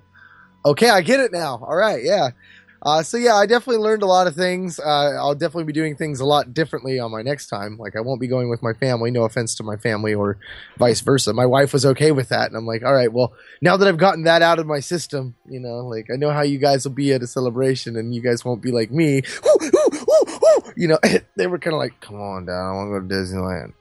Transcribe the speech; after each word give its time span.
okay, 0.65 0.89
I 0.89 1.01
get 1.01 1.19
it 1.19 1.31
now. 1.31 1.63
All 1.63 1.75
right, 1.75 2.03
yeah. 2.03 2.29
Uh, 2.81 3.03
so 3.03 3.17
yeah, 3.17 3.35
I 3.35 3.45
definitely 3.45 3.81
learned 3.83 4.03
a 4.03 4.07
lot 4.07 4.27
of 4.27 4.35
things. 4.35 4.79
Uh, 4.79 5.13
I'll 5.17 5.35
definitely 5.35 5.65
be 5.65 5.73
doing 5.73 5.95
things 5.95 6.19
a 6.19 6.25
lot 6.25 6.53
differently 6.53 6.99
on 6.99 7.11
my 7.11 7.21
next 7.21 7.47
time. 7.47 7.77
Like 7.77 7.95
I 7.95 8.01
won't 8.01 8.21
be 8.21 8.27
going 8.27 8.49
with 8.49 8.61
my 8.61 8.73
family. 8.73 9.11
No 9.11 9.23
offense 9.23 9.55
to 9.55 9.63
my 9.63 9.77
family 9.77 10.13
or 10.13 10.37
vice 10.77 11.01
versa. 11.01 11.33
My 11.33 11.45
wife 11.45 11.73
was 11.73 11.85
okay 11.85 12.11
with 12.11 12.29
that, 12.29 12.47
and 12.47 12.55
I'm 12.55 12.65
like, 12.65 12.83
all 12.83 12.93
right, 12.93 13.11
well, 13.11 13.33
now 13.61 13.77
that 13.77 13.87
I've 13.87 13.97
gotten 13.97 14.23
that 14.23 14.41
out 14.41 14.59
of 14.59 14.67
my 14.67 14.79
system, 14.79 15.35
you 15.49 15.59
know, 15.59 15.87
like 15.87 16.07
I 16.13 16.17
know 16.17 16.31
how 16.31 16.41
you 16.41 16.59
guys 16.59 16.85
will 16.85 16.93
be 16.93 17.13
at 17.13 17.23
a 17.23 17.27
celebration, 17.27 17.95
and 17.95 18.13
you 18.13 18.21
guys 18.21 18.45
won't 18.45 18.61
be 18.61 18.71
like 18.71 18.91
me. 18.91 19.21
Ooh, 19.45 19.57
ooh, 19.63 19.91
ooh, 19.93 20.29
ooh. 20.29 20.73
You 20.75 20.87
know, 20.89 20.99
they 21.35 21.47
were 21.47 21.59
kind 21.59 21.73
of 21.73 21.79
like, 21.79 21.99
come 22.01 22.21
on, 22.21 22.45
Dad, 22.45 22.53
I 22.53 22.71
want 22.73 22.93
to 22.93 22.99
go 23.01 23.07
to 23.07 23.13
Disneyland. 23.13 23.73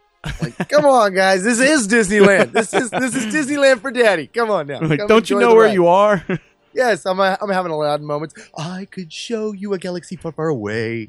Like, 0.42 0.68
come 0.68 0.84
on, 0.84 1.14
guys, 1.14 1.44
this 1.44 1.60
is 1.60 1.86
Disneyland. 1.88 2.52
This 2.52 2.72
is 2.74 2.90
this 2.90 3.14
is 3.14 3.26
Disneyland 3.32 3.80
for 3.80 3.90
Daddy. 3.90 4.26
Come 4.26 4.50
on 4.50 4.66
now. 4.66 4.80
Like, 4.80 5.00
Come 5.00 5.08
don't 5.08 5.28
you 5.30 5.38
know 5.38 5.54
where 5.54 5.66
ride." 5.66 5.74
you 5.74 5.86
are? 5.86 6.24
Yes, 6.76 7.06
I'm, 7.06 7.18
I'm 7.18 7.48
having 7.48 7.72
a 7.72 7.76
lot 7.76 8.00
of 8.00 8.02
moments. 8.02 8.34
I 8.56 8.86
could 8.90 9.10
show 9.12 9.52
you 9.52 9.72
a 9.72 9.78
galaxy 9.78 10.16
far, 10.16 10.32
far 10.32 10.48
away. 10.48 11.08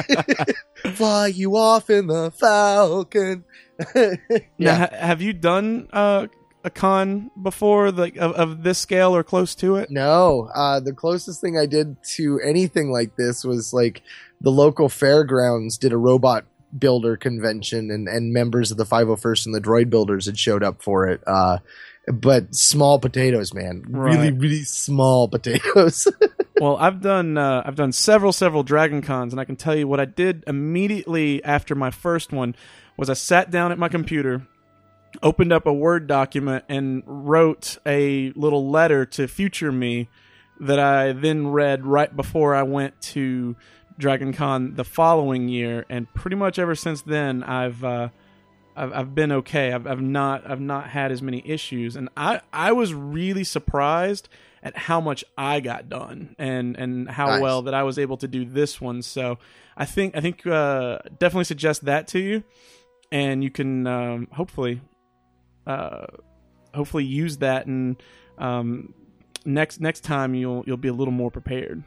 Fly 0.94 1.28
you 1.28 1.56
off 1.56 1.88
in 1.90 2.08
the 2.08 2.32
Falcon. 2.32 3.44
Now, 3.94 4.16
yeah. 4.58 4.74
ha- 4.74 4.96
have 4.96 5.22
you 5.22 5.32
done 5.32 5.88
uh, 5.92 6.26
a 6.64 6.70
con 6.70 7.30
before, 7.40 7.92
like 7.92 8.16
of, 8.16 8.32
of 8.32 8.62
this 8.64 8.78
scale 8.78 9.14
or 9.14 9.22
close 9.22 9.54
to 9.56 9.76
it? 9.76 9.90
No, 9.90 10.50
uh, 10.54 10.80
the 10.80 10.92
closest 10.92 11.40
thing 11.40 11.56
I 11.56 11.66
did 11.66 12.02
to 12.16 12.40
anything 12.40 12.90
like 12.90 13.16
this 13.16 13.44
was 13.44 13.72
like 13.72 14.02
the 14.40 14.50
local 14.50 14.88
fairgrounds 14.88 15.78
did 15.78 15.92
a 15.92 15.98
robot 15.98 16.44
builder 16.76 17.16
convention 17.16 17.90
and, 17.90 18.08
and 18.08 18.32
members 18.32 18.70
of 18.70 18.76
the 18.76 18.84
501st 18.84 19.46
and 19.46 19.54
the 19.54 19.60
droid 19.60 19.90
builders 19.90 20.26
had 20.26 20.38
showed 20.38 20.62
up 20.62 20.82
for 20.82 21.08
it. 21.08 21.22
Uh, 21.26 21.58
but 22.12 22.54
small 22.54 22.98
potatoes, 22.98 23.54
man. 23.54 23.84
Really, 23.88 24.32
really 24.32 24.62
small 24.62 25.28
potatoes. 25.28 26.08
well, 26.60 26.76
I've 26.76 27.00
done 27.00 27.36
uh, 27.36 27.62
I've 27.64 27.76
done 27.76 27.92
several 27.92 28.32
several 28.32 28.62
Dragon 28.62 29.02
Cons, 29.02 29.32
and 29.32 29.40
I 29.40 29.44
can 29.44 29.56
tell 29.56 29.74
you 29.74 29.86
what 29.86 30.00
I 30.00 30.04
did 30.04 30.44
immediately 30.46 31.42
after 31.44 31.74
my 31.74 31.90
first 31.90 32.32
one 32.32 32.54
was 32.96 33.08
I 33.10 33.14
sat 33.14 33.50
down 33.50 33.72
at 33.72 33.78
my 33.78 33.88
computer, 33.88 34.46
opened 35.22 35.52
up 35.52 35.66
a 35.66 35.72
Word 35.72 36.06
document, 36.06 36.64
and 36.68 37.02
wrote 37.06 37.78
a 37.86 38.32
little 38.32 38.70
letter 38.70 39.06
to 39.06 39.26
future 39.28 39.72
me 39.72 40.08
that 40.60 40.78
I 40.78 41.12
then 41.12 41.48
read 41.48 41.86
right 41.86 42.14
before 42.14 42.54
I 42.54 42.62
went 42.62 43.00
to 43.00 43.56
Dragon 43.98 44.32
Con 44.32 44.74
the 44.74 44.84
following 44.84 45.48
year, 45.48 45.86
and 45.88 46.12
pretty 46.14 46.36
much 46.36 46.58
ever 46.58 46.74
since 46.74 47.02
then 47.02 47.42
I've. 47.42 47.82
Uh, 47.82 48.08
I've, 48.80 48.92
I've 48.92 49.14
been 49.14 49.30
okay. 49.32 49.72
I've, 49.72 49.86
I've 49.86 50.00
not 50.00 50.48
I've 50.48 50.60
not 50.60 50.88
had 50.88 51.12
as 51.12 51.20
many 51.20 51.42
issues, 51.46 51.96
and 51.96 52.08
I 52.16 52.40
I 52.52 52.72
was 52.72 52.94
really 52.94 53.44
surprised 53.44 54.28
at 54.62 54.76
how 54.76 55.00
much 55.00 55.24
I 55.36 55.60
got 55.60 55.88
done 55.88 56.34
and 56.38 56.76
and 56.76 57.08
how 57.08 57.26
Nice. 57.26 57.42
well 57.42 57.62
that 57.62 57.74
I 57.74 57.82
was 57.82 57.98
able 57.98 58.16
to 58.18 58.28
do 58.28 58.44
this 58.44 58.80
one. 58.80 59.02
So 59.02 59.38
I 59.76 59.84
think 59.84 60.16
I 60.16 60.20
think 60.20 60.46
uh, 60.46 60.98
definitely 61.18 61.44
suggest 61.44 61.84
that 61.84 62.08
to 62.08 62.18
you, 62.18 62.42
and 63.12 63.44
you 63.44 63.50
can 63.50 63.86
um, 63.86 64.28
hopefully 64.32 64.80
uh, 65.66 66.06
hopefully 66.74 67.04
use 67.04 67.38
that 67.38 67.66
and 67.66 68.02
um, 68.38 68.94
next 69.44 69.80
next 69.80 70.04
time 70.04 70.34
you'll 70.34 70.64
you'll 70.66 70.76
be 70.76 70.88
a 70.88 70.94
little 70.94 71.12
more 71.12 71.30
prepared. 71.30 71.84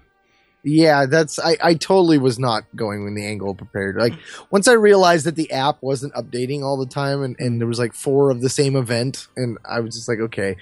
Yeah, 0.63 1.05
that's 1.07 1.39
I, 1.39 1.57
I 1.61 1.73
totally 1.73 2.17
was 2.17 2.39
not 2.39 2.63
going 2.75 3.03
with 3.03 3.15
the 3.15 3.25
angle 3.25 3.53
prepared. 3.53 3.97
Like 3.97 4.13
once 4.49 4.67
I 4.67 4.73
realized 4.73 5.25
that 5.25 5.35
the 5.35 5.51
app 5.51 5.77
wasn't 5.81 6.13
updating 6.13 6.63
all 6.63 6.77
the 6.77 6.85
time 6.85 7.21
and, 7.21 7.35
and 7.37 7.59
there 7.59 7.67
was 7.67 7.79
like 7.79 7.93
four 7.93 8.29
of 8.31 8.39
the 8.41 8.49
same 8.49 8.75
event 8.77 9.27
and 9.35 9.57
I 9.65 9.81
was 9.81 9.93
just 9.95 10.07
like, 10.07 10.19
okay, 10.19 10.55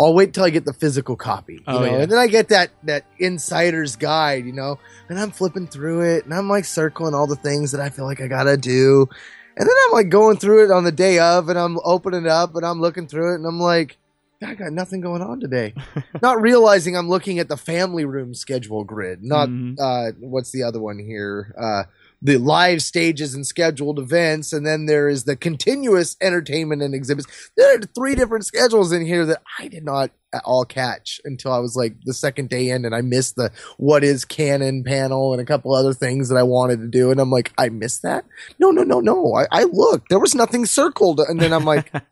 I'll 0.00 0.14
wait 0.14 0.32
till 0.32 0.44
I 0.44 0.50
get 0.50 0.64
the 0.64 0.72
physical 0.72 1.16
copy. 1.16 1.54
You 1.54 1.62
Oh, 1.66 1.80
know? 1.80 1.84
yeah. 1.86 2.02
And 2.02 2.12
then 2.12 2.18
I 2.20 2.28
get 2.28 2.50
that 2.50 2.70
that 2.84 3.04
insider's 3.18 3.96
guide, 3.96 4.46
you 4.46 4.52
know, 4.52 4.78
and 5.08 5.18
I'm 5.18 5.32
flipping 5.32 5.66
through 5.66 6.02
it 6.02 6.24
and 6.24 6.32
I'm 6.32 6.48
like 6.48 6.64
circling 6.64 7.14
all 7.14 7.26
the 7.26 7.34
things 7.34 7.72
that 7.72 7.80
I 7.80 7.90
feel 7.90 8.04
like 8.04 8.20
I 8.20 8.28
gotta 8.28 8.56
do. 8.56 9.08
And 9.56 9.68
then 9.68 9.74
I'm 9.86 9.92
like 9.92 10.08
going 10.08 10.36
through 10.36 10.66
it 10.66 10.70
on 10.70 10.84
the 10.84 10.92
day 10.92 11.18
of 11.18 11.48
and 11.48 11.58
I'm 11.58 11.80
opening 11.82 12.26
it 12.26 12.30
up 12.30 12.54
and 12.54 12.64
I'm 12.64 12.80
looking 12.80 13.08
through 13.08 13.32
it 13.32 13.36
and 13.38 13.46
I'm 13.46 13.58
like, 13.58 13.96
I 14.42 14.54
got 14.54 14.72
nothing 14.72 15.00
going 15.00 15.20
on 15.22 15.40
today. 15.40 15.74
not 16.22 16.40
realizing 16.40 16.96
I'm 16.96 17.08
looking 17.08 17.38
at 17.40 17.48
the 17.48 17.56
family 17.56 18.04
room 18.04 18.34
schedule 18.34 18.84
grid, 18.84 19.22
not 19.22 19.48
Mhm. 19.48 19.76
uh, 19.80 20.12
what's 20.20 20.52
the 20.52 20.62
other 20.62 20.80
one 20.80 20.98
here? 20.98 21.54
Uh, 21.60 21.84
the 22.22 22.36
live 22.36 22.82
stages 22.82 23.34
and 23.34 23.46
scheduled 23.46 23.98
events, 23.98 24.52
and 24.52 24.66
then 24.66 24.86
there 24.86 25.08
is 25.08 25.24
the 25.24 25.36
continuous 25.36 26.16
entertainment 26.20 26.82
and 26.82 26.94
exhibits. 26.94 27.26
There 27.56 27.76
are 27.76 27.80
three 27.94 28.14
different 28.16 28.44
schedules 28.44 28.90
in 28.92 29.06
here 29.06 29.24
that 29.26 29.42
I 29.58 29.68
did 29.68 29.84
not 29.84 30.10
at 30.32 30.42
all 30.44 30.64
catch 30.64 31.20
until 31.24 31.52
I 31.52 31.58
was 31.58 31.74
like 31.76 31.94
the 32.04 32.12
second 32.14 32.48
day 32.48 32.70
in, 32.70 32.84
and 32.84 32.94
I 32.94 33.00
missed 33.02 33.36
the 33.36 33.50
what 33.76 34.02
is 34.04 34.24
canon 34.24 34.82
panel 34.84 35.32
and 35.32 35.40
a 35.40 35.44
couple 35.44 35.74
other 35.74 35.94
things 35.94 36.28
that 36.28 36.36
I 36.36 36.42
wanted 36.44 36.80
to 36.80 36.88
do, 36.88 37.10
and 37.12 37.20
I'm 37.20 37.30
like, 37.30 37.52
I 37.56 37.68
missed 37.70 38.02
that. 38.02 38.24
No, 38.58 38.70
no, 38.70 38.82
no, 38.82 39.00
no. 39.00 39.34
I, 39.34 39.46
I 39.52 39.62
looked. 39.64 40.08
There 40.10 40.18
was 40.20 40.34
nothing 40.34 40.64
circled, 40.66 41.18
and 41.20 41.40
then 41.40 41.52
I'm 41.52 41.64
like. 41.64 41.92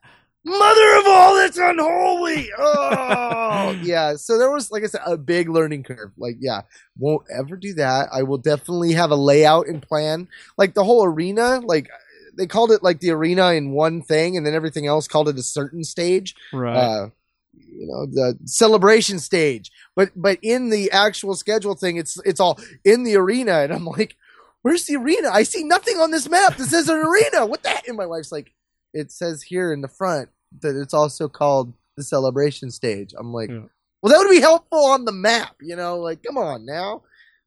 Mother 0.46 0.96
of 0.98 1.06
all 1.08 1.34
that's 1.34 1.58
unholy! 1.58 2.48
Oh, 2.56 3.76
yeah. 3.82 4.14
So 4.14 4.38
there 4.38 4.52
was, 4.52 4.70
like 4.70 4.84
I 4.84 4.86
said, 4.86 5.00
a 5.04 5.16
big 5.16 5.48
learning 5.48 5.82
curve. 5.82 6.12
Like, 6.16 6.36
yeah, 6.38 6.60
won't 6.96 7.26
ever 7.36 7.56
do 7.56 7.74
that. 7.74 8.10
I 8.12 8.22
will 8.22 8.38
definitely 8.38 8.92
have 8.92 9.10
a 9.10 9.16
layout 9.16 9.66
and 9.66 9.82
plan. 9.82 10.28
Like 10.56 10.74
the 10.74 10.84
whole 10.84 11.04
arena, 11.04 11.60
like 11.64 11.90
they 12.36 12.46
called 12.46 12.70
it 12.70 12.84
like 12.84 13.00
the 13.00 13.10
arena 13.10 13.54
in 13.54 13.72
one 13.72 14.02
thing, 14.02 14.36
and 14.36 14.46
then 14.46 14.54
everything 14.54 14.86
else 14.86 15.08
called 15.08 15.28
it 15.28 15.36
a 15.36 15.42
certain 15.42 15.82
stage. 15.82 16.36
Right. 16.52 16.76
Uh, 16.76 17.08
you 17.52 17.88
know, 17.88 18.06
the 18.06 18.38
celebration 18.44 19.18
stage. 19.18 19.72
But 19.96 20.12
but 20.14 20.38
in 20.42 20.70
the 20.70 20.92
actual 20.92 21.34
schedule 21.34 21.74
thing, 21.74 21.96
it's 21.96 22.20
it's 22.24 22.38
all 22.38 22.60
in 22.84 23.02
the 23.02 23.16
arena, 23.16 23.62
and 23.62 23.72
I'm 23.72 23.84
like, 23.84 24.16
where's 24.62 24.84
the 24.84 24.94
arena? 24.94 25.28
I 25.32 25.42
see 25.42 25.64
nothing 25.64 25.96
on 25.96 26.12
this 26.12 26.28
map 26.28 26.56
that 26.56 26.68
says 26.68 26.88
an 26.88 26.98
arena. 26.98 27.46
What 27.46 27.64
the? 27.64 27.70
heck? 27.70 27.88
And 27.88 27.96
my 27.96 28.06
wife's 28.06 28.30
like, 28.30 28.52
it 28.94 29.10
says 29.10 29.42
here 29.42 29.72
in 29.72 29.80
the 29.80 29.88
front 29.88 30.28
that 30.60 30.76
it's 30.80 30.94
also 30.94 31.28
called 31.28 31.72
the 31.96 32.02
celebration 32.02 32.70
stage. 32.70 33.14
I'm 33.18 33.32
like, 33.32 33.50
Yeah. 33.50 33.62
well, 34.02 34.12
that 34.12 34.18
would 34.18 34.30
be 34.30 34.40
helpful 34.40 34.84
on 34.86 35.04
the 35.04 35.12
map, 35.12 35.56
you 35.60 35.76
know? 35.76 35.98
Like, 35.98 36.22
come 36.22 36.36
on 36.38 36.64
now. 36.66 37.02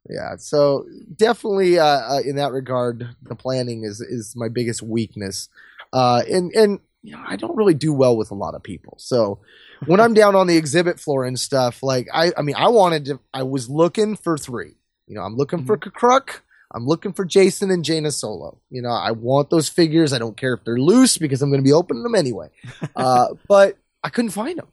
Yeah, 0.09 0.37
so 0.37 0.85
definitely 1.17 1.77
uh, 1.77 1.83
uh, 1.85 2.21
in 2.25 2.37
that 2.37 2.51
regard, 2.51 3.07
the 3.21 3.35
planning 3.35 3.83
is 3.83 3.99
is 4.01 4.33
my 4.35 4.47
biggest 4.47 4.81
weakness, 4.81 5.49
uh, 5.93 6.23
and 6.27 6.51
and 6.55 6.79
you 7.03 7.11
know 7.15 7.23
I 7.27 7.35
don't 7.35 7.55
really 7.55 7.73
do 7.73 7.93
well 7.93 8.15
with 8.17 8.31
a 8.31 8.33
lot 8.35 8.55
of 8.55 8.63
people. 8.63 8.95
So 8.97 9.39
when 9.85 9.99
I'm 9.99 10.13
down 10.13 10.35
on 10.35 10.47
the 10.47 10.55
exhibit 10.57 10.99
floor 10.99 11.25
and 11.25 11.37
stuff, 11.39 11.83
like 11.83 12.07
I 12.13 12.31
I 12.37 12.41
mean 12.41 12.55
I 12.55 12.69
wanted 12.69 13.05
to 13.05 13.19
I 13.33 13.43
was 13.43 13.69
looking 13.69 14.15
for 14.15 14.37
three. 14.37 14.77
You 15.05 15.15
know, 15.15 15.21
I'm 15.21 15.35
looking 15.35 15.65
for 15.65 15.77
Kruk. 15.77 16.39
I'm 16.71 16.85
looking 16.85 17.13
for 17.13 17.25
Jacen 17.25 17.71
and 17.73 17.83
Jaina 17.83 18.11
Solo. 18.11 18.59
You 18.69 18.81
know, 18.81 18.89
I 18.91 19.11
want 19.11 19.49
those 19.49 19.69
figures. 19.69 20.13
I 20.13 20.19
don't 20.19 20.37
care 20.37 20.53
if 20.53 20.63
they're 20.63 20.77
loose 20.77 21.17
because 21.17 21.41
I'm 21.41 21.49
going 21.49 21.61
to 21.61 21.67
be 21.67 21.73
opening 21.73 22.03
them 22.03 22.15
anyway. 22.15 22.49
Uh, 22.95 23.27
but 23.47 23.77
I 24.03 24.09
couldn't 24.09 24.31
find 24.31 24.57
them. 24.57 24.67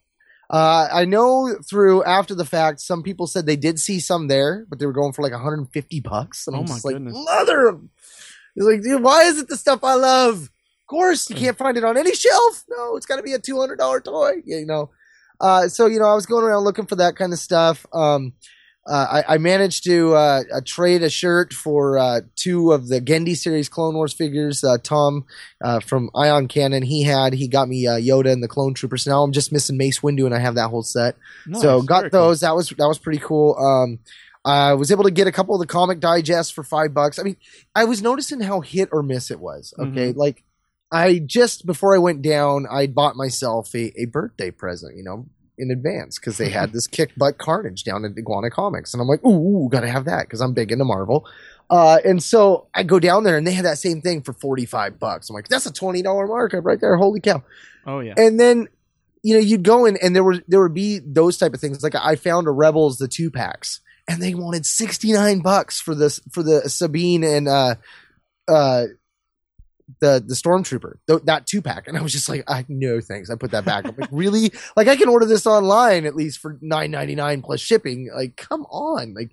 Uh, 0.50 0.88
I 0.92 1.04
know 1.06 1.56
through 1.68 2.04
after 2.04 2.34
the 2.34 2.44
fact, 2.44 2.80
some 2.80 3.02
people 3.02 3.26
said 3.26 3.46
they 3.46 3.56
did 3.56 3.80
see 3.80 3.98
some 4.00 4.28
there, 4.28 4.64
but 4.68 4.78
they 4.78 4.86
were 4.86 4.92
going 4.92 5.12
for 5.12 5.22
like 5.22 5.32
150 5.32 6.00
bucks. 6.00 6.46
And 6.46 6.54
Oh 6.56 6.60
I'm 6.60 6.64
my 6.66 6.74
just 6.74 6.84
like, 6.84 6.94
goodness. 6.94 7.16
mother 7.16 7.66
of. 7.68 7.82
He's 8.54 8.64
like, 8.64 8.82
dude, 8.82 9.02
why 9.02 9.22
is 9.24 9.38
it 9.38 9.48
the 9.48 9.56
stuff 9.56 9.82
I 9.82 9.94
love? 9.94 10.42
Of 10.42 10.50
course, 10.88 11.28
you 11.30 11.36
can't 11.36 11.58
find 11.58 11.76
it 11.76 11.84
on 11.84 11.96
any 11.96 12.14
shelf. 12.14 12.64
No, 12.68 12.96
it's 12.96 13.06
got 13.06 13.16
to 13.16 13.22
be 13.22 13.32
a 13.32 13.38
$200 13.40 14.04
toy. 14.04 14.42
Yeah, 14.44 14.58
you 14.58 14.66
know. 14.66 14.90
Uh, 15.40 15.68
so 15.68 15.86
you 15.86 15.98
know, 15.98 16.06
I 16.06 16.14
was 16.14 16.26
going 16.26 16.44
around 16.44 16.64
looking 16.64 16.86
for 16.86 16.96
that 16.96 17.16
kind 17.16 17.32
of 17.32 17.38
stuff. 17.38 17.84
Um, 17.92 18.32
I, 18.92 19.24
I 19.34 19.38
managed 19.38 19.84
to 19.84 20.14
uh, 20.14 20.42
uh, 20.54 20.60
trade 20.64 21.02
a 21.02 21.10
shirt 21.10 21.52
for 21.52 21.98
uh, 21.98 22.20
two 22.36 22.72
of 22.72 22.88
the 22.88 23.00
Genndy 23.00 23.36
series 23.36 23.68
Clone 23.68 23.94
Wars 23.94 24.12
figures. 24.12 24.62
Uh, 24.62 24.78
Tom 24.82 25.24
uh, 25.62 25.80
from 25.80 26.10
Ion 26.14 26.46
Cannon, 26.48 26.82
he 26.82 27.02
had 27.02 27.32
he 27.32 27.48
got 27.48 27.68
me 27.68 27.86
uh, 27.86 27.92
Yoda 27.98 28.32
and 28.32 28.42
the 28.42 28.48
Clone 28.48 28.74
Troopers. 28.74 29.06
Now 29.06 29.22
I'm 29.22 29.32
just 29.32 29.52
missing 29.52 29.76
Mace 29.76 30.00
Windu, 30.00 30.24
and 30.26 30.34
I 30.34 30.38
have 30.38 30.54
that 30.54 30.68
whole 30.68 30.82
set. 30.82 31.16
so 31.54 31.82
got 31.82 32.00
very 32.00 32.10
cool. 32.10 32.20
those. 32.20 32.40
That 32.40 32.54
was 32.54 32.68
that 32.70 32.86
was 32.86 32.98
pretty 32.98 33.18
cool. 33.18 33.56
Um, 33.58 33.98
I 34.44 34.74
was 34.74 34.92
able 34.92 35.02
to 35.04 35.10
get 35.10 35.26
a 35.26 35.32
couple 35.32 35.56
of 35.56 35.60
the 35.60 35.66
comic 35.66 35.98
digests 35.98 36.52
for 36.52 36.62
five 36.62 36.94
bucks. 36.94 37.18
I 37.18 37.24
mean, 37.24 37.36
I 37.74 37.84
was 37.84 38.00
noticing 38.00 38.40
how 38.40 38.60
hit 38.60 38.90
or 38.92 39.02
miss 39.02 39.32
it 39.32 39.40
was. 39.40 39.74
Okay, 39.78 40.10
Mm-hmm. 40.10 40.18
like 40.20 40.44
I 40.92 41.18
just 41.18 41.66
before 41.66 41.96
I 41.96 41.98
went 41.98 42.22
down, 42.22 42.64
I 42.70 42.86
bought 42.86 43.16
myself 43.16 43.74
a, 43.74 43.92
a 44.00 44.04
birthday 44.04 44.52
present. 44.52 44.96
You 44.96 45.02
know, 45.02 45.26
in 45.58 45.70
advance 45.70 46.18
because 46.18 46.38
they 46.38 46.48
had 46.48 46.72
this 46.72 46.86
kick 46.86 47.12
butt 47.16 47.38
carnage 47.38 47.84
down 47.84 48.04
at 48.04 48.12
Iguana 48.16 48.50
Comics, 48.50 48.92
and 48.92 49.00
I'm 49.00 49.08
like, 49.08 49.24
ooh, 49.24 49.64
ooh 49.64 49.68
gotta 49.70 49.88
have 49.88 50.04
that 50.04 50.26
because 50.26 50.40
I'm 50.40 50.52
big 50.52 50.72
into 50.72 50.84
Marvel. 50.84 51.26
Uh, 51.68 51.98
and 52.04 52.22
so 52.22 52.68
I 52.74 52.82
go 52.82 53.00
down 53.00 53.24
there 53.24 53.36
and 53.36 53.46
they 53.46 53.52
had 53.52 53.64
that 53.64 53.78
same 53.78 54.00
thing 54.00 54.22
for 54.22 54.32
45 54.32 54.98
bucks. 54.98 55.28
I'm 55.28 55.34
like, 55.34 55.48
that's 55.48 55.66
a 55.66 55.72
$20 55.72 56.04
markup 56.28 56.64
right 56.64 56.80
there. 56.80 56.96
Holy 56.96 57.20
cow. 57.20 57.42
Oh 57.86 58.00
yeah. 58.00 58.14
And 58.16 58.38
then, 58.38 58.68
you 59.22 59.34
know, 59.34 59.40
you'd 59.40 59.64
go 59.64 59.84
in 59.84 59.96
and 59.96 60.14
there 60.14 60.22
were, 60.22 60.40
there 60.46 60.60
would 60.60 60.74
be 60.74 61.00
those 61.00 61.38
type 61.38 61.54
of 61.54 61.60
things. 61.60 61.82
Like 61.82 61.96
I 61.96 62.14
found 62.16 62.46
a 62.46 62.52
Rebels, 62.52 62.98
the 62.98 63.08
two 63.08 63.30
packs 63.30 63.80
and 64.08 64.22
they 64.22 64.34
wanted 64.34 64.64
69 64.64 65.40
bucks 65.40 65.80
for 65.80 65.94
this, 65.94 66.20
for 66.30 66.44
the 66.44 66.68
Sabine 66.68 67.24
and, 67.24 67.48
uh, 67.48 67.74
uh, 68.46 68.84
the 70.00 70.22
the 70.26 70.34
stormtrooper 70.34 70.94
th- 71.06 71.22
that 71.24 71.46
two 71.46 71.62
pack 71.62 71.86
and 71.86 71.96
i 71.96 72.02
was 72.02 72.12
just 72.12 72.28
like 72.28 72.42
i 72.48 72.64
no 72.68 73.00
thanks 73.00 73.30
i 73.30 73.36
put 73.36 73.52
that 73.52 73.64
back 73.64 73.86
i'm 73.86 73.94
like 73.96 74.08
really 74.10 74.50
like 74.76 74.88
i 74.88 74.96
can 74.96 75.08
order 75.08 75.26
this 75.26 75.46
online 75.46 76.06
at 76.06 76.16
least 76.16 76.38
for 76.38 76.54
9.99 76.56 77.44
plus 77.44 77.60
shipping 77.60 78.10
like 78.14 78.36
come 78.36 78.62
on 78.64 79.14
like 79.14 79.30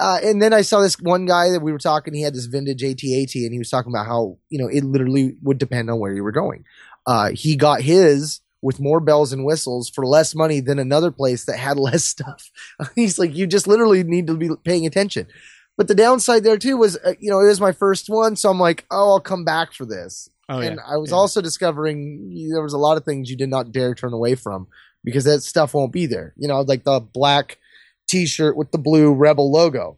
uh, 0.00 0.18
and 0.24 0.40
then 0.40 0.54
I 0.54 0.62
saw 0.62 0.80
this 0.80 0.98
one 0.98 1.26
guy 1.26 1.50
that 1.50 1.60
we 1.60 1.72
were 1.72 1.78
talking. 1.78 2.14
He 2.14 2.22
had 2.22 2.34
this 2.34 2.46
vintage 2.46 2.82
AT-AT, 2.82 3.34
and 3.34 3.52
he 3.52 3.58
was 3.58 3.68
talking 3.68 3.92
about 3.92 4.06
how 4.06 4.38
you 4.48 4.58
know 4.58 4.66
it 4.66 4.82
literally 4.82 5.36
would 5.42 5.58
depend 5.58 5.90
on 5.90 5.98
where 5.98 6.14
you 6.14 6.24
were 6.24 6.32
going. 6.32 6.64
Uh, 7.06 7.32
he 7.34 7.54
got 7.54 7.82
his 7.82 8.40
with 8.62 8.80
more 8.80 9.00
bells 9.00 9.32
and 9.32 9.44
whistles 9.44 9.88
for 9.88 10.06
less 10.06 10.34
money 10.34 10.60
than 10.60 10.78
another 10.78 11.10
place 11.10 11.44
that 11.44 11.58
had 11.58 11.76
less 11.78 12.04
stuff. 12.04 12.50
He's 12.94 13.18
like, 13.18 13.34
you 13.34 13.46
just 13.46 13.66
literally 13.66 14.02
need 14.02 14.26
to 14.26 14.36
be 14.36 14.50
paying 14.64 14.86
attention. 14.86 15.26
But 15.80 15.88
the 15.88 15.94
downside 15.94 16.44
there 16.44 16.58
too 16.58 16.76
was, 16.76 16.98
uh, 16.98 17.14
you 17.20 17.30
know, 17.30 17.40
it 17.40 17.46
was 17.46 17.58
my 17.58 17.72
first 17.72 18.10
one, 18.10 18.36
so 18.36 18.50
I'm 18.50 18.60
like, 18.60 18.84
oh, 18.90 19.12
I'll 19.12 19.18
come 19.20 19.46
back 19.46 19.72
for 19.72 19.86
this. 19.86 20.28
Oh 20.46 20.58
and 20.58 20.76
yeah. 20.76 20.82
I 20.86 20.98
was 20.98 21.08
Yeah. 21.08 21.16
also 21.16 21.40
discovering 21.40 22.50
there 22.52 22.62
was 22.62 22.74
a 22.74 22.78
lot 22.78 22.98
of 22.98 23.04
things 23.06 23.30
you 23.30 23.36
did 23.38 23.48
not 23.48 23.72
dare 23.72 23.94
turn 23.94 24.12
away 24.12 24.34
from 24.34 24.66
because 25.04 25.24
that 25.24 25.40
stuff 25.40 25.72
won't 25.72 25.90
be 25.90 26.04
there. 26.04 26.34
You 26.36 26.48
know, 26.48 26.60
like 26.60 26.84
the 26.84 27.00
black 27.00 27.56
T-shirt 28.08 28.58
with 28.58 28.72
the 28.72 28.78
blue 28.78 29.14
Rebel 29.14 29.50
logo. 29.50 29.96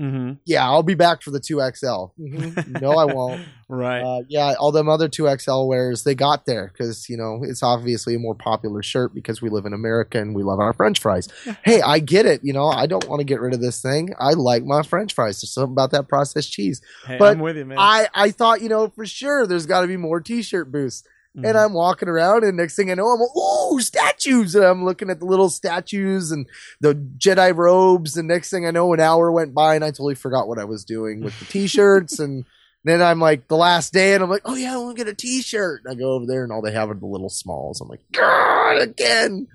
Mhm. 0.00 0.38
Yeah, 0.46 0.64
I'll 0.64 0.82
be 0.82 0.94
back 0.94 1.20
for 1.22 1.30
the 1.30 1.40
two 1.40 1.60
XL. 1.60 2.06
no, 2.18 2.92
I 2.92 3.04
won't. 3.04 3.42
Right. 3.72 4.00
Uh, 4.02 4.22
yeah, 4.28 4.54
all 4.58 4.72
them 4.72 4.88
other 4.88 5.06
two 5.08 5.28
XL 5.38 5.66
wears 5.68 6.02
they 6.02 6.16
got 6.16 6.44
there 6.44 6.72
because 6.72 7.08
you 7.08 7.16
know 7.16 7.38
it's 7.44 7.62
obviously 7.62 8.16
a 8.16 8.18
more 8.18 8.34
popular 8.34 8.82
shirt 8.82 9.14
because 9.14 9.40
we 9.40 9.48
live 9.48 9.64
in 9.64 9.72
America 9.72 10.18
and 10.18 10.34
we 10.34 10.42
love 10.42 10.58
our 10.58 10.72
French 10.72 10.98
fries. 10.98 11.28
hey, 11.64 11.80
I 11.80 12.00
get 12.00 12.26
it. 12.26 12.40
You 12.42 12.52
know, 12.52 12.66
I 12.66 12.86
don't 12.86 13.08
want 13.08 13.20
to 13.20 13.24
get 13.24 13.40
rid 13.40 13.54
of 13.54 13.60
this 13.60 13.80
thing. 13.80 14.12
I 14.18 14.32
like 14.32 14.64
my 14.64 14.82
French 14.82 15.14
fries. 15.14 15.40
There's 15.40 15.52
something 15.52 15.70
about 15.70 15.92
that 15.92 16.08
processed 16.08 16.50
cheese. 16.50 16.80
hey, 17.06 17.16
but 17.16 17.34
I'm 17.34 17.38
with 17.38 17.58
you, 17.58 17.64
man. 17.64 17.78
I 17.78 18.08
I 18.12 18.32
thought 18.32 18.60
you 18.60 18.68
know 18.68 18.88
for 18.88 19.06
sure 19.06 19.46
there's 19.46 19.66
got 19.66 19.82
to 19.82 19.86
be 19.86 19.96
more 19.96 20.20
T-shirt 20.20 20.72
boosts. 20.72 21.06
Mhm. 21.36 21.48
And 21.48 21.56
I'm 21.56 21.72
walking 21.74 22.08
around, 22.08 22.42
and 22.42 22.56
next 22.56 22.74
thing 22.74 22.90
I 22.90 22.94
know, 22.94 23.06
I'm 23.06 23.20
oh 23.36 23.78
statues, 23.78 24.54
and 24.56 24.64
I'm 24.64 24.84
looking 24.84 25.10
at 25.10 25.20
the 25.20 25.26
little 25.26 25.48
statues 25.48 26.32
and 26.32 26.46
the 26.80 26.94
Jedi 26.94 27.54
robes. 27.56 28.16
And 28.16 28.26
next 28.26 28.50
thing 28.50 28.66
I 28.66 28.72
know, 28.72 28.92
an 28.92 29.00
hour 29.00 29.30
went 29.30 29.54
by, 29.54 29.76
and 29.76 29.84
I 29.84 29.90
totally 29.90 30.16
forgot 30.16 30.48
what 30.48 30.58
I 30.58 30.64
was 30.64 30.84
doing 30.84 31.20
with 31.20 31.38
the 31.38 31.44
T-shirts. 31.44 32.18
and 32.18 32.44
then 32.84 33.00
I'm 33.00 33.20
like 33.20 33.46
the 33.46 33.56
last 33.56 33.92
day, 33.92 34.14
and 34.14 34.24
I'm 34.24 34.30
like, 34.30 34.42
oh 34.44 34.56
yeah, 34.56 34.74
I 34.74 34.78
want 34.78 34.96
to 34.96 35.04
get 35.04 35.12
a 35.12 35.14
T-shirt. 35.14 35.82
And 35.84 35.92
I 35.92 35.94
go 35.94 36.12
over 36.14 36.26
there, 36.26 36.42
and 36.42 36.50
all 36.52 36.62
they 36.62 36.72
have 36.72 36.90
are 36.90 36.94
the 36.94 37.06
little 37.06 37.28
smalls. 37.30 37.80
I'm 37.80 37.88
like, 37.88 38.02
God, 38.10 38.78
again, 38.78 39.46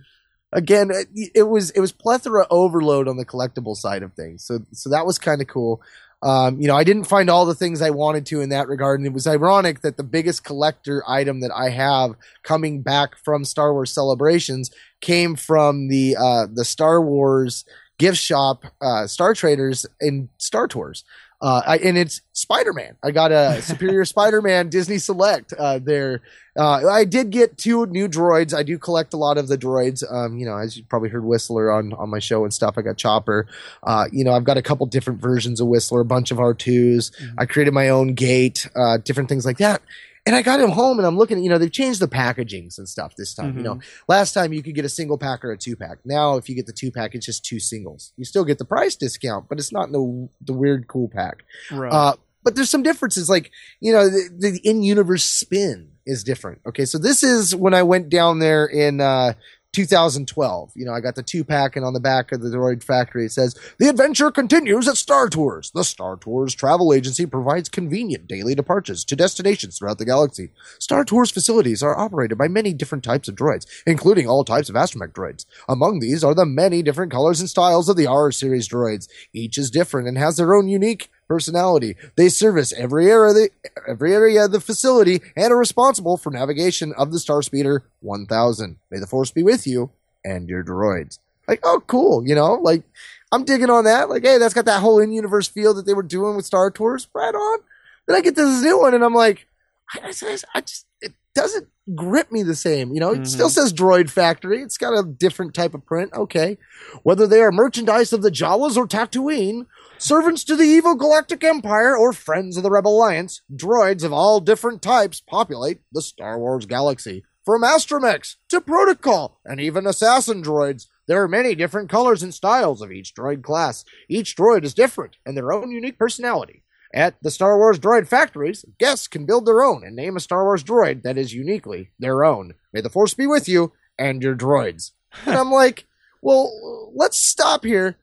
again. 0.53 0.91
It 1.13 1.43
was 1.49 1.71
it 1.71 1.81
was 1.81 1.91
plethora 1.91 2.47
overload 2.49 3.09
on 3.09 3.17
the 3.17 3.25
collectible 3.25 3.75
side 3.75 4.01
of 4.01 4.13
things. 4.13 4.45
So 4.45 4.59
so 4.71 4.89
that 4.91 5.05
was 5.05 5.19
kind 5.19 5.41
of 5.41 5.47
cool. 5.47 5.81
Um, 6.25 6.59
you 6.59 6.67
know, 6.67 6.75
I 6.75 6.83
didn't 6.83 7.03
find 7.03 7.29
all 7.29 7.45
the 7.45 7.53
things 7.53 7.83
I 7.83 7.91
wanted 7.91 8.25
to 8.27 8.41
in 8.41 8.49
that 8.49 8.67
regard, 8.67 8.99
and 8.99 9.05
it 9.05 9.13
was 9.13 9.27
ironic 9.27 9.81
that 9.81 9.95
the 9.95 10.03
biggest 10.03 10.43
collector 10.43 11.03
item 11.07 11.41
that 11.41 11.51
I 11.55 11.69
have 11.69 12.15
coming 12.41 12.81
back 12.81 13.15
from 13.23 13.45
Star 13.45 13.71
Wars 13.71 13.91
Celebrations 13.91 14.71
came 15.01 15.35
from 15.35 15.87
the 15.87 16.15
uh, 16.19 16.47
the 16.51 16.65
Star 16.65 16.99
Wars 16.99 17.63
gift 17.99 18.17
shop, 18.17 18.65
uh, 18.81 19.05
Star 19.05 19.35
Traders 19.35 19.85
in 20.01 20.29
Star 20.39 20.67
Tours. 20.67 21.03
Uh, 21.41 21.61
I, 21.65 21.77
and 21.77 21.97
it's 21.97 22.21
Spider 22.33 22.73
Man. 22.73 22.95
I 23.03 23.11
got 23.11 23.31
a 23.31 23.61
Superior 23.63 24.05
Spider 24.05 24.41
Man 24.41 24.69
Disney 24.69 24.97
Select 24.97 25.53
uh, 25.53 25.79
there. 25.79 26.21
Uh, 26.57 26.87
I 26.89 27.03
did 27.03 27.31
get 27.31 27.57
two 27.57 27.85
new 27.87 28.07
droids. 28.07 28.53
I 28.53 28.63
do 28.63 28.77
collect 28.77 29.13
a 29.13 29.17
lot 29.17 29.37
of 29.37 29.47
the 29.49 29.57
droids. 29.57 30.09
Um, 30.09 30.37
you 30.37 30.45
know, 30.45 30.57
as 30.57 30.77
you 30.77 30.83
probably 30.85 31.09
heard 31.09 31.25
Whistler 31.25 31.71
on, 31.71 31.93
on 31.93 32.09
my 32.09 32.19
show 32.19 32.45
and 32.45 32.53
stuff. 32.53 32.77
I 32.77 32.81
got 32.81 32.97
Chopper. 32.97 33.47
Uh, 33.83 34.05
you 34.11 34.23
know, 34.23 34.31
I've 34.31 34.45
got 34.45 34.57
a 34.57 34.61
couple 34.61 34.85
different 34.85 35.21
versions 35.21 35.59
of 35.59 35.67
Whistler, 35.67 35.99
a 36.01 36.05
bunch 36.05 36.31
of 36.31 36.37
R2s. 36.37 37.11
I 37.37 37.45
created 37.45 37.73
my 37.73 37.89
own 37.89 38.13
gate, 38.13 38.67
uh, 38.75 38.97
different 38.97 39.27
things 39.27 39.45
like 39.45 39.57
that. 39.57 39.81
And 40.25 40.35
I 40.35 40.41
got 40.41 40.59
him 40.59 40.71
home 40.71 40.97
and 40.97 41.05
I'm 41.05 41.17
looking, 41.17 41.43
you 41.43 41.49
know, 41.49 41.59
they've 41.59 41.71
changed 41.71 41.99
the 41.99 42.07
packagings 42.07 42.79
and 42.79 42.89
stuff 42.89 43.15
this 43.15 43.35
time. 43.35 43.57
You 43.57 43.63
know, 43.63 43.79
last 44.07 44.33
time 44.33 44.53
you 44.53 44.63
could 44.63 44.73
get 44.73 44.83
a 44.83 44.89
single 44.89 45.19
pack 45.19 45.45
or 45.45 45.51
a 45.51 45.57
two 45.57 45.75
pack. 45.75 45.99
Now, 46.03 46.37
if 46.37 46.49
you 46.49 46.55
get 46.55 46.65
the 46.65 46.73
two 46.73 46.91
pack, 46.91 47.13
it's 47.13 47.27
just 47.27 47.45
two 47.45 47.59
singles. 47.59 48.11
You 48.17 48.25
still 48.25 48.43
get 48.43 48.57
the 48.57 48.65
price 48.65 48.95
discount, 48.95 49.47
but 49.49 49.59
it's 49.59 49.71
not 49.71 49.91
the, 49.91 50.27
the 50.41 50.53
weird 50.53 50.87
cool 50.87 51.09
pack. 51.09 51.43
right. 51.71 51.91
Uh, 51.91 52.15
but 52.43 52.55
there's 52.55 52.69
some 52.69 52.83
differences, 52.83 53.27
like 53.27 53.51
you 53.79 53.91
know, 53.91 54.07
the, 54.07 54.29
the 54.37 54.61
in-universe 54.63 55.25
spin 55.25 55.89
is 56.05 56.23
different. 56.23 56.61
Okay, 56.67 56.85
so 56.85 56.99
this 56.99 57.23
is 57.23 57.55
when 57.55 57.73
I 57.73 57.81
went 57.81 58.09
down 58.09 58.37
there 58.37 58.67
in 58.67 59.01
uh, 59.01 59.33
2012. 59.75 60.71
You 60.73 60.85
know, 60.85 60.93
I 60.93 61.01
got 61.01 61.15
the 61.15 61.23
two 61.23 61.43
pack, 61.43 61.75
and 61.75 61.85
on 61.85 61.93
the 61.93 61.99
back 61.99 62.31
of 62.31 62.41
the 62.41 62.49
Droid 62.49 62.81
Factory 62.81 63.25
it 63.25 63.33
says 63.33 63.59
the 63.77 63.89
adventure 63.89 64.31
continues 64.31 64.87
at 64.87 64.95
Star 64.95 65.27
Tours. 65.27 65.71
The 65.71 65.83
Star 65.83 66.15
Tours 66.15 66.55
travel 66.55 66.93
agency 66.93 67.25
provides 67.25 67.67
convenient 67.67 68.25
daily 68.27 68.55
departures 68.55 69.03
to 69.03 69.17
destinations 69.17 69.77
throughout 69.77 69.97
the 69.97 70.05
galaxy. 70.05 70.51
Star 70.79 71.03
Tours 71.03 71.29
facilities 71.29 71.83
are 71.83 71.97
operated 71.97 72.37
by 72.37 72.47
many 72.47 72.73
different 72.73 73.03
types 73.03 73.27
of 73.27 73.35
droids, 73.35 73.65
including 73.85 74.29
all 74.29 74.45
types 74.45 74.69
of 74.69 74.75
astromech 74.75 75.11
droids. 75.11 75.45
Among 75.67 75.99
these 75.99 76.23
are 76.23 76.33
the 76.33 76.45
many 76.45 76.81
different 76.81 77.11
colors 77.11 77.41
and 77.41 77.49
styles 77.49 77.89
of 77.89 77.97
the 77.97 78.07
R 78.07 78.31
series 78.31 78.69
droids. 78.69 79.09
Each 79.33 79.57
is 79.57 79.69
different 79.69 80.07
and 80.07 80.17
has 80.17 80.37
their 80.37 80.55
own 80.55 80.69
unique 80.69 81.09
personality. 81.27 81.95
They 82.15 82.29
service 82.29 82.71
every 82.73 83.09
area, 83.09 83.29
of 83.29 83.35
the, 83.35 83.49
every 83.87 84.13
area 84.13 84.45
of 84.45 84.51
the 84.51 84.59
facility 84.61 85.21
and 85.35 85.51
are 85.51 85.57
responsible 85.57 86.17
for 86.17 86.29
navigation 86.31 86.93
of 86.97 87.11
the 87.11 87.19
Star 87.19 87.41
Speeder 87.41 87.83
1000. 88.01 88.77
May 88.91 88.99
the 88.99 89.07
Force 89.07 89.31
be 89.31 89.43
with 89.43 89.65
you 89.67 89.89
and 90.23 90.47
your 90.49 90.63
droids. 90.63 91.19
Like, 91.47 91.59
oh, 91.63 91.83
cool. 91.87 92.27
You 92.27 92.35
know, 92.35 92.55
like 92.55 92.83
I'm 93.31 93.43
digging 93.43 93.69
on 93.69 93.83
that. 93.85 94.09
Like, 94.09 94.23
hey, 94.23 94.37
that's 94.37 94.53
got 94.53 94.65
that 94.65 94.81
whole 94.81 94.99
in-universe 94.99 95.47
feel 95.49 95.73
that 95.75 95.85
they 95.85 95.93
were 95.93 96.03
doing 96.03 96.35
with 96.35 96.45
Star 96.45 96.71
Tours. 96.71 97.07
Right 97.13 97.33
on. 97.35 97.59
Then 98.07 98.15
I 98.17 98.21
get 98.21 98.35
this 98.35 98.61
new 98.63 98.79
one, 98.79 98.93
and 98.93 99.03
I'm 99.03 99.13
like, 99.15 99.47
I, 99.93 99.99
I, 100.07 100.37
I 100.55 100.61
just 100.61 100.85
it 101.01 101.13
doesn't 101.35 101.67
grip 101.95 102.31
me 102.31 102.41
the 102.43 102.55
same. 102.55 102.93
You 102.93 102.99
know, 102.99 103.11
it 103.13 103.21
Mhm. 103.21 103.27
still 103.27 103.49
says 103.49 103.73
Droid 103.73 104.09
Factory. 104.09 104.61
It's 104.61 104.77
got 104.77 104.93
a 104.97 105.03
different 105.03 105.53
type 105.53 105.73
of 105.75 105.85
print. 105.85 106.11
Okay, 106.13 106.57
whether 107.03 107.27
they 107.27 107.41
are 107.41 107.51
merchandise 107.51 108.13
of 108.13 108.21
the 108.23 108.31
Jawas 108.31 108.77
or 108.77 108.87
Tatooine, 108.87 109.65
servants 109.97 110.43
to 110.45 110.55
the 110.55 110.63
evil 110.63 110.95
Galactic 110.95 111.43
Empire, 111.43 111.95
or 111.95 112.13
friends 112.13 112.57
of 112.57 112.63
the 112.63 112.69
Rebel 112.71 112.97
Alliance, 112.97 113.41
droids 113.53 114.03
of 114.03 114.13
all 114.13 114.39
different 114.39 114.81
types 114.81 115.21
populate 115.21 115.79
the 115.91 116.01
Star 116.01 116.39
Wars 116.39 116.65
galaxy. 116.65 117.23
From 117.43 117.61
Astromechs 117.61 118.37
to 118.49 118.59
Protocol 118.59 119.39
and 119.45 119.59
even 119.59 119.85
Assassin 119.85 120.41
droids, 120.41 120.87
there 121.07 121.21
are 121.21 121.27
many 121.27 121.53
different 121.53 121.89
colors 121.89 122.23
and 122.23 122.33
styles 122.33 122.81
of 122.81 122.91
each 122.91 123.13
droid 123.13 123.43
class. 123.43 123.85
Each 124.09 124.35
droid 124.35 124.63
is 124.63 124.73
different 124.73 125.17
and 125.25 125.37
their 125.37 125.53
own 125.53 125.69
unique 125.71 125.99
personality. 125.99 126.63
At 126.93 127.21
the 127.21 127.29
Star 127.29 127.57
Wars 127.57 127.77
Droid 127.77 128.07
Factories, 128.07 128.65
guests 128.79 129.07
can 129.07 129.25
build 129.25 129.45
their 129.45 129.61
own 129.61 129.83
and 129.85 129.95
name 129.95 130.15
a 130.15 130.19
Star 130.19 130.43
Wars 130.45 130.63
droid 130.63 131.03
that 131.03 131.17
is 131.17 131.33
uniquely 131.33 131.91
their 131.99 132.23
own. 132.23 132.53
May 132.73 132.81
the 132.81 132.89
Force 132.89 133.13
be 133.13 133.27
with 133.27 133.47
you 133.49 133.73
and 133.99 134.23
your 134.23 134.35
droids. 134.35 134.91
and 135.25 135.35
I'm 135.35 135.51
like, 135.51 135.85
well, 136.21 136.91
let's 136.95 137.17
stop 137.17 137.63
here. 137.65 137.97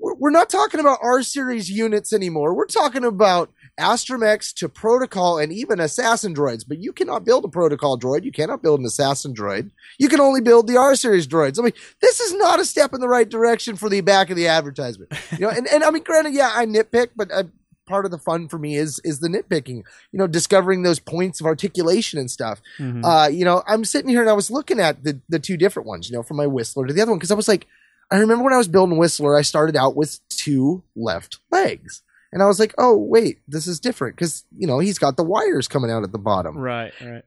We're 0.00 0.30
not 0.30 0.48
talking 0.48 0.80
about 0.80 0.98
R 1.02 1.22
series 1.22 1.70
units 1.70 2.12
anymore. 2.12 2.54
We're 2.54 2.66
talking 2.66 3.04
about 3.04 3.50
Astromechs 3.78 4.54
to 4.54 4.68
Protocol 4.68 5.38
and 5.38 5.52
even 5.52 5.80
Assassin 5.80 6.34
droids. 6.34 6.64
But 6.66 6.78
you 6.78 6.92
cannot 6.92 7.24
build 7.24 7.44
a 7.44 7.48
Protocol 7.48 7.98
droid. 7.98 8.24
You 8.24 8.32
cannot 8.32 8.62
build 8.62 8.80
an 8.80 8.86
Assassin 8.86 9.34
droid. 9.34 9.70
You 9.98 10.08
can 10.08 10.20
only 10.20 10.40
build 10.40 10.66
the 10.66 10.76
R 10.76 10.94
series 10.94 11.26
droids. 11.26 11.58
I 11.58 11.62
mean, 11.62 11.72
this 12.00 12.20
is 12.20 12.32
not 12.34 12.60
a 12.60 12.64
step 12.64 12.94
in 12.94 13.00
the 13.00 13.08
right 13.08 13.28
direction 13.28 13.76
for 13.76 13.88
the 13.88 14.00
back 14.00 14.30
of 14.30 14.36
the 14.36 14.46
advertisement. 14.48 15.12
You 15.32 15.40
know, 15.40 15.50
and, 15.50 15.66
and 15.68 15.84
I 15.84 15.90
mean, 15.90 16.02
granted, 16.02 16.34
yeah, 16.34 16.50
I 16.54 16.64
nitpick, 16.66 17.10
but 17.14 17.30
uh, 17.30 17.44
part 17.86 18.04
of 18.04 18.10
the 18.10 18.18
fun 18.18 18.48
for 18.48 18.58
me 18.58 18.76
is 18.76 19.00
is 19.04 19.20
the 19.20 19.28
nitpicking. 19.28 19.82
You 20.12 20.18
know, 20.18 20.26
discovering 20.26 20.82
those 20.82 20.98
points 20.98 21.40
of 21.40 21.46
articulation 21.46 22.18
and 22.18 22.30
stuff. 22.30 22.60
Mhm. 22.78 23.02
Uh, 23.04 23.28
you 23.28 23.44
know, 23.44 23.62
I'm 23.66 23.84
sitting 23.84 24.08
here 24.08 24.22
and 24.22 24.30
I 24.30 24.34
was 24.34 24.50
looking 24.50 24.80
at 24.80 25.04
the 25.04 25.20
the 25.28 25.38
two 25.38 25.56
different 25.56 25.86
ones. 25.86 26.08
You 26.08 26.16
know, 26.16 26.22
from 26.22 26.38
my 26.38 26.46
Whistler 26.46 26.86
to 26.86 26.94
the 26.94 27.02
other 27.02 27.12
one 27.12 27.18
because 27.18 27.30
I 27.30 27.34
was 27.34 27.48
like, 27.48 27.66
I 28.10 28.18
remember 28.18 28.44
when 28.44 28.52
I 28.52 28.58
was 28.58 28.68
building 28.68 28.98
Whistler, 28.98 29.36
I 29.36 29.42
started 29.42 29.76
out 29.76 29.96
with 29.96 30.20
two 30.28 30.84
left 30.94 31.40
legs. 31.50 32.02
And 32.32 32.42
I 32.42 32.46
was 32.46 32.60
like, 32.60 32.74
oh, 32.76 32.96
wait, 32.96 33.38
this 33.48 33.66
is 33.66 33.80
different 33.80 34.16
because, 34.16 34.44
you 34.56 34.66
know, 34.66 34.78
he's 34.78 34.98
got 34.98 35.16
the 35.16 35.24
wires 35.24 35.68
coming 35.68 35.90
out 35.90 36.02
at 36.02 36.12
the 36.12 36.18
bottom. 36.18 36.58
right, 36.58 36.92
right. 37.00 37.24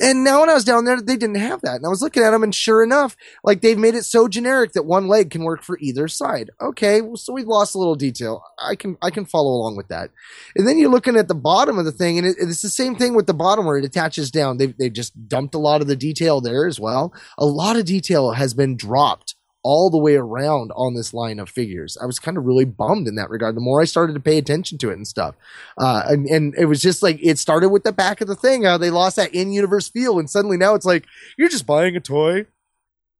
And 0.00 0.24
now 0.24 0.40
when 0.40 0.50
I 0.50 0.54
was 0.54 0.64
down 0.64 0.84
there, 0.84 1.00
they 1.00 1.16
didn't 1.16 1.36
have 1.36 1.60
that. 1.60 1.76
And 1.76 1.86
I 1.86 1.88
was 1.88 2.02
looking 2.02 2.24
at 2.24 2.30
them, 2.30 2.42
and 2.42 2.52
sure 2.52 2.82
enough, 2.82 3.16
like 3.44 3.60
they've 3.60 3.78
made 3.78 3.94
it 3.94 4.04
so 4.04 4.26
generic 4.26 4.72
that 4.72 4.84
one 4.84 5.06
leg 5.06 5.30
can 5.30 5.44
work 5.44 5.62
for 5.62 5.78
either 5.80 6.08
side. 6.08 6.50
Okay, 6.60 7.00
well, 7.02 7.16
so 7.16 7.32
we've 7.32 7.46
lost 7.46 7.76
a 7.76 7.78
little 7.78 7.94
detail. 7.94 8.42
I 8.58 8.74
can 8.74 8.96
I 9.00 9.10
can 9.10 9.26
follow 9.26 9.50
along 9.50 9.76
with 9.76 9.88
that. 9.88 10.10
And 10.56 10.66
then 10.66 10.76
you're 10.76 10.90
looking 10.90 11.16
at 11.16 11.28
the 11.28 11.36
bottom 11.36 11.78
of 11.78 11.84
the 11.84 11.92
thing, 11.92 12.18
and 12.18 12.26
it, 12.26 12.36
it's 12.40 12.62
the 12.62 12.68
same 12.68 12.96
thing 12.96 13.14
with 13.14 13.28
the 13.28 13.34
bottom 13.34 13.64
where 13.64 13.78
it 13.78 13.84
attaches 13.84 14.32
down. 14.32 14.56
They 14.56 14.66
they 14.66 14.90
just 14.90 15.28
dumped 15.28 15.54
a 15.54 15.58
lot 15.58 15.82
of 15.82 15.86
the 15.86 15.96
detail 15.96 16.40
there 16.40 16.66
as 16.66 16.80
well. 16.80 17.14
A 17.38 17.46
lot 17.46 17.76
of 17.76 17.84
detail 17.84 18.32
has 18.32 18.54
been 18.54 18.76
dropped 18.76 19.36
all 19.62 19.90
the 19.90 19.98
way 19.98 20.16
around 20.16 20.72
on 20.74 20.94
this 20.94 21.14
line 21.14 21.38
of 21.38 21.48
figures. 21.48 21.96
I 22.02 22.06
was 22.06 22.18
kind 22.18 22.36
of 22.36 22.44
really 22.44 22.64
bummed 22.64 23.06
in 23.06 23.14
that 23.16 23.30
regard. 23.30 23.56
The 23.56 23.60
more 23.60 23.80
I 23.80 23.84
started 23.84 24.14
to 24.14 24.20
pay 24.20 24.38
attention 24.38 24.78
to 24.78 24.90
it 24.90 24.94
and 24.94 25.06
stuff, 25.06 25.34
uh, 25.78 26.02
and 26.08 26.26
and 26.26 26.54
it 26.56 26.66
was 26.66 26.82
just 26.82 27.02
like 27.02 27.18
it 27.22 27.38
started 27.38 27.68
with 27.70 27.84
the 27.84 27.92
back 27.92 28.20
of 28.20 28.28
the 28.28 28.36
thing. 28.36 28.64
How 28.64 28.78
they 28.78 28.90
lost 28.90 29.16
that 29.16 29.34
in-universe 29.34 29.88
feel, 29.88 30.18
and 30.18 30.28
suddenly 30.28 30.56
now 30.56 30.74
it's 30.74 30.86
like 30.86 31.04
you're 31.36 31.48
just 31.48 31.66
buying 31.66 31.96
a 31.96 32.00
toy, 32.00 32.46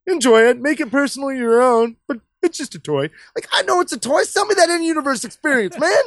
enjoy 0.07 0.43
it, 0.43 0.61
make 0.61 0.81
it 0.81 0.91
personally 0.91 1.39
your 1.39 1.63
own, 1.63 1.97
but. 2.07 2.21
It's 2.45 2.59
just 2.59 2.75
a 2.75 2.81
toy. 2.81 3.09
Like 3.37 3.47
I 3.53 3.63
know 3.63 3.81
it's 3.81 3.93
a 3.93 3.97
toy. 3.97 4.25
Sell 4.25 4.45
me 4.47 4.57
that 4.57 4.69
in-universe 4.69 5.23
experience, 5.23 5.79
man. 5.79 6.03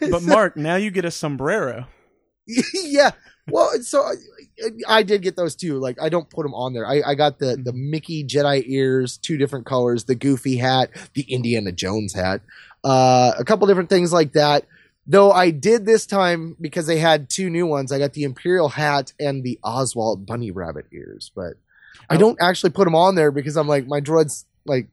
But 0.10 0.24
Mark, 0.24 0.56
now 0.56 0.74
you 0.74 0.90
get 0.90 1.04
a 1.04 1.10
sombrero. 1.12 1.86
yeah. 2.74 3.10
Well, 3.48 3.82
so 3.82 4.02
I, 4.02 4.14
I 4.86 5.02
did 5.02 5.22
get 5.22 5.36
those 5.36 5.54
too. 5.54 5.78
Like 5.78 6.00
I 6.00 6.08
don't 6.08 6.28
put 6.30 6.42
them 6.42 6.54
on 6.54 6.72
there. 6.72 6.86
I, 6.86 7.02
I 7.04 7.14
got 7.14 7.38
the 7.38 7.56
the 7.56 7.72
Mickey 7.72 8.24
Jedi 8.24 8.62
ears, 8.66 9.16
two 9.16 9.36
different 9.36 9.66
colors, 9.66 10.04
the 10.04 10.14
Goofy 10.14 10.56
hat, 10.56 10.90
the 11.14 11.22
Indiana 11.22 11.72
Jones 11.72 12.14
hat, 12.14 12.42
uh, 12.84 13.32
a 13.38 13.44
couple 13.44 13.66
different 13.66 13.88
things 13.88 14.12
like 14.12 14.32
that. 14.32 14.64
Though 15.06 15.32
I 15.32 15.50
did 15.50 15.86
this 15.86 16.06
time 16.06 16.56
because 16.60 16.86
they 16.86 16.98
had 16.98 17.28
two 17.28 17.50
new 17.50 17.66
ones. 17.66 17.90
I 17.90 17.98
got 17.98 18.12
the 18.12 18.22
Imperial 18.22 18.68
hat 18.68 19.12
and 19.18 19.42
the 19.42 19.58
Oswald 19.64 20.26
Bunny 20.26 20.50
Rabbit 20.50 20.86
ears, 20.92 21.32
but 21.34 21.54
I 22.08 22.16
don't 22.16 22.38
actually 22.40 22.70
put 22.70 22.84
them 22.84 22.94
on 22.94 23.14
there 23.14 23.30
because 23.30 23.56
I'm 23.56 23.68
like 23.68 23.86
my 23.86 24.00
droids 24.00 24.44
like 24.66 24.88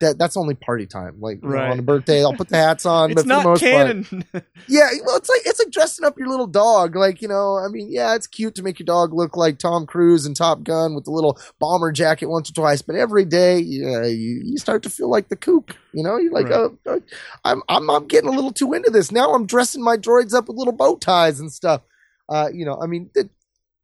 that. 0.00 0.18
That's 0.18 0.36
only 0.36 0.54
party 0.54 0.86
time. 0.86 1.20
Like 1.20 1.42
you 1.42 1.48
know, 1.48 1.56
on 1.72 1.78
a 1.78 1.82
birthday, 1.82 2.22
I'll 2.22 2.32
put 2.32 2.48
the 2.48 2.56
hats 2.56 2.86
on. 2.86 3.10
It's 3.12 3.22
but 3.22 3.22
for 3.22 3.28
the 3.28 3.34
not 3.34 3.44
most 3.44 3.62
part, 3.62 3.72
canon. 3.72 4.04
yeah, 4.68 4.88
well, 5.04 5.16
it's 5.16 5.28
like 5.28 5.40
it's 5.44 5.58
like 5.58 5.70
dressing 5.70 6.04
up 6.04 6.18
your 6.18 6.28
little 6.28 6.46
dog. 6.46 6.96
Like 6.96 7.22
you 7.22 7.28
know, 7.28 7.56
I 7.58 7.68
mean, 7.68 7.88
yeah, 7.90 8.14
it's 8.14 8.26
cute 8.26 8.54
to 8.56 8.62
make 8.62 8.78
your 8.78 8.84
dog 8.86 9.12
look 9.12 9.36
like 9.36 9.58
Tom 9.58 9.86
Cruise 9.86 10.26
in 10.26 10.34
Top 10.34 10.62
Gun 10.62 10.94
with 10.94 11.04
the 11.04 11.10
little 11.10 11.38
bomber 11.58 11.92
jacket 11.92 12.26
once 12.26 12.50
or 12.50 12.54
twice, 12.54 12.82
but 12.82 12.96
every 12.96 13.24
day, 13.24 13.58
yeah, 13.58 14.04
you, 14.04 14.40
you 14.44 14.56
start 14.58 14.82
to 14.84 14.90
feel 14.90 15.10
like 15.10 15.28
the 15.28 15.36
kook. 15.36 15.76
You 15.92 16.02
know, 16.02 16.16
you're 16.16 16.32
like, 16.32 16.46
Right. 16.48 16.54
oh, 16.54 16.78
oh, 16.86 17.02
I'm 17.44 17.62
I'm 17.68 17.88
I'm 17.90 18.06
getting 18.06 18.28
a 18.28 18.32
little 18.32 18.52
too 18.52 18.72
into 18.74 18.90
this 18.90 19.10
now. 19.10 19.32
I'm 19.32 19.46
dressing 19.46 19.82
my 19.82 19.96
droids 19.96 20.34
up 20.34 20.48
with 20.48 20.56
little 20.56 20.72
bow 20.74 20.96
ties 20.96 21.40
and 21.40 21.52
stuff. 21.52 21.82
Uh, 22.28 22.48
you 22.52 22.64
know, 22.64 22.78
I 22.80 22.86
mean, 22.86 23.10
th- 23.14 23.28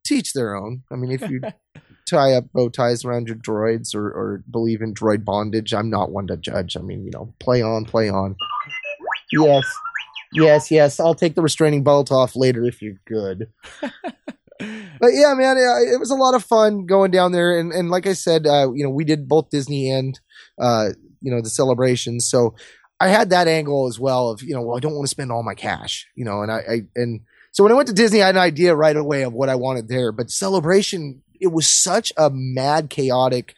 teach 0.04 0.34
their 0.34 0.54
own. 0.54 0.82
I 0.92 0.96
mean, 0.96 1.10
if 1.10 1.22
you 1.30 1.40
tie 2.06 2.32
up 2.32 2.52
bow 2.52 2.68
ties 2.68 3.04
around 3.04 3.28
your 3.28 3.36
droids 3.36 3.94
or, 3.94 4.06
or 4.06 4.42
believe 4.50 4.82
in 4.82 4.94
droid 4.94 5.24
bondage, 5.24 5.72
I'm 5.72 5.90
not 5.90 6.10
one 6.10 6.26
to 6.28 6.36
judge. 6.36 6.76
I 6.76 6.80
mean, 6.80 7.04
you 7.04 7.10
know, 7.10 7.34
play 7.38 7.62
on, 7.62 7.84
play 7.84 8.08
on. 8.08 8.36
Yes. 9.32 9.64
Yes, 10.32 10.70
yes. 10.70 11.00
I'll 11.00 11.14
take 11.14 11.34
the 11.34 11.42
restraining 11.42 11.84
belt 11.84 12.10
off 12.10 12.34
later 12.36 12.64
if 12.64 12.82
you're 12.82 12.98
good. 13.06 13.48
But 15.00 15.10
yeah, 15.12 15.34
man, 15.34 15.56
it, 15.56 15.94
it 15.94 16.00
was 16.00 16.10
a 16.10 16.14
lot 16.14 16.34
of 16.34 16.44
fun 16.44 16.86
going 16.86 17.10
down 17.10 17.32
there, 17.32 17.58
and, 17.58 17.72
and 17.72 17.90
like 17.90 18.06
I 18.06 18.12
said, 18.12 18.46
uh, 18.46 18.72
you 18.72 18.84
know, 18.84 18.90
we 18.90 19.04
did 19.04 19.28
both 19.28 19.50
Disney 19.50 19.90
and 19.90 20.18
uh, 20.58 20.90
you 21.20 21.30
know 21.30 21.42
the 21.42 21.50
celebrations, 21.50 22.28
so 22.28 22.54
I 23.00 23.08
had 23.08 23.30
that 23.30 23.48
angle 23.48 23.86
as 23.88 23.98
well 23.98 24.30
of 24.30 24.42
you 24.42 24.54
know, 24.54 24.62
well, 24.62 24.76
I 24.76 24.80
don't 24.80 24.94
want 24.94 25.04
to 25.04 25.10
spend 25.10 25.32
all 25.32 25.42
my 25.42 25.54
cash, 25.54 26.06
you 26.14 26.24
know, 26.24 26.42
and 26.42 26.50
I, 26.50 26.58
I 26.58 26.80
and 26.94 27.20
so 27.52 27.62
when 27.64 27.72
I 27.72 27.76
went 27.76 27.88
to 27.88 27.94
Disney, 27.94 28.22
I 28.22 28.26
had 28.26 28.36
an 28.36 28.40
idea 28.40 28.74
right 28.74 28.96
away 28.96 29.22
of 29.22 29.32
what 29.32 29.48
I 29.48 29.56
wanted 29.56 29.88
there, 29.88 30.12
but 30.12 30.30
celebration, 30.30 31.22
it 31.44 31.52
was 31.52 31.68
such 31.68 32.12
a 32.16 32.30
mad, 32.32 32.90
chaotic 32.90 33.54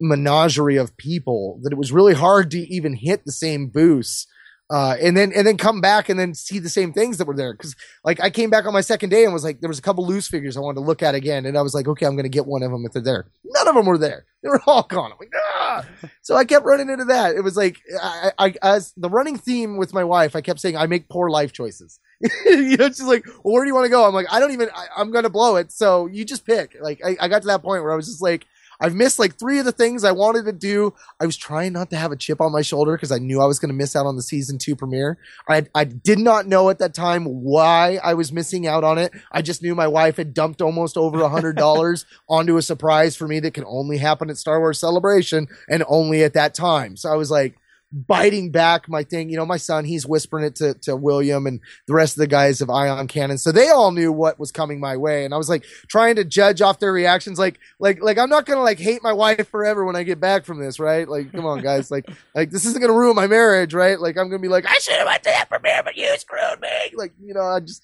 menagerie 0.00 0.76
of 0.76 0.96
people 0.96 1.60
that 1.62 1.72
it 1.72 1.78
was 1.78 1.92
really 1.92 2.14
hard 2.14 2.50
to 2.50 2.58
even 2.58 2.94
hit 2.94 3.24
the 3.24 3.32
same 3.32 3.68
booths. 3.68 4.26
Uh, 4.68 4.96
and 5.02 5.16
then 5.16 5.32
and 5.34 5.46
then 5.46 5.58
come 5.58 5.82
back 5.82 6.08
and 6.08 6.18
then 6.18 6.34
see 6.34 6.58
the 6.58 6.68
same 6.68 6.94
things 6.94 7.18
that 7.18 7.26
were 7.26 7.36
there. 7.36 7.52
Because 7.52 7.76
like 8.04 8.20
I 8.20 8.30
came 8.30 8.48
back 8.48 8.64
on 8.64 8.72
my 8.72 8.80
second 8.80 9.10
day 9.10 9.24
and 9.24 9.32
was 9.32 9.44
like 9.44 9.60
there 9.60 9.68
was 9.68 9.78
a 9.78 9.82
couple 9.82 10.06
loose 10.06 10.28
figures 10.28 10.56
I 10.56 10.60
wanted 10.60 10.80
to 10.80 10.86
look 10.86 11.02
at 11.02 11.14
again 11.14 11.44
and 11.44 11.58
I 11.58 11.62
was 11.62 11.74
like 11.74 11.86
okay 11.86 12.06
I'm 12.06 12.16
gonna 12.16 12.30
get 12.30 12.46
one 12.46 12.62
of 12.62 12.70
them 12.70 12.84
if 12.86 12.92
they're 12.92 13.02
there. 13.02 13.26
None 13.44 13.68
of 13.68 13.74
them 13.74 13.84
were 13.84 13.98
there. 13.98 14.24
They 14.42 14.48
were 14.48 14.62
all 14.66 14.82
gone. 14.82 15.12
I'm 15.12 15.18
like 15.20 15.32
ah! 15.54 15.84
So 16.22 16.36
I 16.36 16.44
kept 16.44 16.64
running 16.64 16.88
into 16.88 17.04
that. 17.04 17.36
It 17.36 17.42
was 17.42 17.56
like 17.56 17.80
I, 18.02 18.32
I 18.38 18.54
as 18.62 18.94
the 18.96 19.10
running 19.10 19.36
theme 19.36 19.76
with 19.76 19.92
my 19.92 20.04
wife 20.04 20.34
I 20.34 20.40
kept 20.40 20.58
saying 20.58 20.76
I 20.76 20.86
make 20.86 21.08
poor 21.08 21.28
life 21.28 21.52
choices 21.52 22.00
you 22.46 22.76
know 22.76 22.88
she's 22.88 23.02
like 23.02 23.26
well 23.42 23.54
where 23.54 23.64
do 23.64 23.68
you 23.68 23.74
want 23.74 23.84
to 23.84 23.90
go 23.90 24.06
I'm 24.06 24.14
like 24.14 24.26
I 24.30 24.38
don't 24.40 24.52
even 24.52 24.68
I, 24.74 24.86
I'm 24.96 25.10
gonna 25.10 25.30
blow 25.30 25.56
it 25.56 25.72
so 25.72 26.06
you 26.06 26.24
just 26.24 26.46
pick 26.46 26.76
like 26.80 27.00
I, 27.04 27.16
I 27.20 27.28
got 27.28 27.42
to 27.42 27.48
that 27.48 27.62
point 27.62 27.82
where 27.82 27.92
I 27.92 27.96
was 27.96 28.06
just 28.06 28.22
like 28.22 28.46
I've 28.82 28.96
missed 28.96 29.20
like 29.20 29.38
three 29.38 29.60
of 29.60 29.64
the 29.64 29.70
things 29.70 30.02
I 30.02 30.10
wanted 30.10 30.44
to 30.46 30.52
do. 30.52 30.92
I 31.20 31.26
was 31.26 31.36
trying 31.36 31.72
not 31.72 31.90
to 31.90 31.96
have 31.96 32.10
a 32.10 32.16
chip 32.16 32.40
on 32.40 32.50
my 32.50 32.62
shoulder 32.62 32.96
because 32.96 33.12
I 33.12 33.18
knew 33.18 33.40
I 33.40 33.46
was 33.46 33.60
going 33.60 33.68
to 33.68 33.76
miss 33.76 33.94
out 33.94 34.06
on 34.06 34.16
the 34.16 34.22
season 34.22 34.58
two 34.58 34.74
premiere. 34.74 35.18
I, 35.48 35.66
I 35.72 35.84
did 35.84 36.18
not 36.18 36.48
know 36.48 36.68
at 36.68 36.80
that 36.80 36.92
time 36.92 37.24
why 37.24 38.00
I 38.02 38.14
was 38.14 38.32
missing 38.32 38.66
out 38.66 38.82
on 38.82 38.98
it. 38.98 39.12
I 39.30 39.40
just 39.40 39.62
knew 39.62 39.76
my 39.76 39.86
wife 39.86 40.16
had 40.16 40.34
dumped 40.34 40.60
almost 40.60 40.96
over 40.96 41.22
a 41.22 41.28
hundred 41.28 41.56
dollars 41.56 42.06
onto 42.28 42.56
a 42.56 42.62
surprise 42.62 43.14
for 43.14 43.28
me 43.28 43.38
that 43.40 43.54
can 43.54 43.64
only 43.68 43.98
happen 43.98 44.30
at 44.30 44.36
Star 44.36 44.58
Wars 44.58 44.80
Celebration 44.80 45.46
and 45.68 45.84
only 45.86 46.24
at 46.24 46.34
that 46.34 46.52
time. 46.52 46.96
So 46.96 47.08
I 47.08 47.14
was 47.14 47.30
like 47.30 47.56
biting 47.92 48.50
back 48.50 48.88
my 48.88 49.04
thing. 49.04 49.28
You 49.28 49.36
know, 49.36 49.46
my 49.46 49.58
son, 49.58 49.84
he's 49.84 50.06
whispering 50.06 50.44
it 50.44 50.56
to, 50.56 50.74
to 50.82 50.96
William 50.96 51.46
and 51.46 51.60
the 51.86 51.94
rest 51.94 52.16
of 52.16 52.20
the 52.20 52.26
guys 52.26 52.60
of 52.60 52.70
Ion 52.70 53.06
Cannon. 53.06 53.38
So 53.38 53.52
they 53.52 53.68
all 53.68 53.92
knew 53.92 54.10
what 54.10 54.38
was 54.38 54.50
coming 54.50 54.80
my 54.80 54.96
way. 54.96 55.24
And 55.24 55.34
I 55.34 55.36
was 55.36 55.48
like 55.48 55.64
trying 55.88 56.16
to 56.16 56.24
judge 56.24 56.62
off 56.62 56.78
their 56.78 56.92
reactions. 56.92 57.38
Like, 57.38 57.60
like, 57.78 58.02
like 58.02 58.18
I'm 58.18 58.30
not 58.30 58.46
going 58.46 58.58
to 58.58 58.62
like 58.62 58.78
hate 58.78 59.02
my 59.02 59.12
wife 59.12 59.48
forever 59.48 59.84
when 59.84 59.96
I 59.96 60.02
get 60.02 60.20
back 60.20 60.44
from 60.44 60.58
this, 60.58 60.80
right? 60.80 61.08
Like, 61.08 61.32
come 61.32 61.46
on 61.46 61.60
guys. 61.60 61.90
Like, 61.90 62.08
like 62.34 62.50
this 62.50 62.64
isn't 62.64 62.80
going 62.80 62.92
to 62.92 62.98
ruin 62.98 63.14
my 63.16 63.26
marriage, 63.26 63.74
right? 63.74 64.00
Like 64.00 64.16
I'm 64.16 64.28
going 64.28 64.40
to 64.40 64.46
be 64.46 64.52
like, 64.52 64.66
I 64.66 64.78
should 64.78 64.96
have 64.96 65.06
went 65.06 65.22
to 65.24 65.30
that 65.30 65.50
premiere, 65.50 65.82
but 65.84 65.96
you 65.96 66.16
screwed 66.18 66.60
me. 66.60 66.68
Like, 66.94 67.12
you 67.22 67.34
know, 67.34 67.42
I 67.42 67.60
just, 67.60 67.82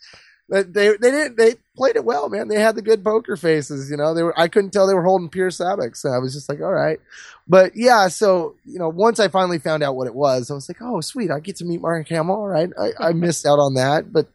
they 0.48 0.62
they 0.62 1.10
didn't 1.10 1.36
they 1.36 1.56
played 1.76 1.96
it 1.96 2.04
well, 2.04 2.28
man. 2.28 2.48
They 2.48 2.58
had 2.60 2.74
the 2.74 2.82
good 2.82 3.04
poker 3.04 3.36
faces, 3.36 3.90
you 3.90 3.96
know. 3.96 4.14
They 4.14 4.22
were 4.22 4.38
I 4.38 4.48
couldn't 4.48 4.70
tell 4.70 4.86
they 4.86 4.94
were 4.94 5.04
holding 5.04 5.28
pure 5.28 5.50
Sabacc, 5.50 5.96
so 5.96 6.10
I 6.10 6.18
was 6.18 6.32
just 6.32 6.48
like, 6.48 6.60
all 6.60 6.72
right. 6.72 6.98
But 7.46 7.72
yeah, 7.76 8.08
so 8.08 8.56
you 8.64 8.78
know, 8.78 8.88
once 8.88 9.20
I 9.20 9.28
finally 9.28 9.58
found 9.58 9.82
out 9.82 9.94
what 9.96 10.06
it 10.06 10.14
was, 10.14 10.50
I 10.50 10.54
was 10.54 10.68
like, 10.68 10.78
oh 10.80 11.00
sweet, 11.00 11.30
I 11.30 11.40
get 11.40 11.56
to 11.56 11.64
meet 11.64 11.80
Mark 11.82 12.08
Hamill. 12.08 12.34
All 12.34 12.48
right, 12.48 12.70
I, 12.80 13.08
I 13.08 13.12
missed 13.14 13.44
out 13.46 13.58
on 13.58 13.74
that, 13.74 14.12
but 14.12 14.28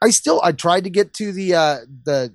I 0.00 0.10
still 0.10 0.40
I 0.42 0.52
tried 0.52 0.84
to 0.84 0.90
get 0.90 1.12
to 1.14 1.32
the 1.32 1.54
uh 1.54 1.78
the 2.04 2.34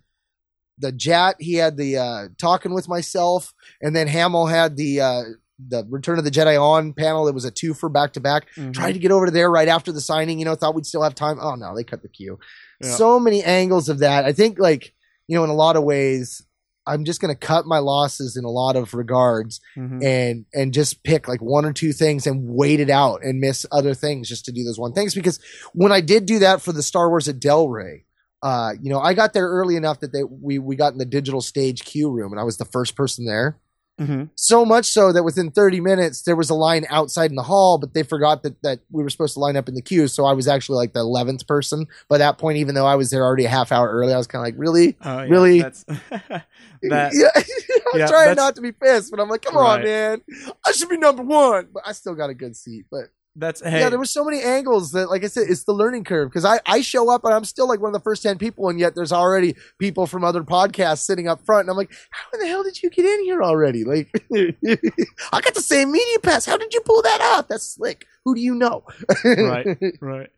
the 0.78 0.92
Jat. 0.92 1.36
He 1.40 1.56
had 1.56 1.78
the 1.78 1.98
uh 1.98 2.28
talking 2.38 2.74
with 2.74 2.88
myself, 2.88 3.54
and 3.82 3.96
then 3.96 4.08
Hamill 4.08 4.46
had 4.46 4.78
the 4.78 5.02
uh 5.02 5.24
the 5.68 5.86
Return 5.90 6.20
of 6.20 6.26
the 6.26 6.32
Jedi 6.32 6.62
on 6.62 6.94
panel. 6.94 7.28
It 7.28 7.34
was 7.34 7.46
a 7.46 7.50
two 7.52 7.74
for 7.74 7.88
back 7.90 8.14
to 8.14 8.20
back. 8.20 8.48
Mhm. 8.56 8.74
Tried 8.74 8.92
to 8.92 9.00
get 9.00 9.12
over 9.12 9.26
to 9.26 9.32
there 9.32 9.50
right 9.50 9.70
after 9.70 9.92
the 9.92 10.02
signing. 10.02 10.38
You 10.38 10.46
know, 10.46 10.54
thought 10.54 10.76
we'd 10.76 10.86
still 10.86 11.02
have 11.02 11.16
time. 11.16 11.38
Oh 11.42 11.56
no, 11.56 11.76
they 11.76 11.84
cut 11.84 12.02
the 12.02 12.10
queue. 12.10 12.38
Yeah. 12.82 12.90
So 12.96 13.20
many 13.20 13.44
angles 13.44 13.90
of 13.90 14.00
that. 14.00 14.26
I 14.26 14.32
think 14.34 14.60
like 14.60 14.94
you 15.28 15.36
know, 15.38 15.44
in 15.44 15.50
a 15.50 15.56
lot 15.56 15.76
of 15.76 15.84
ways, 15.84 16.42
I'm 16.86 17.04
just 17.04 17.20
going 17.20 17.34
to 17.34 17.40
cut 17.40 17.66
my 17.66 17.80
losses 17.80 18.38
in 18.38 18.44
a 18.46 18.50
lot 18.50 18.76
of 18.76 18.94
regards 18.94 19.60
Mhm. 19.76 20.04
and 20.04 20.46
and 20.54 20.72
just 20.74 21.04
pick 21.04 21.28
like 21.28 21.42
one 21.42 21.66
or 21.66 21.74
two 21.74 21.94
things 21.94 22.28
and 22.28 22.44
wait 22.48 22.80
it 22.80 22.92
out 22.92 23.24
and 23.24 23.40
miss 23.40 23.66
other 23.72 23.94
things 23.96 24.30
just 24.30 24.46
to 24.46 24.52
do 24.52 24.64
those 24.64 24.78
one 24.80 24.94
things 24.94 25.16
because 25.16 25.40
when 25.74 25.92
I 25.92 26.02
did 26.02 26.26
do 26.28 26.40
that 26.40 26.62
for 26.62 26.72
the 26.74 26.84
Star 26.84 27.10
Wars 27.10 27.28
at 27.28 27.40
Del 27.40 27.70
Rey, 27.70 28.06
uh, 28.44 28.74
you 28.80 28.92
know, 28.92 29.00
I 29.00 29.16
got 29.16 29.34
there 29.34 29.48
early 29.48 29.76
enough 29.78 30.02
that 30.02 30.14
they 30.14 30.24
we 30.24 30.60
we 30.60 30.76
got 30.76 30.92
in 30.94 31.00
the 31.00 31.06
digital 31.06 31.42
stage 31.42 31.84
queue 31.86 32.12
room, 32.12 32.32
and 32.32 32.40
I 32.40 32.44
was 32.44 32.58
the 32.58 32.66
first 32.66 32.96
person 32.96 33.26
there. 33.26 33.58
Hmm 33.98 34.24
So 34.36 34.66
much 34.66 34.86
so 34.88 35.12
that 35.12 35.24
within 35.24 35.52
30 35.52 35.80
minutes 35.80 36.24
there 36.24 36.36
was 36.36 36.50
a 36.50 36.56
line 36.56 36.86
outside 36.90 37.30
in 37.30 37.36
the 37.36 37.44
hall, 37.44 37.78
but 37.78 37.94
they 37.94 38.04
forgot 38.04 38.44
that 38.44 38.62
that 38.64 38.80
we 38.92 39.04
were 39.04 39.10
supposed 39.10 39.34
to 39.36 39.40
line 39.40 39.56
up 39.56 39.68
in 39.68 39.76
the 39.76 39.82
queue. 39.82 40.08
So 40.08 40.26
I 40.26 40.34
was 40.34 40.48
actually 40.48 40.78
like 40.78 40.94
the 40.94 41.00
11th 41.00 41.48
person 41.48 41.88
by 42.10 42.18
that 42.18 42.38
point. 42.38 42.58
Even 42.58 42.76
though 42.76 42.86
I 42.86 42.96
was 42.96 43.10
there 43.10 43.24
already 43.24 43.46
a 43.46 43.50
half 43.50 43.72
hour 43.72 43.90
early, 43.90 44.14
I 44.14 44.18
was 44.18 44.28
kind 44.28 44.42
of 44.42 44.46
like, 44.46 44.60
really, 44.60 44.98
Oh, 45.02 45.22
yeah, 45.22 45.30
Really? 45.30 45.62
That's, 45.62 45.84
that 45.84 46.44
yeah. 46.84 47.02
I'm 47.94 48.00
yeah, 48.00 48.08
trying 48.08 48.36
not 48.36 48.56
to 48.56 48.62
be 48.62 48.72
pissed, 48.72 49.12
but 49.12 49.20
I'm 49.20 49.30
like, 49.30 49.42
come 49.42 49.58
on, 49.58 49.84
man, 49.84 50.22
I 50.66 50.72
should 50.72 50.90
be 50.90 50.98
number 50.98 51.24
one, 51.24 51.70
but 51.74 51.84
I 51.86 51.92
still 51.94 52.16
got 52.16 52.30
a 52.30 52.34
good 52.34 52.56
seat. 52.56 52.86
But 52.92 53.06
that's 53.36 53.62
hey. 53.62 53.82
yeah, 53.82 53.90
there 53.90 54.00
were 54.00 54.06
so 54.06 54.24
many 54.24 54.42
angles 54.42 54.92
that, 54.92 55.10
like 55.10 55.24
I 55.24 55.28
said, 55.28 55.48
it's 55.50 55.64
the 55.66 55.74
learning 55.74 56.06
curve 56.06 56.30
because 56.30 56.46
I, 56.46 56.60
I 56.66 56.82
show 56.82 57.12
up 57.12 57.26
and 57.26 57.34
I'm 57.34 57.44
still 57.44 57.68
like 57.68 57.82
one 57.82 57.90
of 57.90 57.94
the 57.94 58.04
first 58.04 58.24
10 58.24 58.38
people, 58.38 58.70
and 58.70 58.80
yet 58.80 58.96
there's 58.96 59.12
already 59.12 59.56
people 59.78 60.08
from 60.08 60.24
other 60.24 60.44
podcasts 60.44 61.00
sitting 61.00 61.28
up 61.28 61.46
front. 61.46 61.62
And 61.62 61.70
I'm 61.70 61.78
like, 61.78 61.92
how 62.12 62.28
in 62.34 62.40
the 62.40 62.48
hell 62.48 62.64
did 62.64 62.82
you 62.82 62.90
get 62.90 63.06
in 63.06 63.24
here 63.24 63.44
already? 63.44 63.84
Like, 63.84 64.10
I 64.34 65.42
got 65.42 65.54
the 65.54 65.62
same 65.62 65.92
media 65.92 66.20
pass. 66.20 66.46
How 66.46 66.58
did 66.58 66.74
you 66.74 66.82
pull 66.82 67.02
that 67.02 67.22
off? 67.22 67.48
That's 67.48 67.68
slick. 67.68 68.06
Who 68.24 68.36
do 68.36 68.42
you 68.42 68.56
know? 68.56 68.84
right, 69.26 69.78
right. 70.00 70.30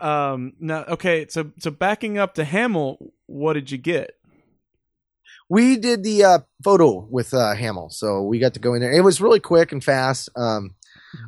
Um. 0.00 0.54
Now, 0.58 0.84
okay. 0.84 1.26
So, 1.28 1.52
so 1.58 1.70
backing 1.70 2.18
up 2.18 2.34
to 2.34 2.44
Hamill, 2.44 3.12
what 3.26 3.52
did 3.52 3.70
you 3.70 3.78
get? 3.78 4.16
we 5.52 5.76
did 5.76 6.02
the 6.02 6.24
uh, 6.24 6.38
photo 6.64 7.06
with 7.10 7.34
uh, 7.34 7.54
Hamill, 7.54 7.90
so 7.90 8.22
we 8.22 8.38
got 8.38 8.54
to 8.54 8.60
go 8.60 8.72
in 8.72 8.80
there. 8.80 8.90
It 8.90 9.04
was 9.04 9.20
really 9.20 9.38
quick 9.38 9.70
and 9.70 9.84
fast. 9.84 10.30
Um, 10.34 10.74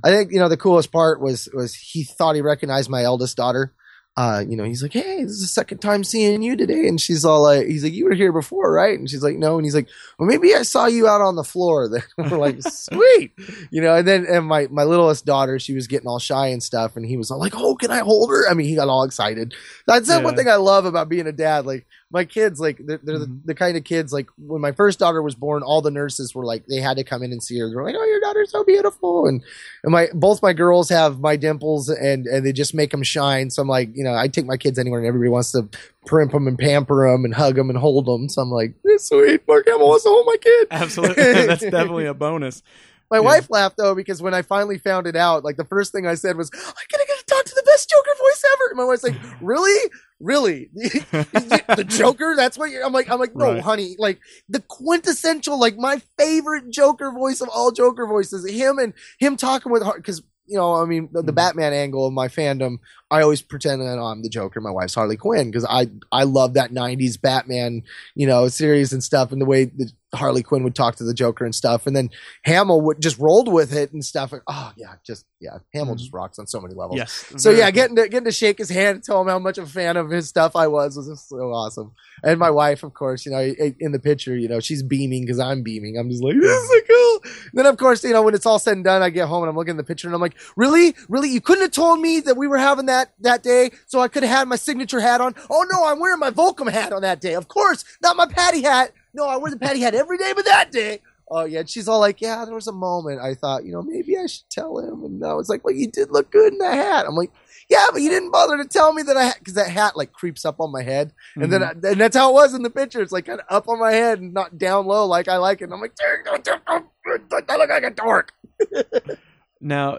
I 0.02 0.10
think 0.10 0.32
you 0.32 0.38
know 0.38 0.48
the 0.48 0.56
coolest 0.56 0.92
part 0.92 1.20
was 1.20 1.48
was 1.54 1.74
he 1.74 2.04
thought 2.04 2.34
he 2.34 2.40
recognized 2.40 2.90
my 2.90 3.02
eldest 3.02 3.36
daughter. 3.36 3.72
Uh, 4.16 4.44
you 4.48 4.56
know, 4.56 4.62
he's 4.62 4.80
like, 4.80 4.92
"Hey, 4.92 5.24
this 5.24 5.32
is 5.32 5.40
the 5.40 5.48
second 5.48 5.78
time 5.78 6.04
seeing 6.04 6.40
you 6.40 6.56
today," 6.56 6.86
and 6.86 7.00
she's 7.00 7.24
all 7.24 7.42
like, 7.42 7.66
"He's 7.66 7.82
like, 7.82 7.92
you 7.92 8.04
were 8.04 8.14
here 8.14 8.32
before, 8.32 8.72
right?" 8.72 8.96
And 8.96 9.10
she's 9.10 9.24
like, 9.24 9.36
"No," 9.36 9.56
and 9.56 9.64
he's 9.64 9.74
like, 9.74 9.88
"Well, 10.18 10.28
maybe 10.28 10.54
I 10.54 10.62
saw 10.62 10.86
you 10.86 11.08
out 11.08 11.20
on 11.20 11.34
the 11.34 11.42
floor." 11.42 11.88
Then 12.16 12.30
we're 12.30 12.38
like, 12.38 12.58
"Sweet," 12.62 13.32
you 13.72 13.82
know. 13.82 13.96
And 13.96 14.06
then 14.06 14.24
and 14.24 14.46
my 14.46 14.68
my 14.70 14.84
littlest 14.84 15.26
daughter, 15.26 15.58
she 15.58 15.74
was 15.74 15.88
getting 15.88 16.06
all 16.06 16.20
shy 16.20 16.48
and 16.48 16.62
stuff, 16.62 16.94
and 16.94 17.04
he 17.04 17.16
was 17.16 17.32
all 17.32 17.40
like, 17.40 17.56
"Oh, 17.56 17.74
can 17.74 17.90
I 17.90 17.98
hold 17.98 18.30
her?" 18.30 18.48
I 18.48 18.54
mean, 18.54 18.68
he 18.68 18.76
got 18.76 18.88
all 18.88 19.02
excited. 19.02 19.52
That's 19.84 20.06
the 20.06 20.20
one 20.20 20.36
thing 20.36 20.48
I 20.48 20.56
love 20.56 20.84
about 20.84 21.08
being 21.08 21.26
a 21.26 21.32
dad. 21.32 21.66
Like 21.66 21.84
my 22.14 22.24
kids, 22.24 22.58
like 22.60 22.78
they're, 22.78 22.98
they're 23.02 23.16
Mhm. 23.18 23.42
the, 23.42 23.48
the 23.48 23.54
kind 23.54 23.76
of 23.76 23.84
kids. 23.84 24.12
Like 24.12 24.28
when 24.38 24.62
my 24.62 24.72
first 24.72 24.98
daughter 24.98 25.20
was 25.20 25.34
born, 25.34 25.62
all 25.62 25.82
the 25.82 25.90
nurses 25.90 26.34
were 26.34 26.46
like, 26.46 26.64
they 26.66 26.76
had 26.80 26.96
to 26.96 27.04
come 27.04 27.22
in 27.22 27.32
and 27.32 27.42
see 27.42 27.58
her. 27.58 27.68
They're 27.68 27.82
like, 27.84 27.94
"Oh, 27.98 28.04
your 28.06 28.20
daughter's 28.20 28.50
so 28.52 28.64
beautiful," 28.64 29.26
and 29.26 29.42
and 29.82 29.92
my 29.92 30.08
both 30.14 30.40
my 30.42 30.52
girls 30.54 30.88
have 30.88 31.20
my 31.20 31.36
dimples, 31.36 31.90
and 31.90 32.26
and 32.26 32.46
they 32.46 32.52
just 32.52 32.72
make 32.74 32.90
them 32.92 33.02
shine. 33.02 33.50
So 33.50 33.60
I'm 33.60 33.68
like, 33.68 33.90
you 33.94 34.04
know, 34.04 34.14
I 34.14 34.28
take 34.28 34.46
my 34.46 34.56
kids 34.56 34.78
anywhere, 34.78 35.00
and 35.00 35.06
everybody 35.08 35.28
wants 35.28 35.52
to 35.52 35.68
primp 36.06 36.32
them 36.32 36.46
and 36.48 36.58
pamper 36.58 37.10
them 37.10 37.24
and 37.26 37.34
hug 37.34 37.56
them 37.56 37.68
and 37.68 37.78
hold 37.78 38.06
them. 38.06 38.28
So 38.28 38.40
I'm 38.40 38.50
like, 38.50 38.74
this 38.84 39.08
sweet. 39.08 39.42
Mark 39.46 39.66
Hamill 39.66 39.88
wants 39.88 40.04
to 40.04 40.10
hold 40.10 40.24
my 40.26 40.36
kid. 40.40 40.68
Absolutely, 40.70 41.14
that's 41.46 41.62
definitely 41.62 42.06
a 42.06 42.14
bonus. 42.14 42.62
My 43.10 43.18
Yeah. 43.18 43.24
wife 43.24 43.50
laughed 43.50 43.76
though 43.76 43.94
because 43.94 44.22
when 44.22 44.32
I 44.34 44.42
finally 44.42 44.78
found 44.78 45.06
it 45.06 45.14
out, 45.14 45.44
like 45.44 45.56
the 45.56 45.64
first 45.64 45.92
thing 45.92 46.06
I 46.06 46.14
said 46.14 46.36
was, 46.36 46.50
"I'm 46.54 46.60
gonna 46.90 47.04
get 47.06 47.18
to 47.18 47.24
talk 47.26 47.44
to 47.44 47.54
the 47.54 47.62
best 47.66 47.90
Joker 47.90 48.18
voice 48.18 48.44
ever." 48.54 48.68
And 48.70 48.76
my 48.78 48.84
wife's 48.84 49.02
like, 49.04 49.16
"Really, 49.40 49.90
really, 50.24 50.70
the 51.32 51.84
Joker? 51.86 52.34
That's 52.36 52.56
what 52.58 52.70
you're?" 52.70 52.84
I'm 52.84 52.92
like, 52.92 53.10
"I'm 53.10 53.20
like, 53.20 53.36
no, 53.36 53.52
Right. 53.52 53.62
honey, 53.62 53.96
like 53.98 54.20
the 54.48 54.60
quintessential, 54.60 55.58
like 55.58 55.76
my 55.76 56.00
favorite 56.18 56.70
Joker 56.70 57.12
voice 57.12 57.40
of 57.40 57.48
all 57.48 57.70
Joker 57.72 58.06
voices, 58.06 58.48
him 58.48 58.78
and 58.78 58.92
him 59.18 59.36
talking 59.36 59.70
with 59.72 59.82
because." 59.96 60.22
You 60.46 60.58
know, 60.58 60.74
I 60.74 60.84
mean, 60.84 61.08
the, 61.10 61.22
the 61.22 61.32
Mhm. 61.32 61.36
Batman 61.36 61.72
angle 61.72 62.06
of 62.06 62.12
my 62.12 62.28
fandom, 62.28 62.76
I 63.14 63.22
always 63.22 63.42
pretend 63.42 63.80
that 63.82 63.98
I'm 63.98 64.22
the 64.22 64.28
Joker. 64.28 64.60
My 64.60 64.70
wife's 64.70 64.94
Harley 64.94 65.16
Quinn 65.16 65.50
because 65.50 65.64
I 65.64 65.88
I 66.10 66.24
love 66.24 66.54
that 66.54 66.72
'90s 66.72 67.20
Batman, 67.20 67.82
you 68.14 68.26
know, 68.26 68.48
series 68.48 68.92
and 68.92 69.02
stuff, 69.02 69.30
and 69.32 69.40
the 69.40 69.46
way 69.46 69.66
that 69.66 69.92
Harley 70.14 70.42
Quinn 70.42 70.62
would 70.62 70.74
talk 70.76 70.96
to 70.96 71.04
the 71.04 71.14
Joker 71.14 71.44
and 71.44 71.54
stuff. 71.54 71.86
And 71.86 71.94
then 71.96 72.10
Hamill 72.44 72.80
would 72.82 73.00
just 73.00 73.18
rolled 73.18 73.52
with 73.52 73.74
it 73.74 73.92
and 73.92 74.04
stuff. 74.04 74.32
Like, 74.32 74.42
oh 74.48 74.72
yeah, 74.76 74.94
just 75.06 75.26
yeah, 75.40 75.58
Hamill 75.72 75.94
Mhm. 75.94 75.98
just 75.98 76.12
rocks 76.12 76.38
on 76.38 76.46
so 76.46 76.60
many 76.60 76.74
levels. 76.74 76.98
Yes. 76.98 77.32
So 77.36 77.50
yeah, 77.50 77.70
getting 77.70 77.96
to 77.96 78.08
getting 78.08 78.24
to 78.24 78.32
shake 78.32 78.58
his 78.58 78.70
hand 78.70 78.96
and 78.96 79.04
tell 79.04 79.20
him 79.20 79.28
how 79.28 79.38
much 79.38 79.58
of 79.58 79.64
a 79.66 79.70
fan 79.70 79.96
of 79.96 80.10
his 80.10 80.28
stuff 80.28 80.56
I 80.56 80.66
was 80.68 80.96
was 80.96 81.08
just 81.08 81.28
so 81.28 81.52
awesome. 81.52 81.92
And 82.22 82.38
my 82.38 82.50
wife, 82.50 82.82
of 82.84 82.94
course, 82.94 83.26
you 83.26 83.32
know, 83.32 83.40
in 83.80 83.92
the 83.92 83.98
picture, 83.98 84.36
you 84.36 84.48
know, 84.48 84.60
she's 84.60 84.82
beaming 84.82 85.22
because 85.22 85.38
I'm 85.40 85.62
beaming. 85.62 85.98
I'm 85.98 86.08
just 86.10 86.22
like, 86.22 86.34
this 86.40 86.50
is 86.50 86.68
so 86.68 86.80
cool. 86.88 87.32
then 87.54 87.66
of 87.66 87.76
course, 87.76 88.02
you 88.04 88.12
know, 88.12 88.22
when 88.22 88.34
it's 88.34 88.46
all 88.46 88.58
said 88.58 88.74
and 88.76 88.84
done, 88.84 89.02
I 89.02 89.10
get 89.10 89.28
home 89.28 89.42
and 89.42 89.50
I'm 89.50 89.56
looking 89.56 89.72
at 89.72 89.76
the 89.78 89.84
picture 89.84 90.08
and 90.08 90.14
I'm 90.14 90.20
like, 90.20 90.36
really, 90.56 90.94
really, 91.08 91.28
you 91.30 91.40
couldn't 91.40 91.62
have 91.62 91.70
told 91.72 92.00
me 92.00 92.20
that 92.20 92.36
we 92.36 92.46
were 92.46 92.58
having 92.58 92.86
that 92.86 93.03
that 93.20 93.42
day, 93.42 93.70
so 93.86 94.00
I 94.00 94.08
could 94.08 94.22
have 94.22 94.38
had 94.38 94.48
my 94.48 94.56
signature 94.56 95.00
hat 95.00 95.20
on. 95.20 95.34
Oh 95.50 95.66
no, 95.70 95.86
I'm 95.86 96.00
wearing 96.00 96.20
my 96.20 96.30
Volcom 96.30 96.70
hat 96.70 96.92
on 96.92 97.02
that 97.02 97.20
day. 97.20 97.34
Of 97.34 97.48
course, 97.48 97.84
not 98.02 98.16
my 98.16 98.26
Patty 98.26 98.62
hat. 98.62 98.92
No, 99.12 99.26
I 99.26 99.36
wear 99.36 99.50
the 99.50 99.58
Patty 99.58 99.80
hat 99.80 99.94
every 99.94 100.18
day, 100.18 100.32
but 100.34 100.44
that 100.44 100.72
day. 100.72 101.00
Oh 101.30 101.44
yeah, 101.44 101.60
and 101.60 101.70
she's 101.70 101.88
all 101.88 102.00
like, 102.00 102.20
yeah, 102.20 102.44
there 102.44 102.54
was 102.54 102.66
a 102.66 102.72
moment 102.72 103.20
I 103.20 103.34
thought, 103.34 103.64
you 103.64 103.72
know, 103.72 103.82
maybe 103.82 104.16
I 104.18 104.26
should 104.26 104.48
tell 104.50 104.78
him, 104.78 105.04
and 105.04 105.24
I 105.24 105.34
was 105.34 105.48
like, 105.48 105.64
well, 105.64 105.74
you 105.74 105.88
did 105.88 106.10
look 106.10 106.30
good 106.30 106.52
in 106.52 106.58
that 106.58 106.74
hat. 106.74 107.06
I'm 107.06 107.14
like, 107.14 107.30
yeah, 107.70 107.86
but 107.92 108.02
you 108.02 108.10
didn't 108.10 108.30
bother 108.30 108.58
to 108.58 108.68
tell 108.68 108.92
me 108.92 109.02
that 109.02 109.16
I 109.16 109.32
because 109.38 109.54
that 109.54 109.70
hat 109.70 109.96
like 109.96 110.12
creeps 110.12 110.44
up 110.44 110.60
on 110.60 110.70
my 110.70 110.82
head, 110.82 111.12
and 111.34 111.52
then 111.52 111.62
mm-hmm. 111.62 111.86
I, 111.86 111.90
and 111.90 112.00
that's 112.00 112.16
how 112.16 112.30
it 112.30 112.34
was 112.34 112.54
in 112.54 112.62
the 112.62 112.70
picture. 112.70 113.00
It's 113.00 113.12
like 113.12 113.26
kind 113.26 113.40
of 113.40 113.46
up 113.48 113.68
on 113.68 113.80
my 113.80 113.92
head 113.92 114.20
and 114.20 114.34
not 114.34 114.58
down 114.58 114.86
low 114.86 115.06
like 115.06 115.28
I 115.28 115.38
like 115.38 115.60
it. 115.60 115.64
And 115.64 115.74
I'm 115.74 115.80
like, 115.80 115.92
I 115.98 117.56
look 117.56 117.70
like 117.70 117.84
a 117.84 117.90
dork. 117.90 118.32
Now, 119.64 119.98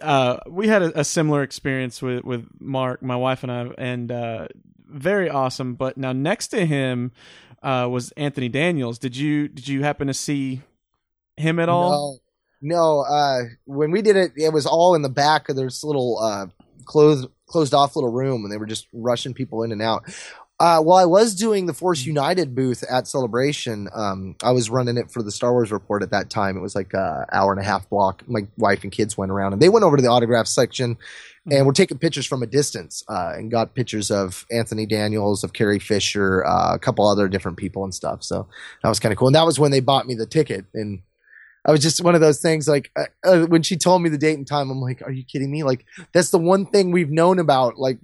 uh, 0.00 0.38
we 0.48 0.68
had 0.68 0.82
a, 0.82 1.00
a 1.00 1.04
similar 1.04 1.42
experience 1.42 2.00
with, 2.00 2.24
with 2.24 2.48
Mark, 2.58 3.02
my 3.02 3.16
wife 3.16 3.42
and 3.42 3.52
I, 3.52 3.68
and 3.76 4.10
uh, 4.10 4.48
very 4.88 5.28
awesome. 5.28 5.74
But 5.74 5.98
now 5.98 6.12
next 6.12 6.48
to 6.48 6.64
him 6.64 7.12
uh, 7.62 7.88
was 7.90 8.10
Anthony 8.12 8.48
Daniels. 8.48 8.98
Did 8.98 9.16
you 9.16 9.48
did 9.48 9.68
you 9.68 9.82
happen 9.82 10.06
to 10.06 10.14
see 10.14 10.62
him 11.36 11.58
at 11.58 11.68
all? 11.68 12.20
No, 12.60 12.74
no. 12.74 13.00
Uh, 13.00 13.42
when 13.66 13.90
we 13.90 14.02
did 14.02 14.16
it, 14.16 14.32
it 14.36 14.52
was 14.52 14.66
all 14.66 14.94
in 14.94 15.02
the 15.02 15.10
back 15.10 15.48
of 15.48 15.56
this 15.56 15.84
little 15.84 16.18
uh, 16.18 16.46
closed 16.84 17.28
closed 17.46 17.74
off 17.74 17.96
little 17.96 18.10
room, 18.10 18.44
and 18.44 18.52
they 18.52 18.56
were 18.56 18.66
just 18.66 18.86
rushing 18.92 19.34
people 19.34 19.62
in 19.62 19.72
and 19.72 19.82
out. 19.82 20.04
Uh, 20.62 20.80
while 20.80 20.98
I 20.98 21.06
was 21.06 21.34
doing 21.34 21.66
the 21.66 21.74
Force 21.74 22.04
United 22.04 22.54
booth 22.54 22.84
at 22.88 23.08
Celebration, 23.08 23.88
um, 23.92 24.36
I 24.44 24.52
was 24.52 24.70
running 24.70 24.96
it 24.96 25.10
for 25.10 25.20
the 25.20 25.32
Star 25.32 25.50
Wars 25.50 25.72
Report 25.72 26.04
at 26.04 26.12
that 26.12 26.30
time. 26.30 26.56
It 26.56 26.60
was 26.60 26.76
like 26.76 26.94
an 26.94 27.24
hour 27.32 27.50
and 27.50 27.60
a 27.60 27.64
half 27.64 27.90
block. 27.90 28.22
My 28.28 28.46
wife 28.56 28.84
and 28.84 28.92
kids 28.92 29.18
went 29.18 29.32
around, 29.32 29.54
and 29.54 29.60
they 29.60 29.68
went 29.68 29.84
over 29.84 29.96
to 29.96 30.02
the 30.02 30.08
autograph 30.08 30.46
section, 30.46 30.98
and 31.50 31.66
were 31.66 31.72
taking 31.72 31.98
pictures 31.98 32.26
from 32.26 32.44
a 32.44 32.46
distance, 32.46 33.02
uh, 33.08 33.32
and 33.34 33.50
got 33.50 33.74
pictures 33.74 34.08
of 34.08 34.46
Anthony 34.52 34.86
Daniels, 34.86 35.42
of 35.42 35.52
Carrie 35.52 35.80
Fisher, 35.80 36.44
uh, 36.46 36.76
a 36.76 36.78
couple 36.78 37.08
other 37.08 37.26
different 37.26 37.58
people 37.58 37.82
and 37.82 37.92
stuff. 37.92 38.22
So 38.22 38.46
that 38.84 38.88
was 38.88 39.00
kind 39.00 39.12
of 39.12 39.18
cool. 39.18 39.26
And 39.26 39.34
that 39.34 39.44
was 39.46 39.58
when 39.58 39.72
they 39.72 39.80
bought 39.80 40.06
me 40.06 40.14
the 40.14 40.26
ticket, 40.26 40.66
and 40.74 41.02
I 41.64 41.72
was 41.72 41.80
just 41.80 42.04
one 42.04 42.14
of 42.14 42.20
those 42.20 42.40
things. 42.40 42.68
Like 42.68 42.92
uh, 42.94 43.06
uh, 43.24 43.46
when 43.46 43.64
she 43.64 43.76
told 43.76 44.00
me 44.00 44.10
the 44.10 44.16
date 44.16 44.38
and 44.38 44.46
time, 44.46 44.70
I'm 44.70 44.80
like, 44.80 45.02
"Are 45.02 45.10
you 45.10 45.24
kidding 45.24 45.50
me?" 45.50 45.64
Like 45.64 45.86
that's 46.12 46.30
the 46.30 46.38
one 46.38 46.66
thing 46.66 46.92
we've 46.92 47.10
known 47.10 47.40
about. 47.40 47.78
Like 47.80 47.98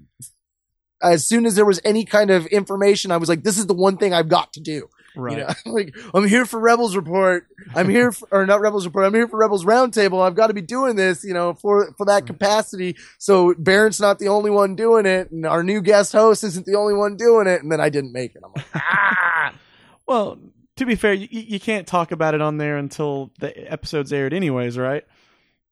as 1.03 1.27
soon 1.27 1.47
as 1.47 1.55
there 1.55 1.65
was 1.65 1.81
any 1.85 2.05
kind 2.05 2.31
of 2.31 2.47
information, 2.47 3.11
I 3.11 3.17
was 3.17 3.29
like, 3.29 3.43
"This 3.43 3.59
is 3.59 3.67
the 3.67 3.75
one 3.75 3.97
thing 3.97 4.13
I've 4.13 4.29
got 4.29 4.53
to 4.55 4.61
do." 4.61 4.89
right. 5.19 5.39
You 5.39 5.45
know, 5.45 5.55
like 5.73 5.95
I'm 6.15 6.27
here 6.27 6.47
for 6.47 6.59
Rebels 6.61 6.97
Report. 6.97 7.47
I'm 7.75 7.89
here 7.89 8.13
for, 8.13 8.29
or 8.31 8.47
not 8.47 8.61
Rebels 8.61 8.87
Report. 8.87 9.05
I'm 9.07 9.15
here 9.15 9.29
for 9.29 9.39
Rebels 9.39 9.65
Roundtable. 9.65 10.25
I've 10.25 10.35
got 10.35 10.49
to 10.49 10.55
be 10.55 10.63
doing 10.63 10.97
this, 10.97 11.25
you 11.25 11.35
know, 11.35 11.55
for 11.55 11.93
for 11.97 12.07
that 12.07 12.27
capacity. 12.27 12.97
So 13.19 13.55
Barrett's 13.59 14.01
not 14.01 14.19
the 14.19 14.29
only 14.29 14.51
one 14.51 14.77
doing 14.77 15.07
it, 15.07 15.31
and 15.31 15.45
our 15.47 15.63
new 15.63 15.81
guest 15.83 16.13
host 16.13 16.45
isn't 16.45 16.67
the 16.67 16.77
only 16.77 16.95
one 16.95 17.17
doing 17.17 17.47
it. 17.47 17.63
And 17.63 17.71
then 17.71 17.81
I 17.81 17.89
didn't 17.91 18.13
make 18.13 18.35
it. 18.35 18.43
I'm 18.45 18.53
like, 18.55 18.67
ah. 18.75 19.55
Well, 20.07 20.39
to 20.77 20.87
be 20.87 20.95
fair, 20.95 21.13
you, 21.13 21.29
you 21.31 21.61
can't 21.61 21.87
talk 21.87 22.13
about 22.13 22.35
it 22.35 22.41
on 22.41 22.57
there 22.57 22.77
until 22.77 23.31
the 23.41 23.71
episode's 23.71 24.13
aired, 24.13 24.33
anyways, 24.33 24.79
right? 24.79 25.05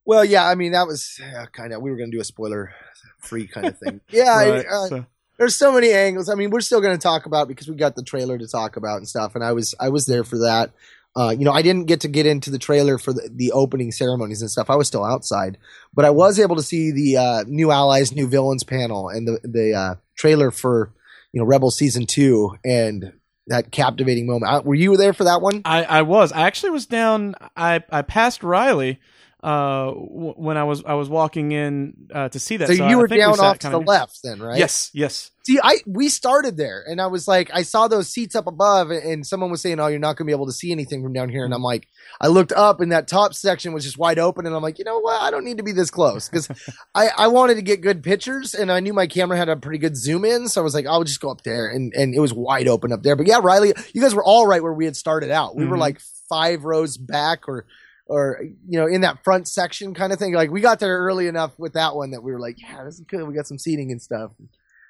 Well, 0.05 0.23
yeah, 0.23 0.45
I 0.47 0.55
mean 0.55 0.71
that 0.73 0.87
was 0.87 1.19
uh, 1.21 1.45
kind 1.47 1.73
of 1.73 1.81
we 1.81 1.91
were 1.91 1.97
going 1.97 2.11
to 2.11 2.15
do 2.17 2.21
a 2.21 2.25
spoiler 2.25 2.73
free 3.19 3.47
kind 3.47 3.67
of 3.67 3.77
thing. 3.77 4.01
Yeah, 4.09 4.23
I- 4.31 4.65
uh, 4.69 4.87
so, 4.87 5.05
there's 5.37 5.55
so 5.55 5.71
many 5.71 5.91
angles. 5.91 6.29
I 6.29 6.35
mean, 6.35 6.49
we're 6.49 6.61
still 6.61 6.81
going 6.81 6.97
to 6.97 7.01
talk 7.01 7.25
about 7.25 7.47
because 7.47 7.67
we 7.67 7.75
got 7.75 7.95
the 7.95 8.03
trailer 8.03 8.37
to 8.37 8.47
talk 8.47 8.75
about 8.75 8.97
and 8.97 9.07
stuff. 9.07 9.35
And 9.35 9.43
I 9.43 9.51
was 9.53 9.75
I 9.79 9.89
was 9.89 10.05
there 10.05 10.23
for 10.23 10.37
that. 10.39 10.71
Uh, 11.15 11.31
you 11.31 11.45
know, 11.45 11.51
I 11.51 11.63
didn't 11.63 11.85
get 11.85 12.01
to 12.01 12.07
get 12.07 12.27
into 12.27 12.51
the 12.51 12.59
trailer 12.59 12.99
for 12.99 13.11
the, 13.11 13.27
the 13.33 13.51
opening 13.51 13.91
ceremonies 13.91 14.41
and 14.41 14.51
stuff. 14.51 14.69
I 14.69 14.75
was 14.75 14.87
still 14.87 15.03
outside, 15.03 15.57
but 15.93 16.05
I 16.05 16.11
was 16.11 16.39
able 16.39 16.55
to 16.57 16.61
see 16.61 16.91
the 16.91 17.17
uh, 17.17 17.43
new 17.47 17.71
allies, 17.71 18.13
new 18.13 18.27
villains 18.27 18.63
panel 18.63 19.09
and 19.09 19.27
the 19.27 19.39
the 19.43 19.73
uh, 19.73 19.95
trailer 20.15 20.51
for 20.51 20.93
you 21.33 21.41
know 21.41 21.45
Rebel 21.45 21.71
season 21.71 22.05
two 22.05 22.55
and 22.63 23.13
that 23.47 23.71
captivating 23.71 24.27
moment. 24.27 24.51
Uh, 24.51 24.61
Were 24.63 24.75
you 24.75 24.95
there 24.97 25.13
for 25.13 25.23
that 25.23 25.41
one? 25.41 25.61
I, 25.65 25.83
I 25.83 26.01
was. 26.03 26.31
I 26.31 26.41
actually 26.41 26.71
was 26.71 26.85
down. 26.85 27.35
I, 27.55 27.83
I 27.89 28.01
passed 28.01 28.43
Riley 28.43 28.99
uh, 29.43 29.85
w- 29.91 30.33
when 30.35 30.57
I 30.57 30.63
was 30.63 30.83
I 30.83 30.95
was 30.95 31.09
walking 31.09 31.51
in 31.51 31.93
uh, 32.13 32.29
to 32.29 32.39
see 32.39 32.57
that. 32.57 32.67
So, 32.67 32.73
you 32.73 32.97
were 32.97 33.07
we 33.09 33.17
down 33.17 33.35
sat 33.35 33.43
off 33.45 33.59
to 33.59 33.69
the 33.69 33.79
left 33.79 34.19
then, 34.23 34.39
right? 34.39 34.57
Yes, 34.57 34.89
yes. 34.93 35.31
See, 35.45 35.59
I 35.63 35.77
we 35.85 36.09
started 36.09 36.57
there, 36.57 36.83
and 36.85 36.99
I 36.99 37.07
was 37.07 37.25
like, 37.27 37.49
I 37.53 37.61
saw 37.61 37.87
those 37.87 38.09
seats 38.09 38.35
up 38.35 38.47
above, 38.47 38.89
and 38.91 39.25
someone 39.25 39.49
was 39.51 39.61
saying, 39.61 39.79
"Oh, 39.79 39.87
you're 39.87 39.99
not 39.99 40.17
going 40.17 40.25
to 40.25 40.29
be 40.29 40.31
able 40.35 40.47
to 40.47 40.51
see 40.51 40.71
anything 40.73 41.01
from 41.03 41.13
down 41.13 41.29
here." 41.29 41.45
And 41.45 41.53
I'm 41.53 41.61
like, 41.61 41.87
I 42.19 42.27
looked 42.27 42.51
up, 42.51 42.81
and 42.81 42.91
that 42.91 43.07
top 43.07 43.33
section 43.33 43.71
was 43.73 43.85
just 43.85 43.97
wide 43.97 44.19
open, 44.19 44.45
and 44.45 44.53
I'm 44.55 44.61
like, 44.63 44.77
you 44.79 44.83
know 44.85 44.99
what? 44.99 45.21
I 45.21 45.31
don't 45.31 45.45
need 45.45 45.57
to 45.57 45.63
be 45.63 45.71
this 45.71 45.89
close 45.91 46.27
because 46.27 46.49
I 46.95 47.09
I 47.17 47.27
wanted 47.27 47.55
to 47.55 47.61
get 47.61 47.79
good 47.81 48.03
pictures, 48.03 48.53
and 48.55 48.69
I 48.71 48.81
knew 48.81 48.93
my 48.93 49.07
camera 49.07 49.37
had 49.37 49.47
a 49.47 49.55
pretty 49.55 49.77
good 49.77 49.95
zoom 49.95 50.25
in, 50.25 50.49
so 50.49 50.59
I 50.59 50.63
was 50.63 50.73
like, 50.73 50.85
I'll 50.87 51.05
just 51.05 51.21
go 51.21 51.29
up 51.29 51.43
there, 51.43 51.67
and 51.69 51.93
and 51.93 52.13
it 52.13 52.19
was 52.19 52.33
wide 52.33 52.67
open 52.67 52.91
up 52.91 53.03
there. 53.03 53.15
But 53.15 53.27
yeah, 53.27 53.39
Riley, 53.41 53.73
you 53.93 54.01
guys 54.01 54.15
were 54.15 54.23
all 54.25 54.47
right 54.47 54.61
where 54.63 54.73
we 54.73 54.83
had 54.85 54.97
started 54.97 55.29
out. 55.31 55.55
We 55.55 55.65
were 55.65 55.77
Mhm. 55.77 55.81
like 55.81 56.01
five 56.27 56.65
rows 56.65 56.97
back, 56.97 57.47
or 57.47 57.65
or 58.09 58.41
you 58.67 58.79
know 58.79 58.87
in 58.87 59.01
that 59.01 59.23
front 59.23 59.47
section 59.47 59.93
kind 59.93 60.13
of 60.13 60.19
thing. 60.19 60.33
Like 60.33 60.51
we 60.51 60.61
got 60.61 60.79
there 60.79 60.97
early 60.99 61.27
enough 61.27 61.57
with 61.57 61.73
that 61.73 61.95
one 61.95 62.11
that 62.11 62.23
we 62.23 62.31
were 62.31 62.39
like, 62.39 62.61
yeah, 62.61 62.83
this 62.83 62.95
is 62.95 63.01
good. 63.01 63.27
We 63.27 63.33
got 63.33 63.47
some 63.47 63.59
seating 63.59 63.91
and 63.91 64.01
stuff. 64.01 64.31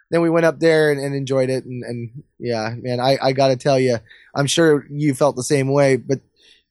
Then 0.10 0.22
we 0.22 0.30
went 0.30 0.46
up 0.46 0.60
there 0.60 0.92
and, 0.92 1.02
and 1.02 1.14
enjoyed 1.14 1.50
it. 1.50 1.66
And, 1.66 1.84
and 1.84 2.24
yeah 2.40 2.76
man 2.78 3.00
i, 3.00 3.18
I 3.22 3.32
gotta 3.32 3.56
tell 3.56 3.80
you 3.80 3.98
i'm 4.36 4.46
sure 4.46 4.86
you 4.92 5.16
felt 5.16 5.36
the 5.36 5.44
same 5.44 5.72
way 5.72 5.98
but 5.98 6.20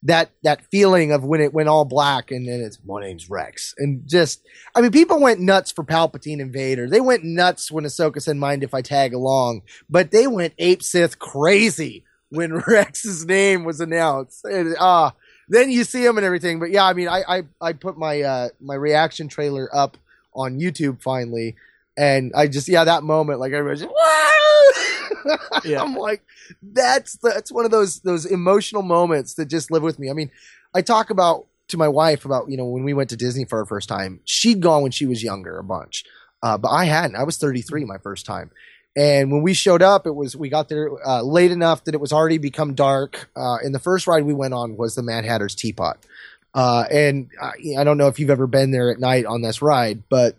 that 0.03 0.29
that 0.43 0.61
feeling 0.71 1.11
of 1.11 1.23
when 1.23 1.41
it 1.41 1.53
went 1.53 1.69
all 1.69 1.85
black 1.85 2.31
and 2.31 2.47
then 2.47 2.61
it's 2.61 2.79
my 2.85 3.01
name's 3.01 3.29
rex. 3.29 3.73
And 3.77 4.07
just 4.07 4.41
i 4.75 4.81
mean 4.81 4.91
people 4.91 5.19
went 5.19 5.39
nuts 5.39 5.71
for 5.71 5.83
palpatine 5.83 6.41
and 6.41 6.53
vader. 6.53 6.89
They 6.89 7.01
went 7.01 7.23
nuts 7.23 7.71
when 7.71 7.83
ahsoka 7.83 8.21
said 8.21 8.37
mind 8.37 8.63
if 8.63 8.73
i 8.73 8.81
tag 8.81 9.13
along? 9.13 9.63
But 9.89 10.11
they 10.11 10.27
went 10.27 10.53
ape 10.59 10.83
sith 10.83 11.19
crazy 11.19 12.03
when 12.29 12.55
rex's 12.67 13.25
name 13.25 13.63
was 13.63 13.81
announced. 13.81 14.45
And 14.45 14.75
ah 14.79 15.13
then 15.47 15.71
you 15.71 15.83
see 15.83 16.05
him 16.05 16.17
and 16.17 16.25
everything 16.25 16.59
but 16.59 16.69
yeah 16.69 16.85
i 16.85 16.93
mean 16.93 17.07
i 17.07 17.23
i, 17.27 17.43
I 17.61 17.73
put 17.73 17.97
my 17.97 18.21
uh 18.21 18.49
my 18.59 18.75
reaction 18.75 19.27
trailer 19.27 19.69
up 19.73 19.97
on 20.33 20.59
youtube 20.59 21.01
finally 21.01 21.55
and 21.97 22.31
I 22.35 22.47
just 22.47 22.69
yeah 22.69 22.83
that 22.83 23.03
moment 23.03 23.39
like 23.39 23.51
everybody's 23.51 23.81
just, 23.81 23.93
"Wow!" 23.93 25.37
Yeah. 25.65 25.81
I'm 25.81 25.95
like 25.95 26.21
that's 26.61 27.17
that's 27.17 27.51
one 27.51 27.65
of 27.65 27.71
those 27.71 27.99
those 28.01 28.25
emotional 28.25 28.83
moments 28.83 29.33
that 29.33 29.47
just 29.47 29.71
live 29.71 29.83
with 29.83 29.99
me. 29.99 30.09
I 30.09 30.13
mean, 30.13 30.31
I 30.73 30.81
talk 30.81 31.09
about 31.09 31.47
to 31.69 31.77
my 31.77 31.87
wife 31.87 32.23
about 32.23 32.49
you 32.49 32.55
know 32.55 32.65
when 32.65 32.83
we 32.83 32.93
went 32.93 33.09
to 33.09 33.17
Disney 33.17 33.43
for 33.43 33.59
our 33.59 33.65
first 33.65 33.89
time. 33.89 34.21
She'd 34.23 34.61
gone 34.61 34.83
when 34.83 34.91
she 34.91 35.05
was 35.05 35.23
younger 35.23 35.57
a 35.57 35.63
bunch, 35.63 36.05
uh, 36.43 36.57
but 36.57 36.69
I 36.69 36.85
hadn't. 36.85 37.15
I 37.15 37.23
was 37.23 37.37
33 37.37 37.83
my 37.85 37.97
first 37.97 38.25
time. 38.25 38.51
And 38.97 39.31
when 39.31 39.43
we 39.43 39.53
showed 39.53 39.83
up, 39.83 40.07
it 40.07 40.15
was 40.15 40.35
we 40.35 40.49
got 40.49 40.69
there 40.69 40.89
uh, 41.07 41.21
late 41.21 41.51
enough 41.51 41.83
that 41.83 41.93
it 41.93 42.01
was 42.01 42.11
already 42.11 42.39
become 42.39 42.73
dark. 42.73 43.29
Uh, 43.35 43.57
and 43.63 43.73
the 43.73 43.79
first 43.79 44.07
ride 44.07 44.23
we 44.25 44.33
went 44.33 44.55
on 44.55 44.75
was 44.75 44.95
the 44.95 45.03
Mad 45.03 45.23
Hatter's 45.23 45.53
Teapot. 45.53 45.97
Uh, 46.55 46.85
and 46.91 47.29
I, 47.39 47.51
I 47.79 47.83
don't 47.83 47.97
know 47.99 48.07
if 48.07 48.19
you've 48.19 48.31
ever 48.31 48.47
been 48.47 48.71
there 48.71 48.89
at 48.91 48.99
night 48.99 49.25
on 49.27 49.43
this 49.43 49.61
ride, 49.61 50.01
but 50.09 50.35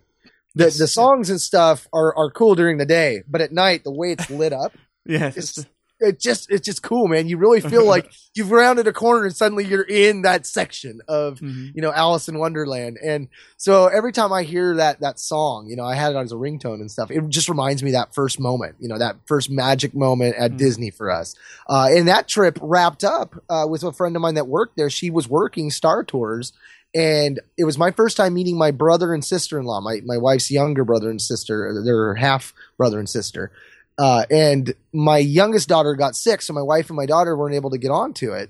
the 0.55 0.65
Yes. 0.65 0.77
the 0.77 0.87
songs 0.87 1.29
and 1.29 1.39
stuff 1.39 1.87
are 1.93 2.13
are 2.17 2.29
cool 2.29 2.55
during 2.55 2.77
the 2.79 2.85
day, 2.85 3.23
but 3.29 3.39
at 3.39 3.53
night 3.53 3.85
the 3.85 3.91
way 3.91 4.11
it's 4.11 4.29
lit 4.29 4.51
up, 4.51 4.73
Yes. 5.05 5.37
it's 5.37 5.65
it 5.99 6.19
just 6.19 6.49
it's 6.51 6.65
just 6.65 6.81
cool, 6.81 7.07
man. 7.07 7.27
You 7.27 7.37
really 7.37 7.61
feel 7.61 7.85
like 7.85 8.11
you've 8.35 8.51
rounded 8.51 8.87
a 8.87 8.93
corner 8.93 9.25
and 9.25 9.35
suddenly 9.35 9.65
you're 9.65 9.81
in 9.83 10.21
that 10.23 10.45
section 10.45 11.01
of 11.07 11.39
Mhm. 11.39 11.71
you 11.75 11.81
know 11.81 11.91
Alice 11.91 12.27
in 12.29 12.37
Wonderland. 12.39 12.97
And 13.03 13.27
so 13.57 13.87
every 13.87 14.11
time 14.11 14.31
I 14.31 14.43
hear 14.43 14.75
that 14.77 15.01
that 15.01 15.19
song, 15.19 15.67
you 15.67 15.75
know, 15.75 15.83
I 15.85 15.95
had 15.95 16.13
it 16.13 16.17
as 16.17 16.31
a 16.31 16.35
ringtone 16.35 16.75
and 16.81 16.89
stuff. 16.89 17.11
It 17.11 17.27
just 17.29 17.49
reminds 17.49 17.83
me 17.83 17.89
of 17.89 17.93
that 17.93 18.13
first 18.15 18.39
moment, 18.39 18.75
you 18.79 18.87
know, 18.87 18.97
that 18.97 19.17
first 19.25 19.49
magic 19.49 19.93
moment 19.93 20.35
at 20.37 20.51
Mm. 20.53 20.57
Disney 20.57 20.89
for 20.89 21.11
us. 21.11 21.35
Uh, 21.67 21.87
and 21.91 22.07
that 22.07 22.27
trip 22.27 22.57
wrapped 22.61 23.03
up 23.03 23.35
uh, 23.49 23.65
with 23.69 23.83
a 23.83 23.91
friend 23.91 24.15
of 24.15 24.21
mine 24.21 24.35
that 24.35 24.47
worked 24.47 24.77
there. 24.77 24.89
She 24.89 25.09
was 25.09 25.27
working 25.27 25.69
Star 25.71 26.03
Tours. 26.03 26.53
And 26.95 27.39
it 27.55 27.65
was 27.65 27.77
my 27.77 27.91
first 27.91 28.17
time 28.17 28.33
meeting 28.33 28.57
my 28.57 28.71
brother 28.71 29.13
and 29.13 29.23
sister 29.23 29.59
in 29.59 29.65
law, 29.65 29.79
my, 29.79 30.01
my 30.05 30.17
wife's 30.17 30.49
younger 30.49 30.83
brother 30.83 31.11
and 31.11 31.21
sister. 31.21 31.83
They're 31.85 32.15
half 32.15 32.51
brother 32.77 32.97
and 32.97 33.07
sister. 33.07 33.51
Uh, 33.99 34.23
and 34.31 34.73
my 34.93 35.17
youngest 35.17 35.67
daughter 35.67 35.93
got 35.95 36.15
sick, 36.15 36.41
so 36.41 36.53
my 36.53 36.61
wife 36.61 36.89
and 36.89 36.95
my 36.97 37.05
daughter 37.05 37.35
weren't 37.35 37.55
able 37.55 37.69
to 37.71 37.77
get 37.77 37.91
onto 37.91 38.31
it. 38.31 38.49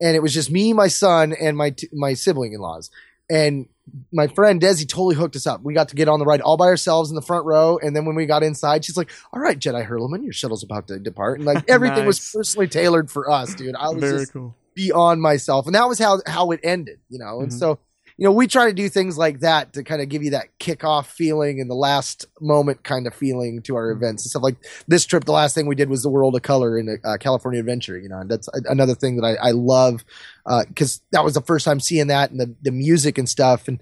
And 0.00 0.16
it 0.16 0.20
was 0.20 0.32
just 0.32 0.50
me, 0.50 0.72
my 0.72 0.88
son, 0.88 1.34
and 1.38 1.56
my 1.56 1.70
t- 1.70 1.88
my 1.92 2.14
sibling 2.14 2.54
in 2.54 2.60
laws. 2.60 2.90
And 3.30 3.68
my 4.12 4.26
friend 4.26 4.60
Desi 4.60 4.88
totally 4.88 5.14
hooked 5.16 5.36
us 5.36 5.46
up. 5.46 5.62
We 5.62 5.74
got 5.74 5.88
to 5.90 5.96
get 5.96 6.08
on 6.08 6.18
the 6.18 6.24
ride 6.24 6.40
all 6.40 6.56
by 6.56 6.66
ourselves 6.66 7.10
in 7.10 7.14
the 7.16 7.22
front 7.22 7.44
row. 7.44 7.78
And 7.78 7.94
then 7.94 8.04
when 8.06 8.16
we 8.16 8.24
got 8.26 8.42
inside, 8.42 8.84
she's 8.84 8.96
like, 8.96 9.10
"All 9.32 9.40
right, 9.40 9.58
Jedi 9.58 9.86
Hurlman, 9.86 10.24
your 10.24 10.32
shuttle's 10.32 10.62
about 10.64 10.88
to 10.88 10.98
depart." 10.98 11.38
And 11.38 11.46
like 11.46 11.64
everything 11.68 12.06
was 12.06 12.30
personally 12.34 12.68
tailored 12.68 13.10
for 13.10 13.30
us, 13.30 13.54
dude. 13.54 13.74
I 13.74 13.90
was 13.90 14.00
Very 14.00 14.18
just 14.20 14.32
cool. 14.32 14.54
beyond 14.74 15.20
myself, 15.22 15.66
and 15.66 15.74
that 15.74 15.88
was 15.88 15.98
how 15.98 16.20
how 16.26 16.50
it 16.52 16.60
ended, 16.62 17.00
you 17.08 17.18
know. 17.18 17.40
And 17.40 17.50
Mhm. 17.50 17.58
so, 17.58 17.78
you 18.18 18.24
know, 18.24 18.32
we 18.32 18.46
try 18.46 18.66
to 18.66 18.72
do 18.72 18.88
things 18.88 19.18
like 19.18 19.40
that 19.40 19.74
to 19.74 19.84
kind 19.84 20.00
of 20.00 20.08
give 20.08 20.22
you 20.22 20.30
that 20.30 20.58
kickoff 20.58 21.04
feeling 21.06 21.60
and 21.60 21.68
the 21.68 21.74
last 21.74 22.24
moment 22.40 22.82
kind 22.82 23.06
of 23.06 23.14
feeling 23.14 23.60
to 23.62 23.76
our 23.76 23.92
Mhm. 23.92 23.96
events 23.96 24.24
and 24.24 24.30
stuff. 24.30 24.42
Like 24.42 24.56
this 24.88 25.04
trip, 25.04 25.24
the 25.24 25.32
last 25.32 25.54
thing 25.54 25.66
we 25.66 25.74
did 25.74 25.90
was 25.90 26.02
the 26.02 26.08
World 26.08 26.34
of 26.34 26.42
Color 26.42 26.78
in 26.78 26.98
uh, 27.04 27.16
California 27.18 27.60
Adventure. 27.60 27.98
You 27.98 28.08
know, 28.08 28.18
and 28.18 28.30
that's 28.30 28.48
another 28.66 28.94
thing 28.94 29.16
that 29.16 29.26
I, 29.26 29.48
I 29.48 29.50
love 29.50 30.04
because 30.68 31.02
that 31.12 31.24
was 31.24 31.34
the 31.34 31.42
first 31.42 31.64
time 31.64 31.80
seeing 31.80 32.06
that 32.06 32.30
and 32.30 32.40
the 32.40 32.54
the 32.62 32.70
music 32.72 33.18
and 33.18 33.28
stuff. 33.28 33.68
And 33.68 33.80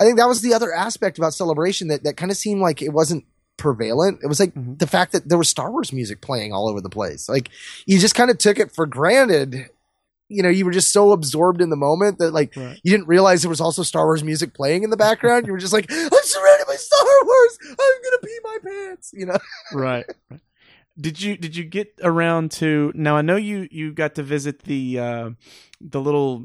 I 0.00 0.04
think 0.04 0.16
that 0.18 0.28
was 0.28 0.42
the 0.42 0.54
other 0.54 0.72
aspect 0.72 1.18
about 1.18 1.34
Celebration 1.34 1.88
that 1.88 2.04
that 2.04 2.16
kind 2.16 2.30
of 2.30 2.36
seemed 2.36 2.60
like 2.60 2.82
it 2.82 2.92
wasn't 2.92 3.24
prevalent. 3.56 4.20
It 4.22 4.26
was 4.26 4.40
like 4.40 4.54
Mhm. 4.54 4.78
the 4.78 4.86
fact 4.86 5.12
that 5.12 5.28
there 5.28 5.38
was 5.38 5.48
Star 5.48 5.70
Wars 5.70 5.92
music 5.92 6.20
playing 6.20 6.52
all 6.52 6.68
over 6.68 6.80
the 6.80 6.88
place. 6.88 7.28
Like 7.28 7.50
you 7.86 7.98
just 7.98 8.14
kind 8.14 8.30
of 8.30 8.38
took 8.38 8.58
it 8.58 8.72
for 8.72 8.86
granted. 8.86 9.66
You 10.32 10.42
know, 10.42 10.48
you 10.48 10.64
were 10.64 10.70
just 10.72 10.92
so 10.92 11.12
absorbed 11.12 11.60
in 11.60 11.70
the 11.70 11.76
moment 11.76 12.18
that 12.18 12.32
like 12.32 12.54
Right. 12.56 12.80
you 12.82 12.90
didn't 12.90 13.08
realize 13.08 13.42
there 13.42 13.48
was 13.50 13.60
also 13.60 13.82
Star 13.82 14.04
Wars 14.06 14.24
music 14.24 14.54
playing 14.54 14.82
in 14.82 14.90
the 14.90 14.96
background. 14.96 15.46
you 15.46 15.52
were 15.52 15.58
just 15.58 15.72
like, 15.72 15.86
I'm 15.90 16.10
surrounded 16.22 16.66
by 16.66 16.76
Star 16.76 17.06
Wars. 17.24 17.58
I'm 17.68 17.76
gonna 17.76 18.18
pee 18.24 18.38
my 18.44 18.56
pants. 18.64 19.10
You 19.12 19.26
know. 19.26 19.38
right. 19.72 20.06
Did 20.98 21.20
you 21.22 21.36
did 21.36 21.56
you 21.56 21.64
get 21.64 21.94
around 22.02 22.50
to 22.52 22.92
now? 22.94 23.16
I 23.16 23.22
know 23.22 23.36
you 23.36 23.66
you 23.70 23.92
got 23.92 24.14
to 24.16 24.22
visit 24.22 24.64
the 24.64 24.98
uh, 24.98 25.30
the 25.80 26.00
little 26.00 26.44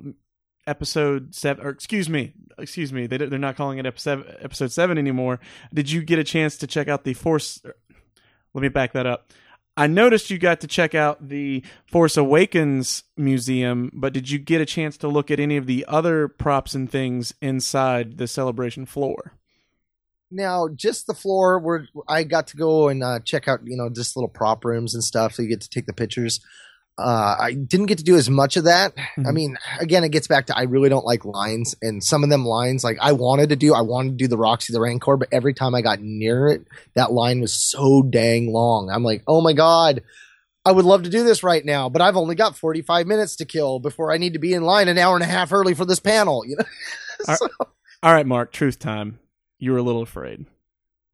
episode 0.66 1.36
seven, 1.36 1.66
or 1.66 1.70
excuse 1.70 2.10
me, 2.10 2.34
excuse 2.58 2.92
me. 2.94 3.08
they, 3.08 3.18
they're 3.18 3.40
not 3.40 3.56
calling 3.58 3.78
it 3.78 3.86
episode 3.86 4.38
episode 4.42 4.72
seven 4.72 4.98
anymore. 4.98 5.40
Did 5.74 5.92
you 5.92 6.02
get 6.02 6.20
a 6.20 6.24
chance 6.24 6.58
to 6.58 6.68
check 6.68 6.88
out 6.88 7.04
the 7.04 7.14
Force? 7.14 7.62
Let 8.54 8.62
me 8.62 8.70
back 8.70 8.94
that 8.94 9.06
up. 9.06 9.32
I 9.78 9.86
noticed 9.86 10.32
you 10.32 10.40
got 10.40 10.60
to 10.62 10.68
check 10.68 10.96
out 10.96 11.30
the 11.30 11.64
Force 11.86 12.18
Awakens 12.18 13.04
museum, 13.16 13.92
but 13.94 14.12
did 14.12 14.30
you 14.30 14.40
get 14.40 14.60
a 14.60 14.66
chance 14.66 14.98
to 14.98 15.08
look 15.08 15.30
at 15.30 15.40
any 15.40 15.56
of 15.56 15.68
the 15.68 15.86
other 15.88 16.28
props 16.28 16.74
and 16.74 16.92
things 16.92 17.34
inside 17.44 18.18
the 18.18 18.28
celebration 18.28 18.88
floor? 18.88 19.34
Now, 20.32 20.68
just 20.68 21.06
the 21.06 21.14
floor 21.14 21.60
where 21.60 21.88
I 22.08 22.24
got 22.24 22.48
to 22.48 22.58
go 22.58 22.90
and 22.90 23.04
uh, 23.04 23.20
check 23.24 23.48
out, 23.48 23.60
you 23.64 23.78
know, 23.78 23.90
just 23.90 24.18
little 24.18 24.28
prop 24.28 24.66
rooms 24.66 24.96
and 24.96 25.04
stuff. 25.04 25.36
So 25.36 25.44
you 25.44 25.50
get 25.50 25.62
to 25.62 25.70
take 25.70 25.86
the 25.86 25.94
pictures. 25.94 26.40
Uh, 27.00 27.36
I 27.40 27.54
didn't 27.54 27.86
get 27.86 28.00
to 28.00 28.04
do 28.04 28.16
as 28.16 28.28
much 28.30 28.58
of 28.58 28.64
that. 28.64 28.94
I 28.98 29.20
Mhm. 29.22 29.34
mean, 29.34 29.58
again, 29.80 30.04
it 30.04 30.10
gets 30.10 30.28
back 30.28 30.48
to 30.48 30.58
I 30.58 30.64
really 30.64 30.90
don't 30.90 31.06
like 31.06 31.26
lines, 31.26 31.76
and 31.82 32.04
some 32.04 32.24
of 32.24 32.30
them 32.32 32.44
lines, 32.44 32.84
like 32.84 32.98
I 33.00 33.12
wanted 33.12 33.50
to 33.50 33.56
do, 33.56 33.74
I 33.76 33.82
wanted 33.82 34.12
to 34.12 34.16
do 34.24 34.28
the 34.28 34.38
Roxy 34.38 34.74
the 34.74 34.82
Rancor, 34.82 35.16
but 35.18 35.30
every 35.32 35.54
time 35.54 35.76
I 35.76 35.82
got 35.82 36.00
near 36.02 36.48
it, 36.48 36.66
that 36.96 37.12
line 37.12 37.40
was 37.40 37.54
so 37.54 38.02
dang 38.02 38.52
long. 38.52 38.90
I'm 38.90 39.04
like, 39.04 39.22
oh 39.28 39.42
my 39.42 39.54
god, 39.54 40.02
I 40.66 40.72
would 40.72 40.86
love 40.86 41.04
to 41.04 41.10
do 41.10 41.24
this 41.24 41.44
right 41.44 41.64
now, 41.64 41.88
but 41.88 42.02
I've 42.02 42.18
only 42.18 42.34
got 42.36 42.58
45 42.58 43.06
minutes 43.06 43.36
to 43.38 43.46
kill 43.46 43.80
before 43.80 44.12
I 44.12 44.18
need 44.18 44.34
to 44.34 44.40
be 44.40 44.54
in 44.54 44.64
line 44.64 44.88
an 44.88 44.98
hour 44.98 45.16
and 45.16 45.24
a 45.24 45.28
half 45.28 45.54
early 45.54 45.74
for 45.76 45.86
this 45.86 46.00
panel. 46.00 46.44
You 46.48 46.58
know, 46.58 46.66
So- 47.36 47.48
All 48.04 48.14
right, 48.14 48.26
Mark. 48.26 48.52
Truth 48.52 48.80
time. 48.80 49.20
You 49.60 49.72
were 49.72 49.78
a 49.78 49.84
little 49.84 50.02
afraid. 50.04 50.46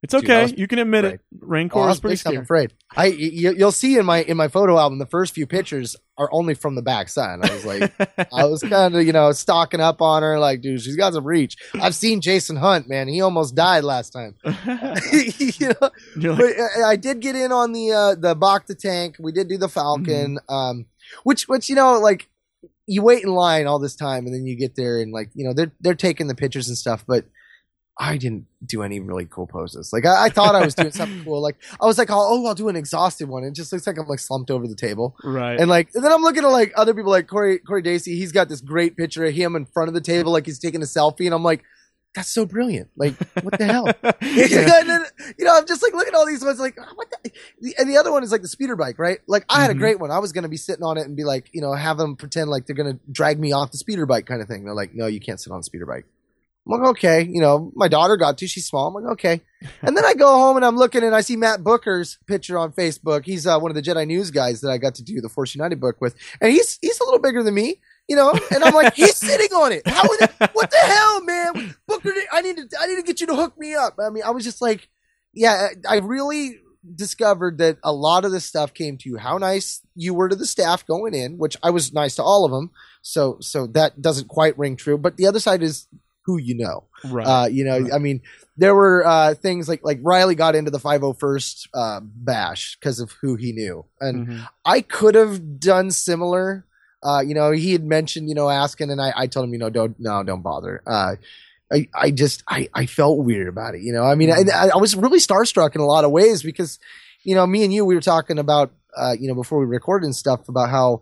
It's 0.04 0.14
Dude, 0.14 0.26
okay. 0.26 0.42
was 0.42 0.54
you 0.58 0.68
can 0.68 0.80
admit 0.80 1.06
afraid. 1.06 1.14
it. 1.16 1.22
Rancor 1.40 1.80
I 1.80 1.92
is 1.92 2.00
pretty 2.02 2.22
big 2.26 2.36
I'm 2.36 2.44
afraid. 2.44 2.74
I 2.94 3.06
you, 3.06 3.54
you'll 3.54 3.72
see 3.72 3.98
in 3.98 4.06
my 4.06 4.22
in 4.24 4.36
my 4.36 4.50
photo 4.50 4.78
album 4.78 5.00
the 5.00 5.06
first 5.06 5.34
few 5.34 5.48
pictures 5.48 5.96
are 6.18 6.28
only 6.34 6.56
from 6.56 6.76
the 6.76 6.82
back 6.82 7.08
side. 7.08 7.40
I 7.42 7.54
was 7.54 7.66
like, 7.66 7.94
I 8.34 8.44
was 8.44 8.62
kind 8.62 8.94
of 8.94 9.04
you 9.06 9.14
know 9.14 9.32
stocking 9.32 9.80
up 9.80 10.02
on 10.02 10.22
her, 10.22 10.38
like, 10.40 10.60
dude, 10.60 10.82
she's 10.82 10.98
got 10.98 11.14
some 11.14 11.24
reach. 11.24 11.56
I've 11.76 11.96
seen 11.96 12.20
Jason 12.20 12.58
Hunt, 12.58 12.90
man. 12.90 13.08
He 13.08 13.22
almost 13.22 13.56
died 13.56 13.86
last 13.86 14.10
time. 14.10 14.36
you 14.44 15.70
know, 15.70 15.90
You're 16.18 16.36
but 16.36 16.54
I, 16.86 16.98
did 16.98 17.22
get 17.22 17.38
in 17.38 17.54
on 17.54 17.72
the 17.72 17.94
uh, 17.94 18.16
the 18.16 18.36
Bacta 18.36 18.78
tank. 18.78 19.16
We 19.20 19.32
did 19.32 19.48
do 19.48 19.58
the 19.58 19.70
Falcon, 19.70 20.38
um, 20.50 20.86
which 21.24 21.48
which 21.48 21.70
you 21.70 21.76
know 21.76 21.98
like 21.98 22.28
you 22.88 23.02
wait 23.04 23.24
in 23.24 23.30
line 23.30 23.68
all 23.68 23.80
this 23.80 23.96
time, 23.96 24.26
and 24.26 24.36
then 24.36 24.46
you 24.46 24.58
get 24.58 24.76
there 24.76 25.00
and 25.00 25.14
like 25.14 25.30
you 25.34 25.46
know 25.46 25.54
they're 25.54 25.72
they're 25.80 25.96
taking 25.96 26.28
the 26.28 26.36
pictures 26.36 26.68
and 26.68 26.78
stuff, 26.78 27.06
but. 27.08 27.24
I 28.00 28.18
didn't 28.18 28.48
do 28.66 28.82
any 28.82 29.00
really 29.00 29.26
cool 29.26 29.46
poses. 29.46 29.92
Like 29.94 30.06
I, 30.06 30.26
I 30.26 30.30
thought 30.30 30.56
I 30.56 30.66
was 30.66 30.74
doing 30.74 30.92
something 30.92 31.24
cool. 31.24 31.42
Like 31.42 31.58
I 31.80 31.86
was 31.86 31.98
like, 32.00 32.10
oh, 32.10 32.16
oh, 32.20 32.46
I'll 32.48 32.56
do 32.56 32.68
an 32.70 32.76
exhausted 32.76 33.30
one. 33.30 33.44
It 33.44 33.54
just 33.54 33.72
looks 33.72 33.86
like 33.86 33.98
I'm 34.00 34.08
like 34.08 34.20
slumped 34.20 34.50
over 34.50 34.68
the 34.68 34.76
table. 34.76 35.16
right. 35.24 35.60
And 35.60 35.70
like, 35.70 35.90
and 35.94 36.04
then 36.04 36.12
I'm 36.12 36.24
looking 36.24 36.44
at 36.44 36.48
like 36.50 36.74
other 36.76 36.94
people, 36.96 37.12
like 37.12 37.28
Corey 37.28 37.60
Corey 37.60 37.84
Dacey. 37.84 38.16
He's 38.16 38.32
got 38.32 38.50
this 38.50 38.62
great 38.62 38.98
picture 38.98 39.24
of 39.26 39.34
him 39.36 39.56
in 39.56 39.66
front 39.66 39.90
of 39.90 39.94
the 39.94 40.02
table, 40.02 40.32
like 40.32 40.46
he's 40.48 40.58
taking 40.60 40.82
a 40.82 40.86
selfie, 40.86 41.26
and 41.26 41.36
I'm 41.36 41.44
like, 41.44 41.64
that's 42.16 42.30
so 42.30 42.46
brilliant. 42.48 42.90
Like, 42.96 43.16
what 43.44 43.58
the 43.60 43.66
hell? 43.66 43.86
Then, 44.22 45.06
you 45.38 45.46
know, 45.46 45.56
I'm 45.58 45.66
just 45.68 45.82
like 45.84 45.94
looking 45.94 46.14
at 46.14 46.18
all 46.18 46.26
these 46.28 46.44
ones, 46.44 46.60
like, 46.60 46.78
what 46.96 47.12
the? 47.24 47.32
And 47.78 47.90
the 47.90 47.98
other 47.98 48.12
one 48.12 48.24
is 48.24 48.32
like 48.32 48.42
the 48.42 48.48
speeder 48.48 48.76
bike, 48.76 48.98
right? 49.00 49.20
Like, 49.28 49.46
I 49.50 49.62
had 49.62 49.70
Mhm. 49.70 49.76
a 49.76 49.78
great 49.78 50.00
one. 50.00 50.10
I 50.12 50.20
was 50.20 50.32
going 50.32 50.44
to 50.44 50.50
be 50.50 50.58
sitting 50.58 50.84
on 50.84 50.98
it 50.98 51.06
and 51.08 51.16
be 51.16 51.24
like, 51.24 51.50
you 51.54 51.62
know, 51.62 51.74
have 51.74 51.98
them 51.98 52.16
pretend 52.16 52.50
like 52.50 52.66
they're 52.66 52.76
going 52.76 52.94
to 52.94 53.00
drag 53.12 53.40
me 53.40 53.52
off 53.52 53.72
the 53.72 53.78
speeder 53.78 54.06
bike 54.06 54.26
kind 54.26 54.42
of 54.42 54.48
thing. 54.48 54.64
They're 54.64 54.74
like, 54.76 54.94
no, 54.96 55.06
you 55.08 55.20
can't 55.20 55.40
sit 55.40 55.52
on 55.52 55.60
the 55.60 55.64
speeder 55.64 55.86
bike. 55.86 56.06
I'm 56.66 56.80
like, 56.80 56.90
okay, 56.92 57.24
you 57.24 57.42
know, 57.42 57.72
my 57.76 57.90
daughter 57.90 58.16
got 58.16 58.38
to. 58.38 58.48
She's 58.48 58.66
small. 58.66 58.88
I'm 58.88 58.94
like, 58.94 59.12
okay. 59.14 59.42
And 59.82 59.98
then 59.98 60.06
I 60.06 60.14
go 60.14 60.28
home 60.28 60.56
and 60.56 60.66
I'm 60.66 60.78
looking 60.78 61.04
and 61.04 61.14
I 61.14 61.22
see 61.22 61.36
Matt 61.36 61.62
Booker's 61.62 62.18
picture 62.26 62.58
on 62.58 62.72
Facebook. 62.72 63.26
He's 63.26 63.46
uh, 63.46 63.60
one 63.60 63.70
of 63.70 63.76
the 63.76 63.82
Jedi 63.82 64.08
News 64.08 64.32
guys 64.32 64.62
that 64.62 64.70
I 64.70 64.78
got 64.78 64.96
to 64.96 65.04
do 65.04 65.20
the 65.20 65.30
Force 65.30 65.56
United 65.56 65.82
book 65.82 66.00
with, 66.00 66.16
and 66.40 66.52
he's 66.52 66.80
he's 66.82 67.00
a 67.00 67.04
little 67.04 67.20
bigger 67.20 67.44
than 67.44 67.54
me, 67.54 67.82
you 68.08 68.16
know. 68.16 68.34
And 68.54 68.64
I'm 68.64 68.74
like, 68.74 68.94
he's 68.96 69.18
sitting 69.18 69.54
on 69.54 69.74
it. 69.74 69.86
How? 69.86 70.04
It, 70.04 70.32
what 70.54 70.72
the 70.72 70.78
hell, 70.78 71.24
man? 71.24 71.76
Booker, 71.88 72.14
I 72.32 72.42
need 72.42 72.58
to 72.58 72.68
I 72.80 72.88
need 72.88 72.96
to 72.96 73.04
get 73.04 73.20
you 73.20 73.28
to 73.28 73.36
hook 73.36 73.58
me 73.58 73.76
up. 73.76 73.96
I 74.00 74.10
mean, 74.10 74.24
I 74.24 74.32
was 74.32 74.46
just 74.46 74.62
like, 74.62 74.88
yeah, 75.34 75.68
I 75.88 75.98
really 75.98 76.60
discovered 76.96 77.58
that 77.60 77.78
a 77.84 77.94
lot 77.94 78.26
of 78.26 78.32
this 78.32 78.46
stuff 78.46 78.74
came 78.74 78.98
to 78.98 79.08
you 79.08 79.18
how 79.18 79.38
nice 79.38 79.82
you 79.96 80.14
were 80.14 80.28
to 80.28 80.36
the 80.36 80.46
staff 80.46 80.86
going 80.86 81.14
in 81.14 81.38
which 81.38 81.56
i 81.64 81.70
was 81.70 81.94
nice 81.94 82.16
to 82.16 82.22
all 82.22 82.44
of 82.44 82.52
them 82.52 82.72
so 83.02 83.38
so 83.40 83.66
that 83.66 84.02
doesn't 84.02 84.28
quite 84.28 84.58
ring 84.58 84.76
true 84.76 84.98
but 84.98 85.16
the 85.16 85.26
other 85.26 85.40
side 85.40 85.64
is 85.64 85.88
who 86.26 86.38
you 86.38 86.56
know 86.56 86.86
Right. 87.04 87.26
uh, 87.28 87.46
you 87.48 87.66
know, 87.66 87.90
I 87.94 87.98
mean, 88.00 88.22
there 88.56 88.74
were 88.74 89.06
uh, 89.06 89.34
things 89.34 89.68
like 89.68 89.82
like 89.84 90.00
Riley 90.02 90.36
got 90.36 90.56
into 90.56 90.72
the 90.72 90.80
501st 90.80 91.68
uh, 91.74 92.00
bash 92.02 92.78
because 92.80 93.00
of 93.00 93.12
who 93.22 93.36
he 93.36 93.52
knew, 93.52 93.86
and 94.00 94.28
Mhm. 94.28 94.48
I 94.64 94.82
could 94.82 95.16
have 95.16 95.60
done 95.60 95.92
similar. 95.92 96.66
Uh, 97.02 97.20
you 97.20 97.34
know, 97.34 97.52
he 97.52 97.74
had 97.74 97.84
mentioned, 97.84 98.30
you 98.30 98.36
know, 98.36 98.50
asking, 98.50 98.90
and 98.90 99.02
I, 99.02 99.12
I 99.16 99.28
told 99.28 99.46
him, 99.48 99.54
you 99.54 99.60
know, 99.60 99.70
don't 99.70 100.00
no, 100.00 100.24
don't 100.24 100.42
bother. 100.42 100.82
Uh, 100.88 101.16
I, 101.72 101.90
I 101.94 102.12
just 102.12 102.44
I, 102.48 102.70
I 102.74 102.86
felt 102.86 103.18
weird 103.20 103.50
about 103.50 103.76
it. 103.76 103.82
You 103.82 103.92
know, 103.92 104.04
I 104.04 104.16
mean, 104.16 104.32
I, 104.32 104.70
I 104.74 104.78
was 104.78 104.96
really 104.96 105.20
starstruck 105.20 105.76
in 105.76 105.82
a 105.82 105.86
lot 105.86 106.06
of 106.06 106.12
ways 106.12 106.42
because, 106.44 106.80
you 107.24 107.36
know, 107.36 107.46
me 107.46 107.64
and 107.66 107.74
you, 107.74 107.84
we 107.84 107.96
were 107.96 108.02
talking 108.02 108.40
about, 108.40 108.72
uh, 108.96 109.16
you 109.20 109.28
know, 109.28 109.36
before 109.36 109.60
we 109.60 109.66
recorded 109.66 110.06
and 110.06 110.16
stuff 110.16 110.48
about 110.48 110.70
how, 110.70 111.02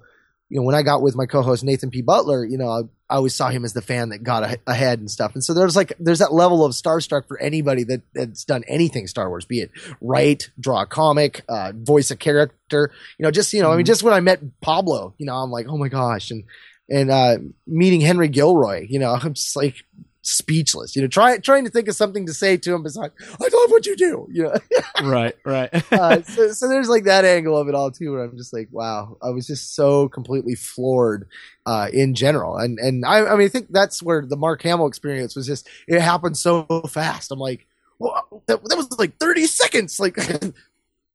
you 0.52 0.60
know, 0.60 0.64
when 0.64 0.76
I 0.76 0.84
got 0.84 1.02
with 1.02 1.16
my 1.16 1.26
co-host 1.26 1.64
Nathan 1.64 1.92
P. 1.92 2.02
Butler, 2.02 2.44
you 2.44 2.58
know, 2.58 2.68
I, 2.70 2.82
I 3.10 3.16
always 3.16 3.34
saw 3.34 3.50
him 3.50 3.64
as 3.64 3.72
the 3.72 3.82
fan 3.82 4.10
that 4.10 4.22
got 4.22 4.44
a, 4.44 4.60
ahead 4.68 5.00
and 5.00 5.10
stuff. 5.10 5.34
And 5.34 5.42
so 5.42 5.54
there's 5.54 5.78
like 5.78 5.94
there's 5.98 6.20
that 6.20 6.34
level 6.34 6.66
of 6.66 6.74
starstruck 6.74 7.26
for 7.26 7.40
anybody 7.40 7.86
that 7.86 8.02
that's 8.14 8.44
done 8.44 8.66
anything 8.68 9.08
Star 9.08 9.30
Wars, 9.30 9.46
be 9.46 9.62
it 9.62 9.72
write, 10.02 10.50
draw 10.60 10.82
a 10.82 10.86
comic, 10.86 11.46
uh, 11.48 11.72
voice 11.74 12.12
a 12.12 12.18
character. 12.18 12.92
You 13.18 13.24
know, 13.24 13.32
just 13.32 13.54
you 13.54 13.62
know, 13.62 13.72
I 13.72 13.78
mean, 13.78 13.86
just 13.86 14.04
when 14.04 14.14
I 14.14 14.20
met 14.20 14.42
Pablo, 14.60 15.14
you 15.18 15.26
know, 15.26 15.36
I'm 15.36 15.52
like, 15.52 15.68
oh 15.70 15.78
my 15.78 15.88
gosh, 15.88 16.32
and 16.32 16.44
and 16.90 17.10
uh, 17.10 17.38
meeting 17.66 18.02
Henry 18.02 18.28
Gilroy, 18.28 18.86
you 18.90 19.00
know, 19.00 19.12
I'm 19.22 19.34
just 19.34 19.56
like 19.56 19.86
speechless. 20.24 20.96
You 20.96 21.02
know, 21.02 21.08
try, 21.08 21.38
trying 21.38 21.66
to 21.66 21.72
think 21.72 21.88
of 21.88 21.96
something 21.96 22.26
to 22.28 22.34
say 22.34 22.58
to 22.58 22.74
him 22.76 22.84
besides, 22.84 23.14
I 23.40 23.44
love 23.44 23.72
what 23.72 23.86
you 23.86 23.96
do. 23.96 24.28
You 24.32 24.44
know, 24.44 24.54
right. 25.10 25.36
Right. 25.46 25.70
uh, 25.94 26.22
so, 26.24 26.52
so 26.52 26.68
there's 26.68 26.90
like 26.90 27.06
that 27.06 27.26
angle 27.26 27.58
of 27.58 27.68
it 27.68 27.76
all 27.76 27.92
too, 27.92 28.12
where 28.14 28.24
I'm 28.24 28.38
just 28.38 28.54
like, 28.54 28.68
wow, 28.72 29.18
I 29.22 29.30
was 29.30 29.48
just 29.48 29.76
so 29.76 30.10
completely 30.10 30.56
floored 30.56 31.28
uh, 31.66 31.90
in 31.94 32.14
general, 32.16 32.58
and 32.58 32.80
and 32.80 33.06
I, 33.06 33.26
I 33.26 33.36
mean, 33.36 33.46
I 33.46 33.50
think 33.50 33.68
that's 33.72 34.02
where 34.02 34.26
the 34.26 34.38
Mark 34.38 34.62
Hamill 34.64 34.88
experience 34.88 35.36
was 35.36 35.46
just 35.48 35.68
it 35.88 36.02
happened 36.02 36.38
so 36.38 36.64
fast. 36.90 37.32
I'm 37.32 37.40
like, 37.40 37.68
well, 38.00 38.44
that, 38.48 38.64
that 38.64 38.76
was 38.78 38.92
like 39.00 39.18
30 39.18 39.46
seconds, 39.48 40.00
like. 40.00 40.18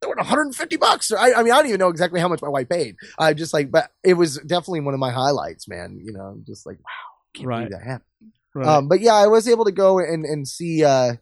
They 0.02 0.08
were 0.08 0.14
150 0.16 0.76
bucks. 0.76 1.10
I, 1.10 1.32
I 1.32 1.42
mean, 1.42 1.54
I 1.54 1.56
don't 1.56 1.68
even 1.68 1.78
know 1.78 1.88
exactly 1.88 2.20
how 2.20 2.28
much 2.28 2.42
my 2.42 2.50
wife 2.50 2.68
paid. 2.68 2.96
I 3.18 3.32
just 3.32 3.54
like, 3.54 3.70
but 3.70 3.90
it 4.04 4.12
was 4.12 4.36
definitely 4.40 4.80
one 4.80 4.92
of 4.92 5.00
my 5.00 5.10
highlights, 5.10 5.66
man. 5.68 5.98
You 6.04 6.12
know, 6.12 6.20
I'm 6.20 6.44
just 6.46 6.66
like, 6.66 6.76
wow, 6.76 6.84
can't 7.32 7.46
Right. 7.48 7.56
believe 7.60 7.70
that 7.70 7.82
happened. 7.82 8.32
Right. 8.56 8.66
Um, 8.66 8.88
but 8.88 9.00
yeah, 9.00 9.14
I 9.14 9.26
was 9.26 9.48
able 9.48 9.64
to 9.66 9.72
go 9.72 9.98
and, 9.98 10.24
and 10.24 10.48
see 10.48 10.84
uh, 10.84 11.14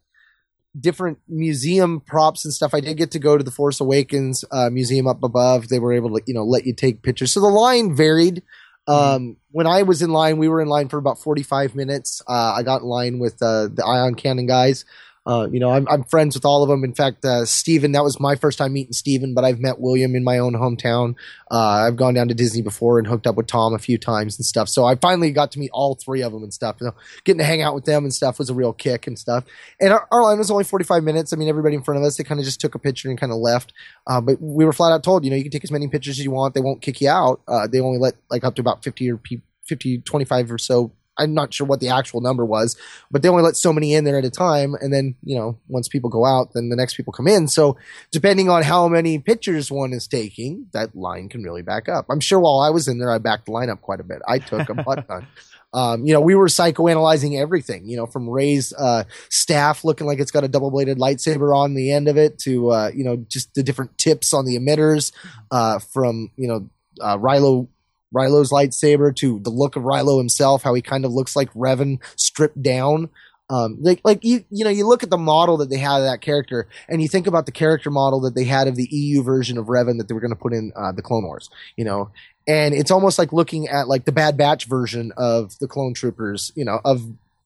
different 0.78 1.18
museum 1.28 2.00
props 2.00 2.44
and 2.44 2.54
stuff. 2.54 2.74
I 2.74 2.80
did 2.80 2.96
get 2.96 3.10
to 3.12 3.18
go 3.18 3.36
to 3.36 3.44
the 3.44 3.50
Force 3.50 3.80
Awakens 3.80 4.44
uh, 4.50 4.70
museum 4.70 5.06
up 5.06 5.22
above. 5.22 5.68
They 5.68 5.78
were 5.78 5.92
able 5.92 6.16
to, 6.16 6.22
you 6.26 6.34
know, 6.34 6.44
let 6.44 6.66
you 6.66 6.74
take 6.74 7.02
pictures. 7.02 7.32
So 7.32 7.40
the 7.40 7.48
line 7.48 7.94
varied. 7.94 8.42
Um, 8.86 9.38
when 9.50 9.66
I 9.66 9.82
was 9.82 10.02
in 10.02 10.10
line, 10.10 10.36
we 10.36 10.48
were 10.48 10.60
in 10.60 10.68
line 10.68 10.88
for 10.88 10.98
about 10.98 11.18
45 11.18 11.74
minutes. 11.74 12.20
Uh, 12.28 12.54
I 12.56 12.62
got 12.62 12.82
in 12.82 12.88
line 12.88 13.18
with 13.18 13.42
uh, 13.42 13.68
the 13.68 13.84
Ion 13.84 14.14
Cannon 14.14 14.46
guys. 14.46 14.84
Uh, 15.26 15.48
you 15.50 15.58
know, 15.58 15.70
I'm, 15.70 15.88
I'm 15.88 16.04
friends 16.04 16.34
with 16.34 16.44
all 16.44 16.62
of 16.62 16.68
them. 16.68 16.84
In 16.84 16.92
fact, 16.92 17.24
uh, 17.24 17.46
Steven, 17.46 17.92
that 17.92 18.04
was 18.04 18.20
my 18.20 18.34
first 18.34 18.58
time 18.58 18.74
meeting 18.74 18.92
Steven, 18.92 19.32
but 19.32 19.42
I've 19.42 19.58
met 19.58 19.80
William 19.80 20.14
in 20.14 20.22
my 20.22 20.38
own 20.38 20.52
hometown. 20.52 21.14
Uh, 21.50 21.86
I've 21.86 21.96
gone 21.96 22.12
down 22.12 22.28
to 22.28 22.34
Disney 22.34 22.60
before 22.60 22.98
and 22.98 23.06
hooked 23.06 23.26
up 23.26 23.34
with 23.34 23.46
Tom 23.46 23.72
a 23.74 23.78
few 23.78 23.96
times 23.96 24.38
and 24.38 24.44
stuff. 24.44 24.68
So 24.68 24.84
I 24.84 24.96
finally 24.96 25.30
got 25.30 25.52
to 25.52 25.58
meet 25.58 25.70
all 25.72 25.94
three 25.94 26.22
of 26.22 26.32
them 26.32 26.42
and 26.42 26.52
stuff. 26.52 26.76
You 26.80 26.88
know, 26.88 26.94
getting 27.24 27.38
to 27.38 27.44
hang 27.44 27.62
out 27.62 27.74
with 27.74 27.86
them 27.86 28.04
and 28.04 28.12
stuff 28.12 28.38
was 28.38 28.50
a 28.50 28.54
real 28.54 28.74
kick 28.74 29.06
and 29.06 29.18
stuff. 29.18 29.44
And 29.80 29.92
our, 29.94 30.06
our 30.10 30.22
line 30.22 30.38
was 30.38 30.50
only 30.50 30.64
45 30.64 31.02
minutes. 31.02 31.32
I 31.32 31.36
mean, 31.36 31.48
everybody 31.48 31.74
in 31.74 31.82
front 31.82 31.98
of 31.98 32.04
us, 32.04 32.16
they 32.16 32.24
kind 32.24 32.38
of 32.38 32.44
just 32.44 32.60
took 32.60 32.74
a 32.74 32.78
picture 32.78 33.08
and 33.08 33.18
kind 33.18 33.32
of 33.32 33.38
left. 33.38 33.72
Uh, 34.06 34.20
but 34.20 34.40
we 34.42 34.66
were 34.66 34.72
flat 34.74 34.92
out 34.92 35.02
told, 35.02 35.24
you 35.24 35.30
know, 35.30 35.36
you 35.36 35.42
can 35.42 35.52
take 35.52 35.64
as 35.64 35.72
many 35.72 35.88
pictures 35.88 36.18
as 36.18 36.24
you 36.24 36.32
want. 36.32 36.52
They 36.52 36.60
won't 36.60 36.82
kick 36.82 37.00
you 37.00 37.08
out. 37.08 37.40
Uh, 37.48 37.66
they 37.66 37.80
only 37.80 37.98
let 37.98 38.14
like 38.30 38.44
up 38.44 38.56
to 38.56 38.60
about 38.60 38.84
50 38.84 39.10
or 39.10 39.16
pe- 39.16 39.42
50, 39.66 39.98
25 39.98 40.52
or 40.52 40.58
so. 40.58 40.92
I'm 41.16 41.34
not 41.34 41.54
sure 41.54 41.66
what 41.66 41.80
the 41.80 41.88
actual 41.88 42.20
number 42.20 42.44
was, 42.44 42.76
but 43.10 43.22
they 43.22 43.28
only 43.28 43.42
let 43.42 43.56
so 43.56 43.72
many 43.72 43.94
in 43.94 44.04
there 44.04 44.18
at 44.18 44.24
a 44.24 44.30
time. 44.30 44.74
And 44.74 44.92
then, 44.92 45.14
you 45.22 45.36
know, 45.36 45.58
once 45.68 45.88
people 45.88 46.10
go 46.10 46.24
out, 46.24 46.52
then 46.54 46.68
the 46.68 46.76
next 46.76 46.96
people 46.96 47.12
come 47.12 47.28
in. 47.28 47.48
So 47.48 47.76
depending 48.10 48.48
on 48.48 48.62
how 48.62 48.88
many 48.88 49.18
pictures 49.18 49.70
one 49.70 49.92
is 49.92 50.06
taking, 50.06 50.66
that 50.72 50.96
line 50.96 51.28
can 51.28 51.42
really 51.42 51.62
back 51.62 51.88
up. 51.88 52.06
I'm 52.10 52.20
sure 52.20 52.40
while 52.40 52.60
I 52.60 52.70
was 52.70 52.88
in 52.88 52.98
there, 52.98 53.10
I 53.10 53.18
backed 53.18 53.46
the 53.46 53.52
line 53.52 53.70
up 53.70 53.80
quite 53.80 54.00
a 54.00 54.04
bit. 54.04 54.22
I 54.26 54.38
took 54.38 54.68
a 54.68 54.74
butt 54.74 55.06
ton. 55.08 55.26
Um, 55.74 56.06
you 56.06 56.12
know, 56.12 56.20
we 56.20 56.36
were 56.36 56.46
psychoanalyzing 56.46 57.36
everything, 57.36 57.88
you 57.88 57.96
know, 57.96 58.06
from 58.06 58.30
Rey's 58.30 58.72
uh, 58.72 59.02
staff 59.28 59.84
looking 59.84 60.06
like 60.06 60.20
it's 60.20 60.30
got 60.30 60.44
a 60.44 60.48
double 60.48 60.70
bladed 60.70 60.98
lightsaber 60.98 61.54
on 61.54 61.74
the 61.74 61.90
end 61.90 62.06
of 62.06 62.16
it 62.16 62.38
to, 62.42 62.70
uh, 62.70 62.90
you 62.94 63.02
know, 63.02 63.16
just 63.28 63.52
the 63.54 63.64
different 63.64 63.98
tips 63.98 64.32
on 64.32 64.44
the 64.44 64.56
emitters 64.56 65.10
uh, 65.50 65.80
from, 65.80 66.30
you 66.36 66.46
know, 66.46 66.70
uh, 67.00 67.18
Kylo. 67.18 67.66
Kylo's 68.14 68.50
lightsaber 68.50 69.14
to 69.16 69.40
the 69.40 69.50
look 69.50 69.76
of 69.76 69.82
Kylo 69.82 70.18
himself, 70.18 70.62
how 70.62 70.74
he 70.74 70.82
kind 70.82 71.04
of 71.04 71.12
looks 71.12 71.36
like 71.36 71.52
Revan 71.54 71.98
stripped 72.16 72.62
down. 72.62 73.10
Um, 73.50 73.76
like, 73.80 74.00
like 74.04 74.24
you, 74.24 74.44
you 74.50 74.64
know, 74.64 74.70
you 74.70 74.86
look 74.86 75.02
at 75.02 75.10
the 75.10 75.18
model 75.18 75.58
that 75.58 75.68
they 75.68 75.76
had 75.76 75.98
of 75.98 76.04
that 76.04 76.22
character, 76.22 76.66
and 76.88 77.02
you 77.02 77.08
think 77.08 77.26
about 77.26 77.44
the 77.44 77.52
character 77.52 77.90
model 77.90 78.20
that 78.22 78.34
they 78.34 78.44
had 78.44 78.68
of 78.68 78.76
the 78.76 78.88
EU 78.90 79.22
version 79.22 79.58
of 79.58 79.66
Revan 79.66 79.98
that 79.98 80.08
they 80.08 80.14
were 80.14 80.20
going 80.20 80.32
to 80.32 80.36
put 80.36 80.54
in 80.54 80.72
uh, 80.74 80.92
the 80.92 81.02
Clone 81.02 81.24
Wars. 81.24 81.50
You 81.76 81.84
know, 81.84 82.10
and 82.48 82.74
it's 82.74 82.90
almost 82.90 83.18
like 83.18 83.32
looking 83.32 83.68
at 83.68 83.86
like 83.86 84.06
the 84.06 84.12
Bad 84.12 84.38
Batch 84.38 84.64
version 84.64 85.12
of 85.18 85.58
the 85.58 85.68
Clone 85.68 85.92
Troopers. 85.92 86.52
You 86.54 86.64
know, 86.64 86.80
of 86.86 87.02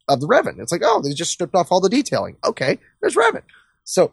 of 0.08 0.20
the 0.20 0.26
Revan. 0.26 0.58
It's 0.58 0.72
like, 0.72 0.82
oh, 0.84 1.00
they 1.02 1.12
just 1.12 1.32
stripped 1.32 1.54
off 1.54 1.68
all 1.70 1.80
the 1.80 1.88
detailing. 1.88 2.36
Okay, 2.44 2.78
there's 3.00 3.16
Revan. 3.16 3.42
So, 3.84 4.12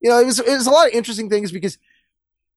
you 0.00 0.10
know, 0.10 0.18
it 0.18 0.26
was 0.26 0.38
it 0.38 0.48
was 0.48 0.66
a 0.66 0.70
lot 0.70 0.88
of 0.88 0.94
interesting 0.94 1.28
things 1.28 1.52
because 1.52 1.78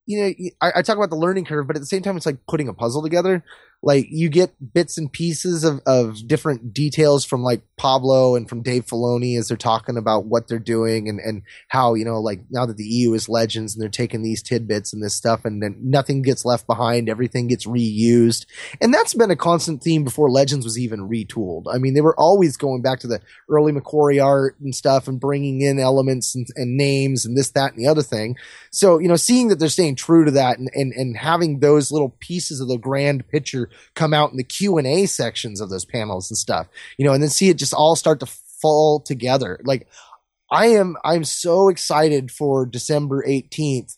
you 0.06 0.20
know, 0.20 0.50
I, 0.60 0.72
I 0.76 0.82
talk 0.82 0.96
about 0.96 1.10
the 1.10 1.16
learning 1.16 1.44
curve, 1.46 1.66
but 1.66 1.76
at 1.76 1.80
the 1.80 1.86
same 1.86 2.02
time, 2.02 2.16
it's 2.16 2.26
like 2.26 2.38
putting 2.48 2.68
a 2.68 2.74
puzzle 2.74 3.02
together. 3.02 3.44
Like 3.84 4.06
you 4.10 4.30
get 4.30 4.72
bits 4.72 4.96
and 4.96 5.12
pieces 5.12 5.62
of, 5.62 5.80
of 5.84 6.26
different 6.26 6.72
details 6.72 7.24
from 7.24 7.42
like 7.42 7.60
Pablo 7.76 8.34
and 8.34 8.48
from 8.48 8.62
Dave 8.62 8.86
Filoni 8.86 9.38
as 9.38 9.48
they're 9.48 9.58
talking 9.58 9.98
about 9.98 10.24
what 10.24 10.48
they're 10.48 10.58
doing 10.58 11.06
and, 11.06 11.20
and 11.20 11.42
how, 11.68 11.92
you 11.92 12.04
know, 12.04 12.18
like 12.18 12.40
now 12.50 12.64
that 12.64 12.78
the 12.78 12.84
EU 12.84 13.12
is 13.12 13.28
legends 13.28 13.74
and 13.74 13.82
they're 13.82 13.90
taking 13.90 14.22
these 14.22 14.42
tidbits 14.42 14.94
and 14.94 15.02
this 15.02 15.14
stuff 15.14 15.44
and 15.44 15.62
then 15.62 15.76
nothing 15.82 16.22
gets 16.22 16.46
left 16.46 16.66
behind. 16.66 17.10
Everything 17.10 17.46
gets 17.46 17.66
reused. 17.66 18.46
And 18.80 18.92
that's 18.94 19.12
been 19.12 19.30
a 19.30 19.36
constant 19.36 19.82
theme 19.82 20.02
before 20.02 20.30
Legends 20.30 20.64
was 20.64 20.78
even 20.78 21.06
retooled. 21.06 21.64
I 21.70 21.76
mean, 21.76 21.92
they 21.92 22.00
were 22.00 22.18
always 22.18 22.56
going 22.56 22.80
back 22.80 23.00
to 23.00 23.06
the 23.06 23.20
early 23.50 23.72
McQuarrie 23.72 24.24
art 24.24 24.58
and 24.60 24.74
stuff 24.74 25.08
and 25.08 25.20
bringing 25.20 25.60
in 25.60 25.78
elements 25.78 26.34
and, 26.34 26.46
and 26.56 26.78
names 26.78 27.26
and 27.26 27.36
this, 27.36 27.50
that, 27.50 27.74
and 27.74 27.78
the 27.78 27.88
other 27.88 28.02
thing. 28.02 28.36
So, 28.70 28.98
you 28.98 29.08
know, 29.08 29.16
seeing 29.16 29.48
that 29.48 29.58
they're 29.58 29.68
staying 29.68 29.96
true 29.96 30.24
to 30.24 30.30
that 30.30 30.58
and, 30.58 30.70
and, 30.72 30.92
and 30.94 31.16
having 31.18 31.60
those 31.60 31.92
little 31.92 32.16
pieces 32.20 32.60
of 32.60 32.68
the 32.68 32.78
grand 32.78 33.28
picture 33.28 33.68
come 33.94 34.12
out 34.14 34.30
in 34.30 34.36
the 34.36 34.44
Q&A 34.44 35.06
sections 35.06 35.60
of 35.60 35.70
those 35.70 35.84
panels 35.84 36.30
and 36.30 36.38
stuff, 36.38 36.66
you 36.98 37.04
know, 37.06 37.12
and 37.12 37.22
then 37.22 37.30
see 37.30 37.48
it 37.48 37.56
just 37.58 37.74
all 37.74 37.96
start 37.96 38.20
to 38.20 38.26
fall 38.60 39.00
together. 39.00 39.60
Like 39.64 39.88
I 40.50 40.66
am, 40.68 40.96
I'm 41.04 41.24
so 41.24 41.68
excited 41.68 42.30
for 42.30 42.66
December 42.66 43.24
18th 43.26 43.96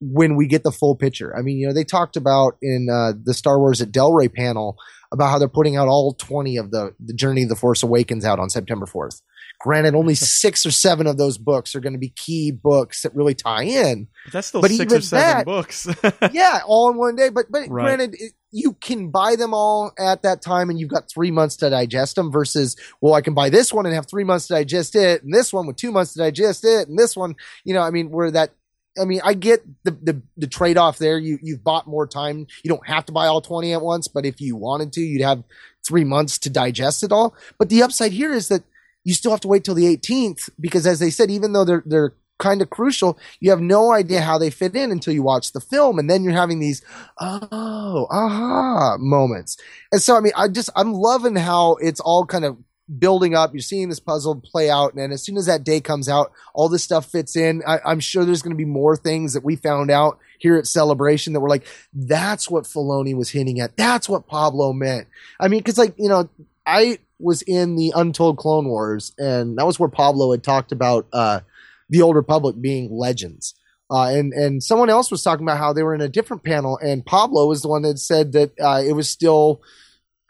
when 0.00 0.36
we 0.36 0.46
get 0.46 0.62
the 0.62 0.72
full 0.72 0.94
picture. 0.96 1.34
I 1.36 1.42
mean, 1.42 1.56
you 1.58 1.66
know, 1.66 1.72
they 1.72 1.84
talked 1.84 2.16
about 2.16 2.56
in 2.60 2.88
uh, 2.92 3.12
the 3.22 3.32
Star 3.34 3.58
Wars 3.58 3.80
at 3.80 3.92
Del 3.92 4.12
Rey 4.12 4.28
panel 4.28 4.76
about 5.12 5.30
how 5.30 5.38
they're 5.38 5.48
putting 5.48 5.76
out 5.76 5.88
all 5.88 6.12
20 6.14 6.56
of 6.58 6.70
the, 6.70 6.94
the 7.02 7.14
Journey 7.14 7.44
of 7.44 7.48
the 7.48 7.56
Force 7.56 7.82
Awakens 7.82 8.24
out 8.24 8.38
on 8.38 8.50
September 8.50 8.84
4th. 8.86 9.22
Granted, 9.60 9.94
only 9.94 10.14
six 10.16 10.66
or 10.66 10.70
seven 10.70 11.06
of 11.06 11.16
those 11.16 11.38
books 11.38 11.74
are 11.74 11.80
going 11.80 11.94
to 11.94 11.98
be 11.98 12.10
key 12.10 12.50
books 12.50 13.02
that 13.02 13.14
really 13.14 13.34
tie 13.34 13.62
in. 13.62 14.08
But 14.26 14.32
that's 14.34 14.48
still 14.48 14.60
but 14.60 14.70
six 14.70 14.80
even 14.92 14.98
or 14.98 15.00
seven 15.00 15.36
that- 15.38 15.46
books. 15.46 15.88
yeah, 16.32 16.60
all 16.66 16.90
in 16.90 16.98
one 16.98 17.16
day. 17.16 17.30
But 17.30 17.46
but 17.50 17.60
Right. 17.68 17.84
granted, 17.96 18.16
it, 18.18 18.32
you 18.56 18.72
can 18.72 19.10
buy 19.10 19.36
them 19.36 19.52
all 19.52 19.92
at 19.98 20.22
that 20.22 20.40
time, 20.40 20.70
and 20.70 20.80
you've 20.80 20.88
got 20.90 21.10
three 21.10 21.30
months 21.30 21.56
to 21.56 21.68
digest 21.68 22.16
them. 22.16 22.32
Versus, 22.32 22.74
well, 23.02 23.12
I 23.12 23.20
can 23.20 23.34
buy 23.34 23.50
this 23.50 23.70
one 23.72 23.84
and 23.84 23.94
have 23.94 24.08
three 24.08 24.24
months 24.24 24.46
to 24.46 24.54
digest 24.54 24.96
it, 24.96 25.22
and 25.22 25.32
this 25.32 25.52
one 25.52 25.66
with 25.66 25.76
two 25.76 25.92
months 25.92 26.14
to 26.14 26.20
digest 26.20 26.64
it, 26.64 26.88
and 26.88 26.98
this 26.98 27.14
one, 27.14 27.36
you 27.64 27.74
know, 27.74 27.82
I 27.82 27.90
mean, 27.90 28.10
where 28.10 28.30
that. 28.30 28.52
I 28.98 29.04
mean, 29.04 29.20
I 29.22 29.34
get 29.34 29.62
the 29.84 29.90
the, 29.90 30.22
the 30.38 30.46
trade 30.46 30.78
off 30.78 30.96
there. 30.96 31.18
You 31.18 31.38
you've 31.42 31.62
bought 31.62 31.86
more 31.86 32.06
time. 32.06 32.46
You 32.64 32.70
don't 32.70 32.86
have 32.86 33.04
to 33.06 33.12
buy 33.12 33.26
all 33.26 33.42
twenty 33.42 33.74
at 33.74 33.82
once, 33.82 34.08
but 34.08 34.24
if 34.24 34.40
you 34.40 34.56
wanted 34.56 34.94
to, 34.94 35.02
you'd 35.02 35.20
have 35.20 35.44
three 35.86 36.04
months 36.04 36.38
to 36.38 36.50
digest 36.50 37.02
it 37.02 37.12
all. 37.12 37.34
But 37.58 37.68
the 37.68 37.82
upside 37.82 38.12
here 38.12 38.32
is 38.32 38.48
that 38.48 38.62
you 39.04 39.12
still 39.12 39.32
have 39.32 39.40
to 39.40 39.48
wait 39.48 39.64
till 39.64 39.74
the 39.74 39.96
18th 39.96 40.48
because, 40.58 40.86
as 40.86 40.98
they 40.98 41.10
said, 41.10 41.30
even 41.30 41.52
though 41.52 41.64
they're 41.64 41.82
they're 41.84 42.14
kind 42.38 42.60
of 42.62 42.70
crucial, 42.70 43.18
you 43.40 43.50
have 43.50 43.60
no 43.60 43.92
idea 43.92 44.20
how 44.20 44.38
they 44.38 44.50
fit 44.50 44.74
in 44.76 44.90
until 44.90 45.14
you 45.14 45.22
watch 45.22 45.52
the 45.52 45.60
film, 45.60 45.98
and 45.98 46.08
then 46.08 46.22
you're 46.22 46.32
having 46.32 46.60
these 46.60 46.82
oh 47.20 48.06
aha 48.10 48.96
moments. 48.98 49.56
And 49.92 50.02
so, 50.02 50.16
I 50.16 50.20
mean, 50.20 50.32
I 50.36 50.48
just 50.48 50.70
I'm 50.76 50.92
loving 50.92 51.36
how 51.36 51.74
it's 51.80 52.00
all 52.00 52.26
kind 52.26 52.44
of 52.44 52.56
building 52.98 53.34
up. 53.34 53.52
You're 53.52 53.60
seeing 53.60 53.88
this 53.88 54.00
puzzle 54.00 54.36
play 54.36 54.70
out, 54.70 54.94
and 54.94 55.12
as 55.12 55.22
soon 55.22 55.36
as 55.36 55.46
that 55.46 55.64
day 55.64 55.80
comes 55.80 56.08
out, 56.08 56.32
all 56.54 56.68
this 56.68 56.84
stuff 56.84 57.06
fits 57.06 57.36
in. 57.36 57.62
I, 57.66 57.80
I'm 57.84 58.00
sure 58.00 58.24
there's 58.24 58.42
going 58.42 58.54
to 58.54 58.56
be 58.56 58.64
more 58.64 58.96
things 58.96 59.32
that 59.32 59.44
we 59.44 59.56
found 59.56 59.90
out 59.90 60.18
here 60.38 60.56
at 60.56 60.66
Celebration 60.66 61.32
that 61.32 61.40
were 61.40 61.48
like, 61.48 61.66
that's 61.94 62.50
what 62.50 62.64
Filoni 62.64 63.14
was 63.14 63.30
hinting 63.30 63.60
at. 63.60 63.76
That's 63.76 64.08
what 64.08 64.26
Pablo 64.26 64.72
meant. 64.72 65.08
I 65.40 65.48
mean, 65.48 65.60
because 65.60 65.78
like 65.78 65.94
you 65.98 66.08
know, 66.08 66.28
I 66.66 66.98
was 67.18 67.42
in 67.42 67.76
the 67.76 67.92
Untold 67.96 68.36
Clone 68.36 68.68
Wars, 68.68 69.12
and 69.18 69.58
that 69.58 69.66
was 69.66 69.78
where 69.78 69.88
Pablo 69.88 70.32
had 70.32 70.42
talked 70.42 70.72
about 70.72 71.06
uh, 71.12 71.40
the 71.88 72.02
Old 72.02 72.16
Republic 72.16 72.56
being 72.60 72.90
legends. 72.90 73.54
Uh, 73.90 74.08
and 74.08 74.32
and 74.32 74.62
someone 74.62 74.90
else 74.90 75.10
was 75.10 75.22
talking 75.22 75.46
about 75.46 75.58
how 75.58 75.72
they 75.72 75.82
were 75.82 75.94
in 75.94 76.00
a 76.00 76.08
different 76.08 76.42
panel, 76.42 76.76
and 76.78 77.06
Pablo 77.06 77.46
was 77.46 77.62
the 77.62 77.68
one 77.68 77.82
that 77.82 77.98
said 77.98 78.32
that 78.32 78.52
uh, 78.60 78.82
it 78.84 78.94
was 78.94 79.08
still 79.08 79.62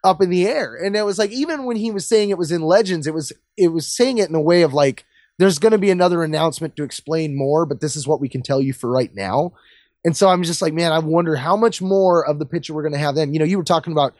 up 0.06 0.22
in 0.22 0.30
the 0.30 0.46
air. 0.46 0.74
And 0.76 0.96
it 0.96 1.04
was 1.04 1.18
like 1.18 1.30
even 1.30 1.64
when 1.64 1.76
he 1.76 1.90
was 1.90 2.06
saying 2.06 2.30
it 2.30 2.38
was 2.38 2.52
in 2.52 2.62
Legends, 2.62 3.06
it 3.06 3.14
was 3.14 3.32
it 3.56 3.68
was 3.68 3.86
saying 3.86 4.18
it 4.18 4.28
in 4.28 4.34
a 4.34 4.40
way 4.40 4.62
of 4.62 4.72
like 4.72 5.04
there's 5.38 5.58
going 5.58 5.72
to 5.72 5.78
be 5.78 5.90
another 5.90 6.22
announcement 6.22 6.76
to 6.76 6.84
explain 6.84 7.36
more, 7.36 7.66
but 7.66 7.80
this 7.80 7.96
is 7.96 8.06
what 8.06 8.20
we 8.20 8.28
can 8.28 8.42
tell 8.42 8.60
you 8.60 8.72
for 8.72 8.90
right 8.90 9.14
now. 9.14 9.52
And 10.04 10.16
so 10.16 10.28
I'm 10.28 10.44
just 10.44 10.62
like, 10.62 10.72
man, 10.72 10.92
I 10.92 11.00
wonder 11.00 11.36
how 11.36 11.56
much 11.56 11.82
more 11.82 12.26
of 12.26 12.38
the 12.38 12.46
picture 12.46 12.72
we're 12.72 12.82
going 12.82 12.92
to 12.92 12.98
have 12.98 13.16
then. 13.16 13.34
You 13.34 13.40
know, 13.40 13.44
you 13.44 13.58
were 13.58 13.64
talking 13.64 13.92
about 13.92 14.14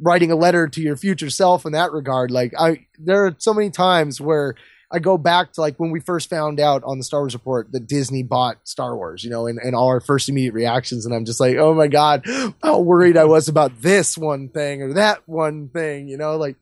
writing 0.00 0.32
a 0.32 0.36
letter 0.36 0.66
to 0.66 0.80
your 0.80 0.96
future 0.96 1.30
self 1.30 1.66
in 1.66 1.72
that 1.72 1.92
regard. 1.92 2.30
Like 2.30 2.52
I 2.58 2.86
there 2.98 3.26
are 3.26 3.36
so 3.38 3.52
many 3.52 3.70
times 3.70 4.20
where 4.20 4.54
I 4.92 5.00
go 5.00 5.18
back 5.18 5.52
to 5.54 5.60
like 5.60 5.80
when 5.80 5.90
we 5.90 5.98
first 5.98 6.30
found 6.30 6.60
out 6.60 6.84
on 6.84 6.98
the 6.98 7.04
Star 7.04 7.20
Wars 7.20 7.34
report 7.34 7.72
that 7.72 7.88
Disney 7.88 8.22
bought 8.22 8.58
Star 8.68 8.96
Wars, 8.96 9.24
you 9.24 9.30
know, 9.30 9.48
and, 9.48 9.58
and 9.58 9.74
all 9.74 9.88
our 9.88 10.00
first 10.00 10.28
immediate 10.28 10.54
reactions. 10.54 11.04
And 11.04 11.14
I'm 11.14 11.24
just 11.24 11.40
like, 11.40 11.56
oh 11.56 11.74
my 11.74 11.88
God, 11.88 12.24
how 12.62 12.78
worried 12.78 13.16
I 13.16 13.24
was 13.24 13.48
about 13.48 13.82
this 13.82 14.16
one 14.16 14.48
thing 14.48 14.82
or 14.82 14.92
that 14.94 15.22
one 15.26 15.68
thing, 15.70 16.08
you 16.08 16.16
know, 16.16 16.36
like, 16.36 16.54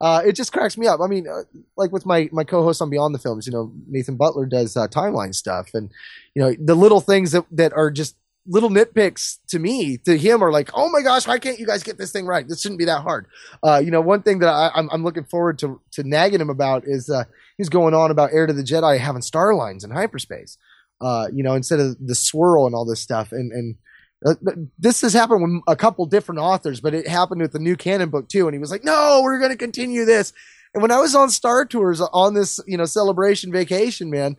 uh, 0.00 0.22
it 0.24 0.32
just 0.32 0.52
cracks 0.52 0.78
me 0.78 0.86
up. 0.86 1.00
I 1.00 1.06
mean, 1.08 1.26
uh, 1.28 1.42
like 1.76 1.92
with 1.92 2.06
my, 2.06 2.28
my 2.32 2.44
co-host 2.44 2.82
on 2.82 2.90
Beyond 2.90 3.14
the 3.14 3.20
Films, 3.20 3.46
you 3.46 3.52
know, 3.52 3.72
Nathan 3.88 4.16
Butler 4.16 4.46
does 4.46 4.76
uh, 4.76 4.86
timeline 4.86 5.34
stuff 5.34 5.70
and, 5.74 5.90
you 6.34 6.42
know, 6.42 6.54
the 6.58 6.74
little 6.74 7.00
things 7.00 7.32
that, 7.32 7.44
that 7.50 7.72
are 7.72 7.90
just 7.90 8.16
little 8.46 8.70
nitpicks 8.70 9.38
to 9.48 9.58
me, 9.60 9.96
to 9.98 10.16
him 10.18 10.42
are 10.42 10.50
like, 10.50 10.70
oh 10.74 10.88
my 10.88 11.02
gosh, 11.02 11.26
why 11.26 11.38
can't 11.38 11.58
you 11.58 11.66
guys 11.66 11.82
get 11.82 11.98
this 11.98 12.10
thing 12.10 12.26
right? 12.26 12.48
This 12.48 12.60
shouldn't 12.60 12.80
be 12.80 12.86
that 12.86 13.02
hard. 13.02 13.26
Uh, 13.62 13.80
you 13.84 13.90
know, 13.90 14.00
one 14.00 14.22
thing 14.22 14.40
that 14.40 14.48
I, 14.48 14.70
I'm, 14.74 14.88
I'm 14.90 15.04
looking 15.04 15.24
forward 15.24 15.58
to, 15.60 15.80
to 15.92 16.02
nagging 16.02 16.40
him 16.40 16.50
about 16.50 16.84
is, 16.84 17.08
uh, 17.10 17.24
he's 17.62 17.68
going 17.68 17.94
on 17.94 18.10
about 18.10 18.30
Heir 18.32 18.46
to 18.46 18.52
the 18.52 18.62
Jedi 18.64 18.98
having 18.98 19.22
star 19.22 19.54
lines 19.54 19.84
in 19.84 19.90
hyperspace. 19.92 20.58
Uh, 21.00 21.26
you 21.32 21.42
know, 21.42 21.54
instead 21.54 21.80
of 21.80 21.96
the 22.04 22.14
swirl 22.14 22.66
and 22.66 22.74
all 22.74 22.84
this 22.84 23.00
stuff. 23.00 23.32
And 23.32 23.50
and 23.52 23.76
uh, 24.24 24.34
this 24.78 25.00
has 25.00 25.12
happened 25.12 25.42
with 25.42 25.62
a 25.66 25.74
couple 25.74 26.06
different 26.06 26.40
authors, 26.40 26.80
but 26.80 26.94
it 26.94 27.08
happened 27.08 27.40
with 27.40 27.52
the 27.52 27.58
new 27.58 27.74
canon 27.76 28.08
book 28.08 28.28
too. 28.28 28.46
And 28.46 28.54
he 28.54 28.58
was 28.60 28.70
like, 28.70 28.84
"No, 28.84 29.20
we're 29.24 29.38
going 29.40 29.50
to 29.50 29.56
continue 29.56 30.04
this." 30.04 30.32
And 30.74 30.80
when 30.82 30.90
I 30.92 30.98
was 31.00 31.14
on 31.14 31.28
Star 31.30 31.64
Tours 31.64 32.00
on 32.00 32.34
this, 32.34 32.60
you 32.66 32.76
know, 32.76 32.84
celebration 32.84 33.50
vacation, 33.52 34.10
man, 34.10 34.36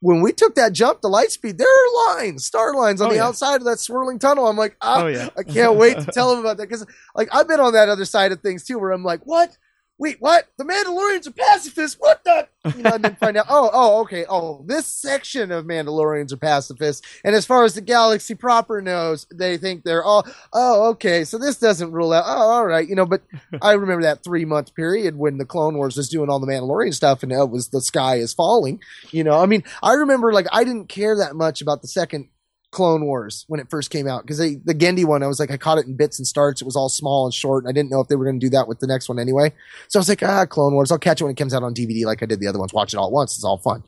when 0.00 0.20
we 0.20 0.32
took 0.32 0.54
that 0.56 0.72
jump 0.72 1.00
to 1.02 1.06
Lightspeed, 1.08 1.58
there 1.58 1.68
are 1.68 2.16
lines, 2.16 2.44
star 2.44 2.74
lines 2.74 3.00
on 3.00 3.06
Oh, 3.06 3.10
the 3.10 3.16
yeah. 3.16 3.26
outside 3.26 3.56
of 3.56 3.64
that 3.64 3.78
swirling 3.78 4.18
tunnel. 4.18 4.46
I'm 4.48 4.56
like, 4.56 4.76
ah, 4.82 5.04
Oh, 5.04 5.06
yeah. 5.06 5.28
I 5.38 5.42
can't 5.42 5.76
wait 5.76 5.98
to 5.98 6.04
tell 6.12 6.32
him 6.32 6.40
about 6.40 6.56
that 6.56 6.68
because, 6.68 6.84
like, 7.14 7.28
I've 7.32 7.46
been 7.48 7.60
on 7.60 7.72
that 7.74 7.88
other 7.88 8.04
side 8.04 8.32
of 8.32 8.40
things 8.40 8.64
too, 8.64 8.78
where 8.78 8.90
I'm 8.90 9.04
like, 9.04 9.20
what? 9.24 9.56
Wait, 10.00 10.16
what? 10.18 10.48
The 10.56 10.64
Mandalorians 10.64 11.26
are 11.26 11.32
pacifists? 11.32 11.98
What 12.00 12.24
the? 12.24 12.48
You 12.76 12.82
know, 12.82 12.92
and 12.92 13.04
then 13.04 13.16
find 13.16 13.38
out, 13.38 13.46
oh, 13.48 13.70
oh, 13.72 14.00
okay, 14.02 14.26
oh, 14.28 14.62
this 14.66 14.84
section 14.86 15.50
of 15.50 15.64
Mandalorians 15.64 16.30
are 16.32 16.36
pacifists, 16.36 17.06
and 17.24 17.34
as 17.34 17.46
far 17.46 17.64
as 17.64 17.74
the 17.74 17.80
galaxy 17.80 18.34
proper 18.34 18.82
knows, 18.82 19.26
they 19.32 19.56
think 19.56 19.82
they're 19.82 20.04
all, 20.04 20.26
oh, 20.52 20.90
okay, 20.90 21.24
so 21.24 21.38
this 21.38 21.58
doesn't 21.58 21.92
rule 21.92 22.12
out, 22.12 22.24
oh, 22.26 22.50
all 22.50 22.66
right, 22.66 22.86
you 22.86 22.94
know, 22.94 23.06
but 23.06 23.22
I 23.62 23.72
remember 23.72 24.02
that 24.02 24.22
three 24.22 24.44
month 24.44 24.74
period 24.74 25.16
when 25.16 25.38
the 25.38 25.46
Clone 25.46 25.78
Wars 25.78 25.96
was 25.96 26.10
doing 26.10 26.28
all 26.28 26.38
the 26.38 26.46
Mandalorian 26.46 26.92
stuff, 26.92 27.22
and 27.22 27.32
it 27.32 27.48
was 27.48 27.68
the 27.68 27.80
sky 27.80 28.16
is 28.16 28.34
falling. 28.34 28.80
You 29.10 29.24
know, 29.24 29.38
I 29.40 29.46
mean, 29.46 29.64
I 29.82 29.94
remember 29.94 30.30
like 30.30 30.46
I 30.52 30.64
didn't 30.64 30.88
care 30.90 31.16
that 31.16 31.34
much 31.34 31.62
about 31.62 31.80
the 31.80 31.88
second 31.88 32.28
Clone 32.70 33.04
Wars 33.04 33.44
when 33.48 33.58
it 33.58 33.68
first 33.68 33.90
came 33.90 34.06
out 34.06 34.22
because 34.22 34.38
the 34.38 34.56
Genndy 34.74 35.04
one, 35.04 35.22
I 35.22 35.26
was 35.26 35.40
like, 35.40 35.50
I 35.50 35.56
caught 35.56 35.78
it 35.78 35.86
in 35.86 35.96
bits 35.96 36.18
and 36.18 36.26
starts. 36.26 36.60
It 36.60 36.64
was 36.64 36.76
all 36.76 36.88
small 36.88 37.24
and 37.24 37.34
short, 37.34 37.64
and 37.64 37.68
I 37.70 37.72
didn't 37.72 37.90
know 37.90 38.00
if 38.00 38.06
they 38.08 38.14
were 38.16 38.24
going 38.24 38.38
to 38.38 38.46
do 38.46 38.50
that 38.50 38.68
with 38.68 38.78
the 38.78 38.86
next 38.86 39.08
one 39.08 39.18
anyway. 39.18 39.52
So 39.88 39.98
I 39.98 40.00
was 40.00 40.08
like, 40.08 40.22
ah, 40.22 40.46
Clone 40.46 40.74
Wars. 40.74 40.92
I'll 40.92 40.98
catch 40.98 41.20
it 41.20 41.24
when 41.24 41.32
it 41.32 41.36
comes 41.36 41.52
out 41.52 41.62
on 41.64 41.74
DVD, 41.74 42.04
like 42.04 42.22
I 42.22 42.26
did 42.26 42.38
the 42.40 42.46
other 42.46 42.58
ones. 42.60 42.72
Watch 42.72 42.94
it 42.94 42.96
all 42.98 43.06
at 43.06 43.12
once. 43.12 43.34
It's 43.36 43.44
all 43.44 43.58
fun. 43.58 43.82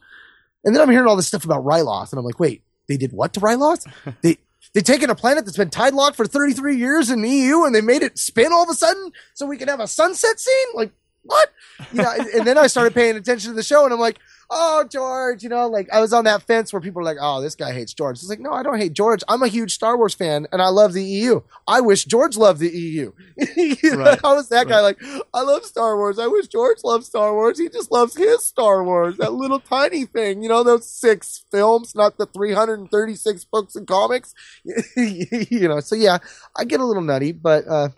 And 0.65 0.75
then 0.75 0.83
I'm 0.83 0.91
hearing 0.91 1.07
all 1.07 1.17
this 1.17 1.29
stuff 1.29 1.45
about 1.45 1.65
Ryloth, 1.65 2.11
and 2.13 2.19
I'm 2.19 2.25
like, 2.25 2.41
wait, 2.41 2.63
they 2.89 2.97
did 2.97 3.13
what 3.13 3.33
to 3.35 3.41
Ryloth? 3.41 3.87
they 4.23 4.39
they 4.75 4.81
taken 4.81 5.11
a 5.11 5.15
planet 5.15 5.45
that's 5.45 5.57
been 5.57 5.71
tide 5.71 5.93
locked 5.95 6.17
for 6.17 6.27
33 6.27 6.77
years 6.77 7.11
in 7.11 7.23
the 7.23 7.29
EU, 7.31 7.65
and 7.65 7.75
they 7.75 7.81
made 7.83 8.03
it 8.03 8.19
spin 8.19 8.53
all 8.53 8.63
of 8.65 8.69
a 8.69 8.75
sudden 8.75 9.13
so 9.35 9.47
we 9.47 9.59
can 9.59 9.69
have 9.69 9.81
a 9.81 9.87
sunset 9.87 10.41
scene. 10.41 10.67
Like 10.75 10.93
what? 11.23 11.51
Yeah. 11.93 12.15
and- 12.19 12.27
and 12.29 12.47
then 12.47 12.59
I 12.59 12.67
started 12.67 12.95
paying 12.95 13.17
attention 13.17 13.51
to 13.51 13.55
the 13.55 13.63
show, 13.63 13.85
and 13.85 13.93
I'm 13.93 14.01
like, 14.01 14.19
oh 14.55 14.85
George, 14.89 15.43
you 15.43 15.49
know, 15.49 15.67
like 15.67 15.89
I 15.91 16.01
was 16.01 16.13
on 16.13 16.25
that 16.25 16.43
fence 16.43 16.73
where 16.73 16.81
people 16.81 17.01
are 17.01 17.05
like, 17.05 17.17
oh, 17.21 17.41
this 17.41 17.55
guy 17.55 17.73
hates 17.73 17.95
George. 17.95 18.19
It's 18.19 18.29
like, 18.29 18.39
no, 18.39 18.53
I 18.53 18.63
don't 18.63 18.79
hate 18.79 18.93
George. 18.93 19.23
I'm 19.29 19.43
a 19.43 19.49
huge 19.49 19.73
Star 19.73 19.97
Wars 19.97 20.15
fan, 20.15 20.47
and 20.53 20.61
I 20.61 20.69
love 20.69 20.93
the 20.93 21.03
EU. 21.03 21.41
I 21.67 21.81
wish 21.81 22.05
George 22.05 22.37
loved 22.37 22.61
the 22.61 22.69
EU. 22.69 23.13
You 23.83 23.97
know, 23.97 24.05
Right. 24.05 24.21
I 24.23 24.35
was 24.35 24.49
that 24.51 24.69
guy, 24.69 24.81
like, 24.81 24.99
I 25.35 25.43
love 25.43 25.65
Star 25.65 25.97
Wars. 25.97 26.19
I 26.19 26.27
wish 26.27 26.49
George 26.49 26.79
loved 26.85 27.05
Star 27.05 27.33
Wars. 27.35 27.59
He 27.59 27.69
just 27.69 27.91
loves 27.91 28.17
his 28.17 28.45
Star 28.45 28.85
Wars, 28.85 29.17
that 29.17 29.33
little 29.33 29.61
tiny 29.61 30.05
thing. 30.05 30.43
You 30.43 30.49
know, 30.49 30.63
those 30.63 30.89
six 30.89 31.45
films, 31.51 31.95
not 31.95 32.19
the 32.19 32.27
336 32.27 33.45
books 33.47 33.75
and 33.75 33.87
comics. 33.87 34.35
you 34.97 35.69
know, 35.69 35.81
so 35.81 35.97
yeah, 35.97 36.19
I 36.57 36.65
get 36.65 36.81
a 36.81 36.85
little 36.85 37.03
nutty, 37.03 37.33
but 37.33 37.67
uh, 37.67 37.89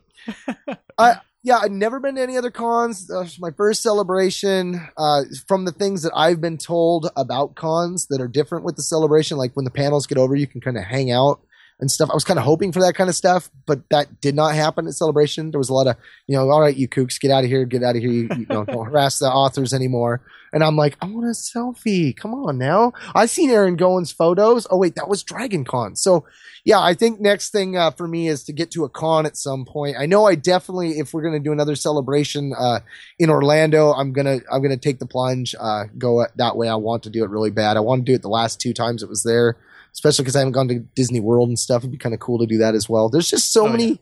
I 0.99 1.21
yeah, 1.45 1.59
I've 1.59 1.71
never 1.71 2.01
been 2.01 2.15
to 2.15 2.23
any 2.23 2.39
other 2.39 2.51
cons. 2.51 3.09
My 3.39 3.51
first 3.51 3.83
celebration. 3.83 4.81
Uh, 4.97 5.25
from 5.47 5.67
the 5.67 5.73
things 5.73 6.03
that 6.03 6.13
I've 6.17 6.41
been 6.41 6.57
told 6.57 7.11
about 7.17 7.55
cons 7.55 8.07
that 8.07 8.21
are 8.21 8.29
different 8.29 8.65
with 8.65 8.77
the 8.77 8.83
celebration, 8.83 9.37
like 9.37 9.55
when 9.55 9.67
the 9.67 9.71
panels 9.71 10.07
get 10.07 10.17
over, 10.17 10.35
you 10.35 10.47
can 10.47 10.63
kind 10.63 10.79
of 10.79 10.85
hang 10.85 11.13
out 11.13 11.41
and 11.81 11.91
stuff. 11.91 12.09
I 12.11 12.15
was 12.15 12.25
kind 12.25 12.39
of 12.39 12.47
hoping 12.47 12.73
for 12.73 12.81
that 12.81 12.95
kind 12.95 13.11
of 13.11 13.15
stuff, 13.15 13.51
but 13.67 13.89
that 13.91 14.23
did 14.23 14.35
not 14.35 14.55
happen 14.55 14.87
at 14.87 14.95
celebration. 14.95 15.51
There 15.51 15.59
was 15.59 15.69
a 15.69 15.75
lot 15.75 15.87
of, 15.87 15.97
you 16.27 16.35
know, 16.35 16.49
all 16.49 16.63
right, 16.63 16.75
you 16.75 16.89
kooks, 16.89 17.21
get 17.21 17.31
out 17.31 17.45
of 17.45 17.51
here, 17.51 17.67
get 17.67 17.83
out 17.83 17.97
of 17.97 18.03
here. 18.03 18.11
You, 18.11 18.29
you 18.39 18.47
know, 18.49 18.65
don't 18.65 18.87
harass 18.87 19.19
the 19.19 19.27
authors 19.27 19.75
anymore. 19.75 20.23
And 20.55 20.65
I'm 20.65 20.77
like, 20.77 20.97
I 21.03 21.07
want 21.07 21.27
a 21.27 21.31
selfie. 21.31 22.17
Come 22.17 22.33
on 22.33 22.57
now. 22.57 22.93
I've 23.15 23.29
seen 23.29 23.51
Aaron 23.51 23.77
Goins 23.77 24.15
photos. 24.15 24.67
Oh 24.71 24.79
wait, 24.79 24.95
that 24.95 25.09
was 25.09 25.23
Dragon 25.23 25.65
Con. 25.65 25.97
So 25.97 26.25
yeah, 26.65 26.81
I 26.81 26.95
think 26.95 27.21
next 27.21 27.51
thing 27.51 27.77
uh, 27.77 27.91
for 27.91 28.09
me 28.09 28.29
is 28.29 28.45
to 28.45 28.53
get 28.55 28.71
to 28.71 28.85
a 28.85 28.89
con 28.89 29.27
at 29.27 29.37
some 29.37 29.67
point. 29.67 29.97
I 29.99 30.07
know 30.07 30.25
I 30.25 30.35
definitely, 30.35 30.99
if 30.99 31.13
we're 31.13 31.23
gonna 31.23 31.41
do 31.41 31.53
another 31.53 31.75
celebration 31.77 32.55
uh, 32.59 32.81
in 33.19 33.29
Orlando, 33.29 33.93
I'm 33.93 34.13
gonna 34.15 34.39
I'm 34.51 34.63
gonna 34.63 34.79
take 34.79 34.99
the 35.01 35.07
plunge, 35.07 35.55
uh, 35.61 35.85
go 35.99 36.25
that 36.37 36.57
way. 36.57 36.69
I 36.69 36.77
want 36.77 37.03
to 37.03 37.11
do 37.11 37.23
it 37.25 37.29
really 37.29 37.51
bad. 37.51 37.77
I 37.77 37.81
want 37.81 38.07
to 38.07 38.11
do 38.11 38.15
it 38.15 38.23
the 38.23 38.29
last 38.29 38.61
two 38.61 38.73
times 38.73 39.03
it 39.03 39.11
was 39.11 39.25
there, 39.25 39.59
especially 39.93 40.23
because 40.23 40.37
I 40.37 40.39
haven't 40.39 40.53
gone 40.53 40.69
to 40.69 40.79
Disney 40.95 41.21
World 41.21 41.49
and 41.49 41.59
stuff. 41.59 41.81
It'd 41.83 41.91
be 41.91 41.99
kind 41.99 42.15
of 42.15 42.21
cool 42.21 42.39
to 42.39 42.47
do 42.47 42.59
that 42.59 42.75
as 42.75 42.89
well. 42.89 43.11
There's 43.11 43.29
just 43.29 43.53
so 43.53 43.67
Oh, 43.67 43.71
many 43.71 43.99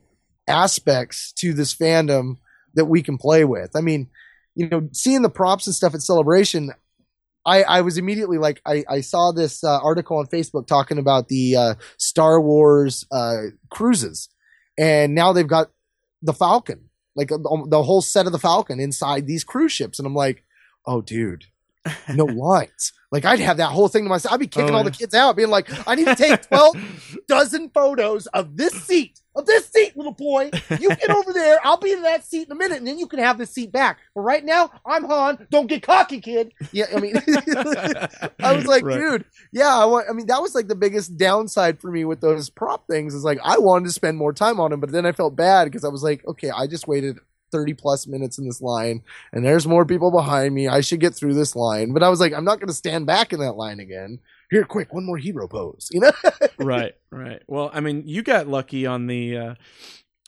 aspects 0.46 1.32
to 1.38 1.52
this 1.52 1.74
fandom 1.74 2.36
that 2.74 2.84
we 2.86 3.02
can 3.02 3.18
play 3.18 3.44
with. 3.44 3.74
I 3.74 3.80
mean, 3.80 4.08
you 4.54 4.68
know, 4.68 4.88
seeing 4.92 5.22
the 5.22 5.30
props 5.30 5.66
and 5.66 5.74
stuff 5.74 5.94
at 5.94 6.02
Celebration, 6.02 6.72
I, 7.44 7.62
I 7.62 7.80
was 7.80 7.98
immediately 7.98 8.38
like, 8.38 8.60
I, 8.66 8.84
I 8.88 9.00
saw 9.00 9.32
this 9.32 9.64
uh, 9.64 9.78
article 9.80 10.18
on 10.18 10.26
Facebook 10.26 10.66
talking 10.66 10.98
about 10.98 11.28
the 11.28 11.56
uh, 11.56 11.74
Star 11.98 12.40
Wars 12.40 13.04
uh, 13.10 13.44
cruises, 13.70 14.28
and 14.78 15.14
now 15.14 15.32
they've 15.32 15.46
got 15.46 15.70
the 16.22 16.32
Falcon, 16.32 16.88
like 17.16 17.32
uh, 17.32 17.38
the 17.68 17.82
whole 17.82 18.02
set 18.02 18.26
of 18.26 18.32
the 18.32 18.38
Falcon 18.38 18.78
inside 18.78 19.26
these 19.26 19.44
cruise 19.44 19.72
ships, 19.72 19.98
and 19.98 20.06
I'm 20.06 20.14
like, 20.14 20.44
oh, 20.86 21.00
dude. 21.00 21.46
No 22.14 22.24
lines. 22.26 22.92
Like 23.10 23.24
I'd 23.24 23.40
have 23.40 23.58
that 23.58 23.66
whole 23.70 23.88
thing 23.88 24.04
to 24.04 24.08
myself. 24.08 24.32
I'd 24.34 24.40
be 24.40 24.46
kicking 24.46 24.70
Oh, 24.70 24.74
all 24.78 24.84
yeah. 24.84 24.90
the 24.90 24.96
kids 24.96 25.14
out, 25.14 25.36
being 25.36 25.50
like, 25.50 25.68
"I 25.86 25.94
need 25.96 26.06
to 26.06 26.14
take 26.16 26.42
twelve 26.48 26.76
dozen 27.28 27.68
photos 27.70 28.26
of 28.28 28.56
this 28.56 28.72
seat, 28.72 29.20
of 29.34 29.44
this 29.44 29.68
seat, 29.68 29.94
little 29.96 30.12
boy. 30.14 30.50
You 30.80 30.88
get 30.88 31.10
over 31.10 31.32
there. 31.32 31.58
I'll 31.62 31.76
be 31.76 31.92
in 31.92 32.02
that 32.02 32.24
seat 32.24 32.46
in 32.46 32.52
a 32.52 32.54
minute, 32.54 32.78
and 32.78 32.86
then 32.86 32.98
you 32.98 33.06
can 33.06 33.18
have 33.18 33.36
this 33.36 33.50
seat 33.50 33.70
back. 33.70 33.98
But 34.14 34.22
right 34.22 34.42
now, 34.44 34.70
I'm 34.86 35.04
Han. 35.04 35.46
Don't 35.50 35.66
get 35.66 35.82
cocky, 35.82 36.20
kid. 36.22 36.52
Yeah, 36.72 36.86
I 36.96 37.00
mean, 37.00 37.16
I 38.40 38.52
was 38.54 38.66
like, 38.66 38.84
Right. 38.84 38.94
dude, 38.98 39.24
yeah. 39.52 39.76
I 39.76 39.84
want. 39.84 40.06
I 40.08 40.12
mean, 40.14 40.26
that 40.28 40.40
was 40.40 40.54
like 40.54 40.68
the 40.68 40.74
biggest 40.74 41.16
downside 41.18 41.80
for 41.80 41.90
me 41.90 42.04
with 42.06 42.20
those 42.22 42.48
prop 42.48 42.86
things. 42.86 43.14
Is 43.14 43.24
like 43.24 43.40
I 43.44 43.58
wanted 43.58 43.86
to 43.86 43.92
spend 43.92 44.16
more 44.16 44.32
time 44.32 44.58
on 44.60 44.70
them, 44.70 44.80
but 44.80 44.90
then 44.90 45.04
I 45.04 45.12
felt 45.12 45.36
bad 45.36 45.64
because 45.64 45.84
I 45.84 45.88
was 45.88 46.02
like, 46.02 46.26
okay, 46.26 46.50
I 46.50 46.66
just 46.66 46.88
waited. 46.88 47.18
30 47.52 47.74
plus 47.74 48.06
minutes 48.06 48.38
in 48.38 48.46
this 48.46 48.60
line 48.60 49.02
and 49.32 49.44
there's 49.44 49.66
more 49.66 49.84
people 49.84 50.10
behind 50.10 50.54
me. 50.54 50.68
I 50.68 50.80
should 50.80 51.00
get 51.00 51.14
through 51.14 51.34
this 51.34 51.54
line. 51.54 51.92
But 51.92 52.02
I 52.02 52.08
was 52.08 52.20
like, 52.20 52.32
I'm 52.32 52.44
not 52.44 52.58
going 52.58 52.68
to 52.68 52.74
stand 52.74 53.06
back 53.06 53.32
in 53.32 53.40
that 53.40 53.52
line 53.52 53.80
again. 53.80 54.18
Here, 54.50 54.64
quick, 54.64 54.92
one 54.92 55.04
more 55.04 55.16
hero 55.16 55.48
pose, 55.48 55.88
you 55.90 56.00
know? 56.00 56.12
right, 56.58 56.94
right. 57.10 57.42
Well, 57.46 57.70
I 57.72 57.80
mean, 57.80 58.02
you 58.06 58.22
got 58.22 58.48
lucky 58.48 58.86
on 58.86 59.06
the 59.06 59.36
uh, 59.36 59.54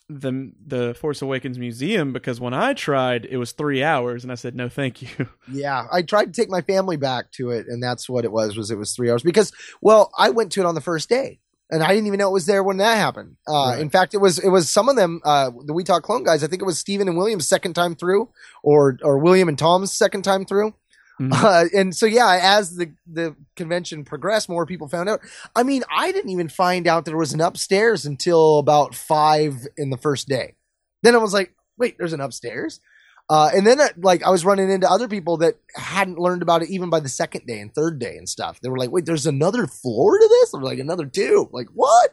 the 0.09 0.51
the 0.65 0.93
Force 0.95 1.21
Awakens 1.21 1.57
museum 1.57 2.13
because 2.13 2.39
when 2.39 2.53
I 2.53 2.73
tried, 2.73 3.25
it 3.25 3.37
was 3.37 3.51
three 3.51 3.83
hours, 3.83 4.23
and 4.23 4.31
I 4.31 4.35
said 4.35 4.55
no, 4.55 4.69
thank 4.69 5.01
you. 5.01 5.29
Yeah, 5.51 5.85
I 5.91 6.01
tried 6.01 6.33
to 6.33 6.41
take 6.41 6.49
my 6.49 6.61
family 6.61 6.97
back 6.97 7.31
to 7.33 7.51
it, 7.51 7.67
and 7.67 7.81
that's 7.81 8.09
what 8.09 8.25
it 8.25 8.31
was. 8.31 8.57
Was 8.57 8.71
it 8.71 8.77
was 8.77 8.93
three 8.93 9.11
hours 9.11 9.23
because 9.23 9.51
well, 9.81 10.11
I 10.17 10.31
went 10.31 10.51
to 10.53 10.61
it 10.61 10.65
on 10.65 10.75
the 10.75 10.81
first 10.81 11.07
day, 11.07 11.39
and 11.69 11.81
I 11.83 11.89
didn't 11.89 12.07
even 12.07 12.19
know 12.19 12.29
it 12.29 12.33
was 12.33 12.45
there 12.45 12.63
when 12.63 12.77
that 12.77 12.95
happened. 12.97 13.37
Uh, 13.47 13.71
Right. 13.71 13.79
In 13.81 13.89
fact, 13.89 14.13
it 14.13 14.19
was 14.19 14.39
it 14.39 14.49
was 14.49 14.69
some 14.69 14.89
of 14.89 14.95
them, 14.95 15.21
uh, 15.25 15.51
the 15.65 15.73
We 15.73 15.83
Talk 15.83 16.03
Clone 16.03 16.23
guys. 16.23 16.43
I 16.43 16.47
think 16.47 16.61
it 16.61 16.65
was 16.65 16.77
Stephen 16.79 17.07
and 17.07 17.17
William's 17.17 17.47
second 17.47 17.73
time 17.73 17.95
through, 17.95 18.29
or 18.63 18.97
or 19.03 19.17
William 19.17 19.47
and 19.49 19.57
Tom's 19.57 19.91
second 19.93 20.23
time 20.23 20.45
through. 20.45 20.73
Mhm. 21.19 21.31
Uh, 21.31 21.69
and 21.73 21.95
so 21.95 22.05
yeah, 22.05 22.37
as 22.41 22.75
the 22.75 22.91
the 23.11 23.35
convention 23.55 24.03
progressed, 24.03 24.49
more 24.49 24.65
people 24.65 24.87
found 24.89 25.07
out. 25.07 25.21
I 25.55 25.63
mean, 25.63 25.83
I 25.89 26.11
didn't 26.11 26.31
even 26.31 26.49
find 26.49 26.87
out 26.87 27.05
there 27.05 27.15
was 27.17 27.31
an 27.33 27.39
upstairs 27.41 28.05
until 28.05 28.59
about 28.59 28.93
five 28.95 29.65
in 29.77 29.91
the 29.91 29.97
first 29.97 30.27
day. 30.27 30.55
Then 31.03 31.15
I 31.15 31.19
was 31.19 31.33
like, 31.33 31.53
wait, 31.77 31.97
there's 31.97 32.11
an 32.13 32.19
upstairs. 32.21 32.81
Uh, 33.29 33.49
and 33.55 33.65
then, 33.65 33.81
uh, 33.81 33.87
like, 33.97 34.23
I 34.23 34.29
was 34.29 34.45
running 34.45 34.69
into 34.69 34.89
other 34.89 35.07
people 35.07 35.37
that 35.37 35.55
hadn't 35.75 36.19
learned 36.19 36.43
about 36.43 36.61
it 36.61 36.69
even 36.69 36.89
by 36.89 36.99
the 36.99 37.09
second 37.09 37.47
day 37.47 37.59
and 37.59 37.73
third 37.73 37.97
day 37.97 38.17
and 38.17 38.29
stuff. 38.29 38.59
They 38.61 38.69
were 38.69 38.77
like, 38.77 38.91
"Wait, 38.91 39.05
there's 39.05 39.25
another 39.25 39.65
floor 39.65 40.19
to 40.19 40.27
this?" 40.27 40.53
Or 40.53 40.61
like 40.61 40.79
another 40.79 41.07
two. 41.07 41.49
Like 41.51 41.67
what? 41.73 42.11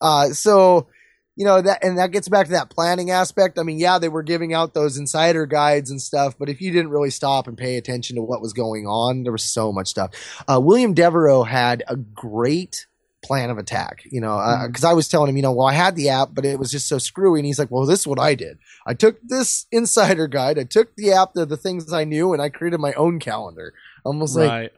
Uh, 0.00 0.28
so, 0.28 0.88
you 1.34 1.44
know 1.44 1.62
that, 1.62 1.82
and 1.82 1.98
that 1.98 2.12
gets 2.12 2.28
back 2.28 2.46
to 2.46 2.52
that 2.52 2.70
planning 2.70 3.10
aspect. 3.10 3.58
I 3.58 3.62
mean, 3.62 3.78
yeah, 3.78 3.98
they 3.98 4.08
were 4.08 4.22
giving 4.22 4.52
out 4.54 4.74
those 4.74 4.98
insider 4.98 5.46
guides 5.46 5.90
and 5.90 6.00
stuff, 6.00 6.36
but 6.38 6.48
if 6.48 6.60
you 6.60 6.70
didn't 6.70 6.90
really 6.90 7.10
stop 7.10 7.48
and 7.48 7.56
pay 7.56 7.76
attention 7.76 8.16
to 8.16 8.22
what 8.22 8.42
was 8.42 8.52
going 8.52 8.86
on, 8.86 9.22
there 9.22 9.32
was 9.32 9.44
so 9.44 9.72
much 9.72 9.88
stuff. 9.88 10.10
Uh, 10.46 10.60
William 10.62 10.94
Devereaux 10.94 11.42
had 11.44 11.82
a 11.88 11.96
great 11.96 12.86
plan 13.22 13.50
of 13.50 13.58
attack, 13.58 14.02
you 14.10 14.20
know, 14.20 14.38
uh, 14.38 14.58
mm-hmm. 14.58 14.66
because 14.66 14.84
I 14.84 14.92
was 14.92 15.08
telling 15.08 15.28
him, 15.28 15.36
you 15.36 15.42
know, 15.42 15.52
well, 15.52 15.66
I 15.66 15.72
had 15.72 15.96
the 15.96 16.08
app, 16.08 16.30
but 16.32 16.44
it 16.44 16.58
was 16.58 16.70
just 16.70 16.88
so 16.88 16.98
screwy. 16.98 17.38
And 17.38 17.46
he's 17.46 17.58
like, 17.58 17.70
well, 17.70 17.86
this 17.86 18.00
is 18.00 18.06
what 18.06 18.18
I 18.18 18.34
did. 18.34 18.58
I 18.86 18.94
took 18.94 19.20
this 19.22 19.66
insider 19.70 20.26
guide, 20.26 20.58
I 20.58 20.64
took 20.64 20.94
the 20.96 21.12
app, 21.12 21.34
the, 21.34 21.46
the 21.46 21.56
things 21.56 21.92
I 21.92 22.04
knew, 22.04 22.32
and 22.32 22.42
I 22.42 22.48
created 22.48 22.80
my 22.80 22.92
own 22.94 23.18
calendar. 23.18 23.74
Almost 24.04 24.36
like, 24.36 24.50
right. 24.50 24.72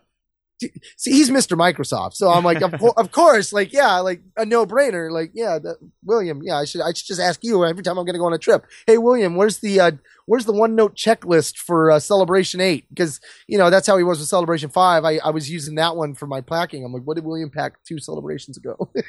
See, 0.97 1.13
he's 1.13 1.31
Mr. 1.31 1.57
Microsoft. 1.57 2.15
So 2.15 2.31
I'm 2.31 2.45
like, 2.45 2.63
of, 2.63 2.75
of 2.97 3.13
course, 3.13 3.53
like, 3.53 3.73
yeah, 3.73 3.99
like 3.99 4.23
a 4.37 4.45
no 4.45 4.67
brainer. 4.67 5.11
Like, 5.11 5.33
yeah, 5.35 5.59
that, 5.59 5.77
William, 6.03 6.43
yeah, 6.43 6.57
I 6.57 6.65
should, 6.65 6.81
I 6.81 6.93
should 6.93 7.07
just 7.07 7.21
ask 7.21 7.43
you 7.43 7.65
every 7.65 7.83
time 7.83 7.99
I'm 7.99 8.05
going 8.05 8.15
to 8.15 8.19
go 8.19 8.27
on 8.27 8.33
a 8.33 8.39
trip. 8.39 8.67
Hey, 8.87 8.99
William, 8.99 9.37
where's 9.37 9.59
the, 9.59 9.81
uh, 9.81 9.91
where's 10.27 10.45
the 10.45 10.53
OneNote 10.53 10.95
checklist 10.95 11.59
for 11.59 11.91
uh, 11.91 12.01
Celebration 12.01 12.61
8? 12.61 12.89
Because, 12.89 13.21
you 13.47 13.59
know, 13.59 13.71
that's 13.71 13.87
how 13.87 13.97
he 13.97 14.05
was 14.05 14.19
with 14.19 14.29
Celebration 14.29 14.71
5. 14.71 15.05
I, 15.05 15.19
I 15.19 15.31
was 15.31 15.51
using 15.51 15.77
that 15.77 15.97
one 15.97 16.15
for 16.15 16.27
my 16.27 16.41
packing. 16.41 16.85
I'm 16.85 16.93
like, 16.93 17.03
what 17.03 17.15
did 17.15 17.25
William 17.25 17.51
pack 17.51 17.83
two 17.85 17.99
celebrations 17.99 18.57
ago? 18.57 18.91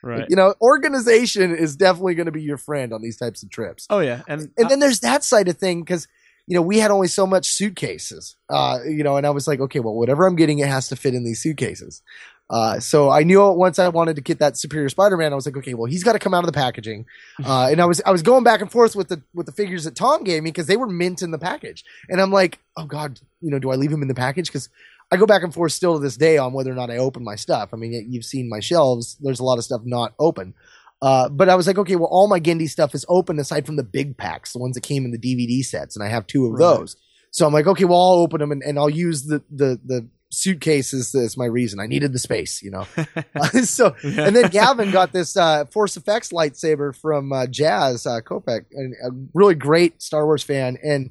Right. 0.00 0.26
you 0.28 0.36
know, 0.36 0.54
organization 0.60 1.54
is 1.54 1.74
definitely 1.74 2.14
going 2.14 2.26
to 2.26 2.32
be 2.32 2.42
your 2.42 2.56
friend 2.56 2.92
on 2.92 3.02
these 3.02 3.16
types 3.16 3.42
of 3.42 3.50
trips 3.50 3.86
Oh 3.90 3.98
yeah, 3.98 4.22
and, 4.28 4.48
and 4.56 4.70
then 4.70 4.78
there's 4.78 5.00
that 5.00 5.24
side 5.24 5.48
of 5.48 5.58
thing 5.58 5.80
because 5.80 6.06
you 6.48 6.54
know 6.54 6.62
we 6.62 6.78
had 6.78 6.90
only 6.90 7.08
so 7.08 7.26
much 7.26 7.46
suitcases 7.46 8.36
uh 8.48 8.78
you 8.88 9.04
know 9.04 9.16
and 9.16 9.26
i 9.26 9.30
was 9.30 9.46
like 9.46 9.60
okay 9.60 9.80
well 9.80 9.94
whatever 9.94 10.26
i'm 10.26 10.34
getting 10.34 10.58
it 10.58 10.66
has 10.66 10.88
to 10.88 10.96
fit 10.96 11.14
in 11.14 11.22
these 11.22 11.40
suitcases 11.40 12.02
uh 12.50 12.80
so 12.80 13.10
i 13.10 13.22
knew 13.22 13.46
once 13.52 13.78
i 13.78 13.86
wanted 13.88 14.16
to 14.16 14.22
get 14.22 14.38
that 14.38 14.56
superior 14.56 14.88
spider-man 14.88 15.30
i 15.30 15.36
was 15.36 15.44
like 15.44 15.56
okay 15.56 15.74
well 15.74 15.84
he's 15.84 16.02
got 16.02 16.14
to 16.14 16.18
come 16.18 16.32
out 16.32 16.42
of 16.42 16.46
the 16.46 16.52
packaging 16.52 17.04
uh 17.44 17.68
and 17.70 17.80
i 17.80 17.84
was 17.84 18.00
i 18.06 18.10
was 18.10 18.22
going 18.22 18.42
back 18.42 18.60
and 18.60 18.72
forth 18.72 18.96
with 18.96 19.08
the 19.08 19.22
with 19.34 19.46
the 19.46 19.52
figures 19.52 19.84
that 19.84 19.94
tom 19.94 20.24
gave 20.24 20.42
me 20.42 20.50
because 20.50 20.66
they 20.66 20.76
were 20.76 20.88
mint 20.88 21.22
in 21.22 21.30
the 21.30 21.38
package 21.38 21.84
and 22.08 22.20
i'm 22.20 22.32
like 22.32 22.58
oh 22.76 22.86
god 22.86 23.20
you 23.40 23.50
know 23.50 23.58
do 23.58 23.70
i 23.70 23.76
leave 23.76 23.92
him 23.92 24.02
in 24.02 24.08
the 24.08 24.14
package 24.14 24.46
because 24.46 24.68
I 25.10 25.16
go 25.16 25.24
back 25.24 25.42
and 25.42 25.54
forth 25.54 25.72
still 25.72 25.94
to 25.94 26.00
this 26.00 26.18
day 26.18 26.36
on 26.36 26.52
whether 26.52 26.70
or 26.70 26.74
not 26.74 26.90
I 26.90 26.98
open 26.98 27.24
my 27.24 27.34
stuff. 27.34 27.70
I 27.72 27.76
mean, 27.76 28.12
you've 28.12 28.26
seen 28.26 28.46
my 28.46 28.60
shelves. 28.60 29.16
There's 29.20 29.40
a 29.40 29.44
lot 29.44 29.56
of 29.56 29.64
stuff 29.64 29.80
not 29.84 30.12
open. 30.18 30.52
Uh, 31.00 31.28
but 31.28 31.48
I 31.48 31.54
was 31.54 31.66
like, 31.66 31.78
okay, 31.78 31.94
well, 31.96 32.08
all 32.10 32.28
my 32.28 32.40
Genndy 32.40 32.68
stuff 32.68 32.94
is 32.94 33.06
open 33.08 33.38
aside 33.38 33.66
from 33.66 33.76
the 33.76 33.84
big 33.84 34.16
packs, 34.16 34.52
the 34.52 34.58
ones 34.58 34.74
that 34.74 34.82
came 34.82 35.04
in 35.04 35.12
the 35.12 35.18
DVD 35.18 35.62
sets, 35.64 35.96
and 35.96 36.04
I 36.04 36.08
have 36.08 36.26
two 36.26 36.46
of 36.46 36.52
Right. 36.52 36.58
those. 36.58 36.96
So 37.30 37.46
I'm 37.46 37.52
like, 37.52 37.66
okay, 37.66 37.84
well, 37.84 37.98
I'll 38.00 38.18
open 38.18 38.40
them 38.40 38.50
and, 38.52 38.62
and 38.62 38.78
I'll 38.78 38.90
use 38.90 39.24
the 39.24 39.42
the 39.50 39.78
the 39.84 40.08
suitcases 40.30 41.14
as 41.14 41.36
my 41.36 41.44
reason. 41.46 41.78
I 41.80 41.86
needed 41.86 42.12
the 42.12 42.18
space, 42.18 42.62
you 42.62 42.70
know. 42.70 42.86
so 43.62 43.94
and 44.02 44.34
then 44.34 44.48
Gavin 44.50 44.90
got 44.90 45.12
this 45.12 45.36
uh, 45.36 45.66
Force 45.66 45.96
FX 45.96 46.32
lightsaber 46.32 46.94
from 46.96 47.32
uh, 47.32 47.46
Jazz 47.46 48.06
uh, 48.06 48.20
Kopek, 48.20 48.66
and 48.72 48.94
a 49.04 49.10
really 49.34 49.54
great 49.54 50.02
Star 50.02 50.24
Wars 50.24 50.42
fan, 50.42 50.78
and. 50.82 51.10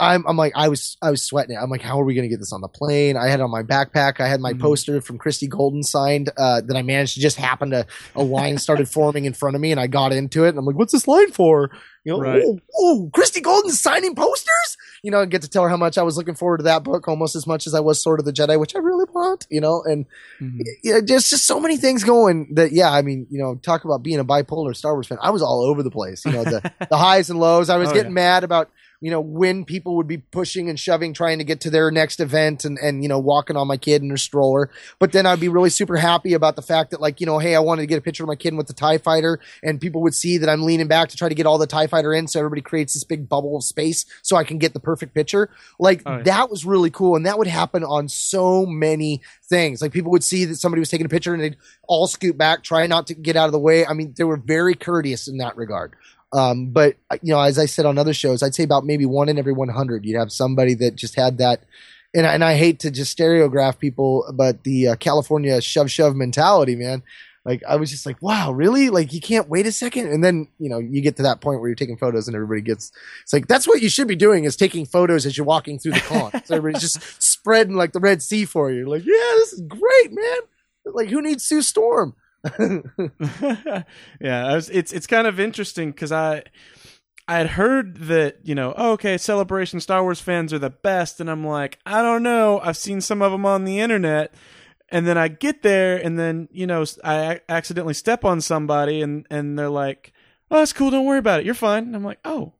I'm, 0.00 0.24
I'm 0.28 0.36
like 0.36 0.52
I 0.54 0.68
was 0.68 0.96
I 1.02 1.10
was 1.10 1.22
sweating 1.24 1.56
it. 1.56 1.58
I'm 1.58 1.70
like, 1.70 1.82
how 1.82 2.00
are 2.00 2.04
we 2.04 2.14
gonna 2.14 2.28
get 2.28 2.38
this 2.38 2.52
on 2.52 2.60
the 2.60 2.68
plane? 2.68 3.16
I 3.16 3.26
had 3.28 3.40
it 3.40 3.42
on 3.42 3.50
my 3.50 3.64
backpack. 3.64 4.20
I 4.20 4.28
had 4.28 4.40
my 4.40 4.52
Mhm. 4.52 4.60
poster 4.60 5.00
from 5.00 5.18
Christie 5.18 5.48
Golden 5.48 5.82
signed 5.82 6.30
uh, 6.36 6.60
that 6.60 6.76
I 6.76 6.82
managed 6.82 7.14
to 7.14 7.20
just 7.20 7.36
happen 7.36 7.70
to 7.70 7.84
a 8.14 8.22
line 8.22 8.58
started 8.68 8.88
forming 8.88 9.24
in 9.24 9.32
front 9.32 9.56
of 9.56 9.60
me, 9.62 9.72
and 9.72 9.80
I 9.80 9.88
got 9.88 10.12
into 10.12 10.44
it. 10.44 10.50
And 10.50 10.58
I'm 10.58 10.64
like, 10.64 10.76
what's 10.76 10.92
this 10.92 11.08
line 11.08 11.32
for? 11.32 11.70
You 12.04 12.12
know, 12.12 12.20
Right. 12.20 12.42
oh, 12.46 12.58
oh, 12.78 13.10
Christie 13.12 13.40
Golden's 13.40 13.80
signing 13.80 14.14
posters. 14.14 14.76
You 15.02 15.10
know, 15.12 15.20
and 15.20 15.30
get 15.30 15.42
to 15.42 15.48
tell 15.48 15.62
her 15.62 15.68
how 15.68 15.76
much 15.76 15.96
I 15.96 16.02
was 16.02 16.16
looking 16.16 16.34
forward 16.34 16.56
to 16.58 16.64
that 16.64 16.82
book, 16.82 17.06
almost 17.06 17.36
as 17.36 17.46
much 17.46 17.66
as 17.68 17.74
I 17.74 17.78
was 17.80 18.00
Sword 18.02 18.18
of 18.18 18.26
the 18.26 18.32
Jedi, 18.32 18.58
which 18.58 18.74
I 18.74 18.78
really 18.80 19.04
want. 19.12 19.46
You 19.50 19.60
know, 19.60 19.82
and 19.84 20.06
Mhm. 20.40 20.60
yeah, 20.82 20.98
there's 21.04 21.28
just 21.30 21.44
so 21.46 21.60
many 21.60 21.76
things 21.76 22.02
going 22.04 22.54
that 22.54 22.72
yeah, 22.72 22.90
I 22.90 23.02
mean, 23.02 23.26
you 23.30 23.38
know, 23.40 23.56
talk 23.56 23.84
about 23.84 24.02
being 24.02 24.18
a 24.18 24.24
bipolar 24.24 24.74
Star 24.76 24.94
Wars 24.94 25.06
fan. 25.06 25.18
I 25.22 25.30
was 25.30 25.42
all 25.42 25.62
over 25.62 25.82
the 25.82 25.90
place. 25.90 26.24
You 26.24 26.32
know, 26.32 26.44
the 26.44 26.72
the 26.90 26.96
highs 26.96 27.30
and 27.30 27.38
lows. 27.40 27.68
I 27.68 27.76
was 27.76 27.90
Oh, 27.90 27.94
getting 27.94 28.10
yeah. 28.10 28.14
mad 28.14 28.44
about 28.44 28.70
you 29.00 29.10
know 29.10 29.20
when 29.20 29.64
people 29.64 29.96
would 29.96 30.08
be 30.08 30.18
pushing 30.18 30.68
and 30.68 30.78
shoving 30.78 31.12
trying 31.12 31.38
to 31.38 31.44
get 31.44 31.60
to 31.60 31.70
their 31.70 31.90
next 31.90 32.20
event 32.20 32.64
and 32.64 32.78
and 32.78 33.02
you 33.02 33.08
know 33.08 33.18
walking 33.18 33.56
on 33.56 33.66
my 33.68 33.76
kid 33.76 34.02
in 34.02 34.10
her 34.10 34.16
stroller. 34.16 34.70
But 34.98 35.12
then 35.12 35.26
i'd 35.26 35.40
be 35.40 35.48
really 35.48 35.70
super 35.70 35.96
happy 35.96 36.34
about 36.34 36.56
the 36.56 36.62
fact 36.62 36.90
that 36.90 37.00
like 37.00 37.20
you 37.20 37.26
know 37.26 37.38
hey 37.38 37.54
i 37.54 37.60
wanted 37.60 37.82
to 37.82 37.86
get 37.86 37.98
a 37.98 38.02
picture 38.02 38.24
of 38.24 38.28
my 38.28 38.36
kid 38.36 38.54
with 38.56 38.66
the 38.66 38.72
tie 38.72 38.98
fighter 38.98 39.38
and 39.62 39.80
people 39.80 40.02
would 40.02 40.14
see 40.14 40.38
that 40.38 40.48
i'm 40.48 40.62
leaning 40.62 40.88
back 40.88 41.08
to 41.10 41.16
try 41.16 41.28
to 41.28 41.34
get 41.34 41.46
all 41.46 41.58
the 41.58 41.66
tie 41.66 41.86
fighter 41.86 42.12
in 42.12 42.26
so 42.26 42.38
everybody 42.40 42.60
creates 42.62 42.94
this 42.94 43.04
big 43.04 43.28
bubble 43.28 43.56
of 43.56 43.64
space 43.64 44.04
so 44.22 44.36
i 44.36 44.44
can 44.44 44.58
get 44.58 44.74
the 44.74 44.80
perfect 44.80 45.14
picture. 45.14 45.50
Like 45.78 46.02
Oh, 46.06 46.16
yeah. 46.16 46.22
that 46.24 46.50
was 46.50 46.64
really 46.64 46.90
cool 46.90 47.16
and 47.16 47.26
that 47.26 47.38
would 47.38 47.46
happen 47.46 47.84
on 47.84 48.08
so 48.08 48.66
many 48.66 49.20
things. 49.48 49.82
Like 49.82 49.92
people 49.92 50.10
would 50.12 50.24
see 50.24 50.44
that 50.44 50.56
somebody 50.56 50.80
was 50.80 50.88
taking 50.88 51.06
a 51.06 51.08
picture 51.08 51.34
and 51.34 51.42
they'd 51.42 51.56
all 51.86 52.06
scoot 52.06 52.36
back 52.38 52.62
try 52.62 52.86
not 52.86 53.06
to 53.08 53.14
get 53.14 53.36
out 53.36 53.46
of 53.46 53.52
the 53.52 53.58
way. 53.58 53.86
I 53.86 53.92
mean 53.92 54.14
they 54.16 54.24
were 54.24 54.36
very 54.36 54.74
courteous 54.74 55.28
in 55.28 55.38
that 55.38 55.56
regard 55.56 55.94
um, 56.32 56.70
but 56.70 56.96
uh, 57.10 57.16
you 57.22 57.32
know, 57.32 57.40
as 57.40 57.58
I 57.58 57.66
said 57.66 57.86
on 57.86 57.98
other 57.98 58.14
shows, 58.14 58.42
I'd 58.42 58.54
say 58.54 58.64
about 58.64 58.84
maybe 58.84 59.06
one 59.06 59.28
in 59.28 59.38
every 59.38 59.52
100, 59.52 60.04
you'd 60.04 60.18
have 60.18 60.32
somebody 60.32 60.74
that 60.74 60.96
just 60.96 61.14
had 61.14 61.38
that. 61.38 61.64
And 62.14 62.26
I, 62.26 62.34
and 62.34 62.44
I 62.44 62.56
hate 62.56 62.80
to 62.80 62.90
just 62.90 63.16
stereograph 63.16 63.78
people, 63.78 64.24
but 64.34 64.64
the 64.64 64.88
uh, 64.88 64.96
California 64.96 65.60
shove 65.60 65.90
shove 65.90 66.16
mentality, 66.16 66.74
man. 66.74 67.02
Like 67.44 67.62
I 67.66 67.76
was 67.76 67.90
just 67.90 68.04
like, 68.04 68.20
wow, 68.20 68.52
really? 68.52 68.90
Like 68.90 69.12
you 69.12 69.20
can't 69.20 69.48
wait 69.48 69.66
a 69.66 69.72
second, 69.72 70.08
and 70.08 70.22
then 70.22 70.48
you 70.58 70.68
know 70.68 70.78
you 70.78 71.00
get 71.00 71.16
to 71.16 71.22
that 71.22 71.40
point 71.40 71.60
where 71.60 71.68
you're 71.68 71.76
taking 71.76 71.96
photos 71.96 72.28
and 72.28 72.34
everybody 72.34 72.60
gets. 72.60 72.92
It's 73.22 73.32
like 73.32 73.46
that's 73.46 73.66
what 73.66 73.80
you 73.80 73.88
should 73.88 74.08
be 74.08 74.16
doing 74.16 74.44
is 74.44 74.56
taking 74.56 74.84
photos 74.84 75.24
as 75.24 75.36
you're 75.36 75.46
walking 75.46 75.78
through 75.78 75.92
the 75.92 76.00
con. 76.00 76.30
so 76.44 76.56
everybody's 76.56 76.82
just 76.82 77.22
spreading 77.22 77.74
like 77.74 77.92
the 77.92 78.00
Red 78.00 78.22
Sea 78.22 78.44
for 78.44 78.70
you. 78.70 78.86
Like, 78.86 79.04
yeah, 79.04 79.32
this 79.36 79.54
is 79.54 79.62
great, 79.62 80.12
man. 80.12 80.38
Like 80.84 81.08
who 81.08 81.22
needs 81.22 81.44
Sue 81.44 81.62
Storm? 81.62 82.14
yeah, 84.20 84.54
was, 84.54 84.70
it's 84.70 84.92
it's 84.92 85.06
kind 85.06 85.26
of 85.26 85.40
interesting 85.40 85.90
because 85.90 86.12
I 86.12 86.44
I 87.26 87.38
had 87.38 87.48
heard 87.48 87.96
that 87.96 88.38
you 88.44 88.54
know 88.54 88.74
oh, 88.76 88.92
okay 88.92 89.18
Celebration 89.18 89.80
Star 89.80 90.02
Wars 90.02 90.20
fans 90.20 90.52
are 90.52 90.58
the 90.58 90.70
best, 90.70 91.20
and 91.20 91.30
I'm 91.30 91.46
like 91.46 91.78
I 91.84 92.02
don't 92.02 92.22
know 92.22 92.60
I've 92.62 92.76
seen 92.76 93.00
some 93.00 93.22
of 93.22 93.32
them 93.32 93.44
on 93.44 93.64
the 93.64 93.80
internet, 93.80 94.32
and 94.88 95.06
then 95.06 95.18
I 95.18 95.28
get 95.28 95.62
there, 95.62 95.96
and 95.96 96.18
then 96.18 96.48
you 96.52 96.66
know 96.66 96.84
I 97.02 97.40
accidentally 97.48 97.94
step 97.94 98.24
on 98.24 98.40
somebody, 98.40 99.02
and 99.02 99.26
and 99.30 99.58
they're 99.58 99.68
like 99.68 100.12
oh 100.50 100.58
that's 100.58 100.72
cool 100.72 100.90
don't 100.90 101.06
worry 101.06 101.18
about 101.18 101.40
it 101.40 101.46
you're 101.46 101.54
fine, 101.54 101.84
and 101.84 101.96
I'm 101.96 102.04
like 102.04 102.20
oh. 102.24 102.54